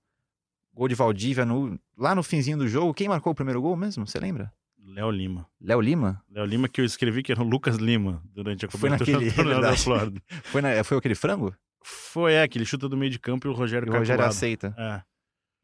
Gol 0.73 0.87
de 0.87 0.95
Valdívia 0.95 1.45
no- 1.45 1.79
lá 1.97 2.13
no 2.15 2.21
finzinho 2.23 2.57
do 2.57 2.67
jogo. 2.67 2.93
Quem 2.93 3.09
marcou 3.09 3.31
o 3.31 3.35
primeiro 3.35 3.61
gol 3.61 3.75
mesmo? 3.75 4.05
Você 4.07 4.19
lembra? 4.19 4.51
Léo 4.85 5.11
Lima. 5.11 5.45
Léo 5.59 5.81
Lima? 5.81 6.21
Léo 6.31 6.45
Lima 6.45 6.69
que 6.69 6.79
eu 6.79 6.85
escrevi 6.85 7.21
que 7.21 7.31
era 7.31 7.41
o 7.41 7.47
Lucas 7.47 7.75
Lima 7.77 8.21
durante 8.33 8.65
a 8.65 8.69
Foi 8.69 8.89
cobertura 8.89 9.19
naquele- 9.19 9.43
do 9.55 9.61
da. 9.61 9.75
Flórida. 9.75 10.21
Foi, 10.43 10.61
na- 10.61 10.83
foi 10.83 10.97
aquele 10.97 11.15
frango? 11.15 11.53
Foi, 11.83 12.33
é, 12.33 12.47
que 12.47 12.57
ele 12.57 12.65
chuta 12.65 12.87
do 12.87 12.95
meio 12.95 13.11
de 13.11 13.19
campo 13.19 13.47
e 13.47 13.49
o 13.49 13.53
Rogério 13.53 13.87
E 13.87 13.89
o 13.89 13.97
Rogério 13.97 14.23
aceita. 14.23 14.73
É. 14.77 15.01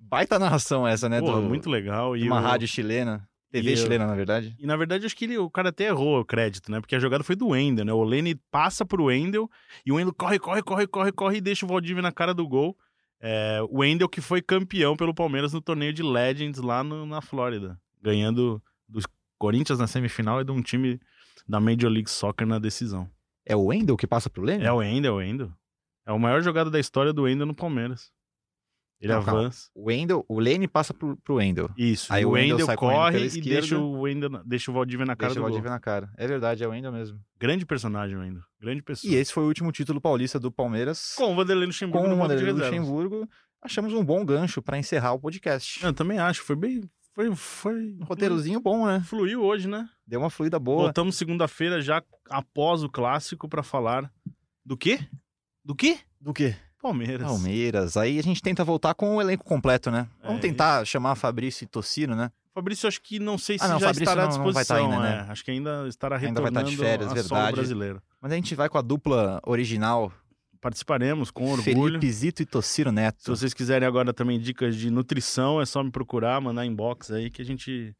Baita 0.09 0.37
narração 0.39 0.87
essa, 0.87 1.07
né? 1.09 1.19
Pô, 1.19 1.31
do, 1.33 1.41
muito 1.41 1.69
legal. 1.69 2.15
E 2.15 2.23
uma 2.27 2.39
o- 2.39 2.43
rádio 2.43 2.67
chilena. 2.67 3.27
TV 3.51 3.69
e 3.69 3.73
eu- 3.73 3.77
chilena, 3.77 4.07
na 4.07 4.15
verdade. 4.15 4.55
E 4.59 4.65
na 4.65 4.75
verdade, 4.75 5.05
acho 5.05 5.15
que 5.15 5.25
ele- 5.25 5.37
o 5.37 5.49
cara 5.49 5.69
até 5.69 5.85
errou 5.85 6.19
o 6.19 6.25
crédito, 6.25 6.71
né? 6.71 6.79
Porque 6.81 6.95
a 6.95 6.99
jogada 6.99 7.23
foi 7.23 7.35
do 7.35 7.49
Wendel, 7.49 7.85
né? 7.85 7.93
O 7.93 8.03
Lenny 8.03 8.35
passa 8.51 8.83
pro 8.83 9.05
Wendel 9.05 9.47
e 9.85 9.91
o 9.91 9.95
Wendel 9.95 10.13
corre, 10.13 10.39
corre, 10.39 10.63
corre, 10.63 10.87
corre, 10.87 11.11
corre 11.11 11.37
e 11.37 11.41
deixa 11.41 11.63
o 11.65 11.69
Valdívia 11.69 12.01
na 12.01 12.11
cara 12.11 12.33
do 12.33 12.47
gol. 12.47 12.75
É, 13.21 13.59
o 13.69 13.79
Wendel 13.79 14.09
que 14.09 14.19
foi 14.21 14.41
campeão 14.41 14.97
pelo 14.97 15.13
Palmeiras 15.13 15.53
no 15.53 15.61
torneio 15.61 15.93
de 15.93 16.01
Legends 16.03 16.59
lá 16.59 16.83
no- 16.83 17.05
na 17.05 17.21
Flórida, 17.21 17.79
ganhando 18.01 18.61
dos 18.89 19.05
Corinthians 19.37 19.77
na 19.79 19.87
semifinal 19.87 20.41
e 20.41 20.43
de 20.43 20.51
um 20.51 20.61
time 20.61 20.99
da 21.47 21.59
Major 21.59 21.89
League 21.91 22.09
Soccer 22.09 22.47
na 22.47 22.57
decisão. 22.59 23.07
É 23.45 23.55
o 23.55 23.65
Wendel 23.65 23.95
que 23.97 24.07
passa 24.07 24.29
pro 24.29 24.41
Lênin? 24.43 24.63
É 24.65 24.71
o 24.71 24.77
Wendel, 24.77 25.11
é 25.11 25.15
o 25.15 25.17
Wendel. 25.19 25.51
É 26.07 26.11
a 26.11 26.17
maior 26.17 26.41
jogada 26.41 26.69
da 26.71 26.79
história 26.79 27.13
do 27.13 27.23
Wendel 27.23 27.45
no 27.45 27.53
Palmeiras. 27.53 28.11
Ele 29.03 29.11
Não, 29.11 29.21
calma. 29.21 29.41
avança. 29.41 29.69
O 29.75 29.87
Wendel, 29.87 30.25
o 30.29 30.69
passa 30.69 30.93
pro, 30.93 31.17
pro 31.17 31.35
Wendel. 31.35 31.69
Isso. 31.77 32.11
Aí 32.11 32.23
o 32.23 32.29
o 32.29 32.31
Wendel 32.31 32.55
Wendel 32.59 32.77
corre 32.77 33.27
e 33.27 33.41
deixa 33.41 33.77
o, 33.77 33.99
Wendel, 33.99 34.29
deixa 34.45 34.71
o 34.71 34.73
Valdívia 34.73 35.05
na 35.05 35.13
cara 35.13 35.33
Deixa 35.33 35.41
o 35.41 35.43
do 35.43 35.43
gol. 35.43 35.49
Valdívia 35.51 35.69
na 35.69 35.79
cara. 35.79 36.09
É 36.15 36.25
verdade, 36.25 36.63
é 36.63 36.67
o 36.67 36.69
Wendel 36.69 36.93
mesmo. 36.93 37.19
Grande 37.37 37.65
personagem, 37.65 38.15
Wendel. 38.15 38.41
Grande 38.61 38.81
pessoa. 38.81 39.11
E 39.11 39.17
esse 39.17 39.33
foi 39.33 39.43
o 39.43 39.47
último 39.47 39.73
título 39.73 39.99
paulista 39.99 40.39
do 40.39 40.49
Palmeiras. 40.49 41.15
Com 41.17 41.33
o 41.33 41.35
Vanderlei 41.35 41.65
Luxemburgo 41.65 42.07
com 42.07 42.13
o 42.13 42.17
Vanderlei. 42.17 42.53
Luxemburgo. 42.53 43.29
Achamos 43.61 43.91
um 43.91 44.05
bom 44.05 44.23
gancho 44.23 44.61
pra 44.61 44.77
encerrar 44.77 45.11
o 45.11 45.19
podcast. 45.19 45.83
Eu 45.83 45.91
também 45.91 46.17
acho. 46.17 46.41
Foi 46.41 46.55
bem... 46.55 46.89
Foi... 47.13 47.35
foi 47.35 47.97
Um 47.99 48.05
roteirozinho 48.05 48.61
bom, 48.61 48.87
né? 48.87 49.01
Fluiu 49.05 49.43
hoje, 49.43 49.67
né? 49.67 49.89
Deu 50.07 50.21
uma 50.21 50.29
fluida 50.29 50.57
boa. 50.57 50.83
Voltamos 50.83 51.17
segunda-feira 51.17 51.81
já 51.81 52.01
após 52.29 52.83
o 52.83 52.89
clássico 52.89 53.49
pra 53.49 53.63
falar... 53.63 54.09
Do 54.65 54.77
quê? 54.77 54.97
Do 55.61 55.75
quê? 55.75 55.97
Do 56.21 56.33
quê? 56.33 56.55
Palmeiras. 56.83 57.25
Palmeiras. 57.27 57.97
Aí 57.97 58.19
a 58.19 58.21
gente 58.23 58.41
tenta 58.41 58.63
voltar 58.63 58.93
com 58.93 59.15
o 59.15 59.21
elenco 59.21 59.43
completo, 59.45 59.89
né? 59.89 60.05
Vamos 60.21 60.37
É 60.39 60.41
tentar 60.41 60.85
chamar 60.85 61.15
Fabrício 61.15 61.63
e 61.63 61.67
Tocino, 61.67 62.15
né? 62.15 62.29
Fabrício, 62.53 62.87
acho 62.87 63.01
que 63.01 63.17
não 63.19 63.37
sei 63.37 63.57
se 63.57 63.63
Ah, 63.65 63.69
não, 63.69 63.79
já 63.79 63.87
Fabrício 63.87 64.03
estará 64.03 64.23
à 64.23 64.25
não- 64.27 64.37
não 64.37 64.43
vai 64.53 64.63
disposição. 64.63 64.91
estar 64.93 65.05
ainda, 65.07 65.25
é. 65.25 65.31
Acho 65.31 65.43
que 65.45 65.49
ainda 65.51 65.87
estará 65.87 66.17
Ainda 66.17 66.27
retornando 66.27 66.53
vai 66.53 66.61
estar 66.63 66.69
de 66.71 66.77
férias, 66.77 67.13
verdade. 67.13 67.55
brasileiro. 67.55 68.01
Mas 68.21 68.31
a 68.31 68.35
gente 68.35 68.53
vai 68.53 68.69
com 68.69 68.77
a 68.77 68.81
dupla 68.81 69.39
original, 69.47 70.11
Participaremos 70.61 71.29
com 71.29 71.43
orgulho. 71.51 71.63
Felipe 71.99 72.09
Zito 72.09 72.41
e 72.41 72.45
Tocino 72.45 72.89
Se 72.89 72.95
Neto. 72.95 73.35
vocês 73.35 73.53
quiserem 73.53 73.85
agora 73.85 74.13
também 74.13 74.39
dicas 74.39 74.77
de 74.77 74.89
nutrição, 74.89 75.59
é 75.59 75.65
só 75.65 75.83
me 75.83 75.91
procurar, 75.91 76.39
mandar 76.39 76.65
inbox 76.65 77.11
aí 77.11 77.29
que 77.29 77.41
a 77.41 77.45
gente 77.45 77.93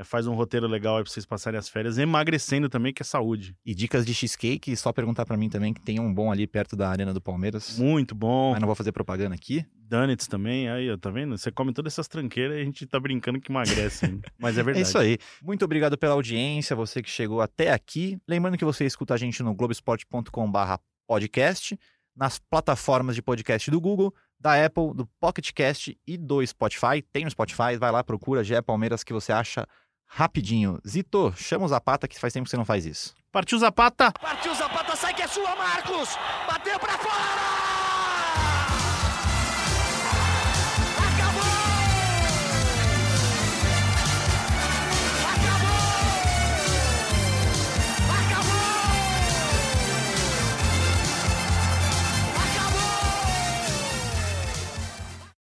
é, 0.00 0.04
faz 0.04 0.26
um 0.26 0.34
roteiro 0.34 0.66
legal 0.66 0.96
aí 0.96 1.02
pra 1.04 1.12
vocês 1.12 1.26
passarem 1.26 1.58
as 1.58 1.68
férias. 1.68 1.98
Emagrecendo 1.98 2.68
também, 2.68 2.92
que 2.92 3.02
é 3.02 3.04
saúde. 3.04 3.54
E 3.64 3.74
dicas 3.74 4.06
de 4.06 4.14
cheesecake, 4.14 4.74
só 4.76 4.92
perguntar 4.92 5.26
pra 5.26 5.36
mim 5.36 5.48
também, 5.50 5.74
que 5.74 5.80
tem 5.80 6.00
um 6.00 6.12
bom 6.12 6.32
ali 6.32 6.46
perto 6.46 6.74
da 6.74 6.88
Arena 6.88 7.12
do 7.12 7.20
Palmeiras. 7.20 7.78
Muito 7.78 8.14
bom. 8.14 8.52
Mas 8.52 8.60
não 8.60 8.66
vou 8.66 8.74
fazer 8.74 8.92
propaganda 8.92 9.34
aqui. 9.34 9.64
Donuts 9.74 10.26
também, 10.28 10.68
aí, 10.70 10.90
ó, 10.90 10.96
tá 10.96 11.10
vendo? 11.10 11.36
Você 11.36 11.50
come 11.50 11.72
todas 11.72 11.92
essas 11.92 12.06
tranqueiras 12.06 12.56
e 12.56 12.60
a 12.60 12.64
gente 12.64 12.86
tá 12.86 12.98
brincando 12.98 13.40
que 13.40 13.50
emagrece. 13.50 14.20
Mas 14.38 14.56
é 14.56 14.60
É 14.60 14.64
verdade. 14.64 14.86
isso 14.86 14.96
aí. 14.96 15.18
Muito 15.42 15.64
obrigado 15.64 15.98
pela 15.98 16.14
audiência, 16.14 16.76
você 16.76 17.02
que 17.02 17.10
chegou 17.10 17.40
até 17.40 17.72
aqui. 17.72 18.16
Lembrando 18.26 18.56
que 18.56 18.64
você 18.64 18.86
escuta 18.86 19.14
a 19.14 19.16
gente 19.16 19.42
no 19.42 19.52
globesport.com.br 19.54 20.74
podcast, 21.06 21.78
nas 22.16 22.38
plataformas 22.38 23.16
de 23.16 23.22
podcast 23.22 23.70
do 23.70 23.80
Google, 23.80 24.14
da 24.38 24.64
Apple, 24.64 24.94
do 24.94 25.06
Pocket 25.20 25.50
Cast 25.52 25.98
e 26.06 26.16
do 26.16 26.44
Spotify. 26.46 27.02
Tem 27.12 27.24
no 27.24 27.30
Spotify, 27.30 27.76
vai 27.78 27.90
lá, 27.90 28.02
procura 28.04 28.44
GE 28.44 28.62
Palmeiras 28.62 29.02
que 29.02 29.12
você 29.12 29.32
acha 29.32 29.66
rapidinho. 30.10 30.78
Zito, 30.86 31.32
chama 31.36 31.64
o 31.64 31.68
Zapata 31.68 32.08
que 32.08 32.18
faz 32.18 32.32
tempo 32.32 32.44
que 32.44 32.50
você 32.50 32.56
não 32.56 32.64
faz 32.64 32.84
isso. 32.84 33.14
Partiu 33.30 33.58
Zapata! 33.58 34.12
Partiu 34.20 34.52
Zapata, 34.54 34.96
sai 34.96 35.14
que 35.14 35.22
é 35.22 35.28
sua, 35.28 35.54
Marcos! 35.54 36.08
Bateu 36.48 36.78
pra 36.80 36.98
fora! 36.98 37.79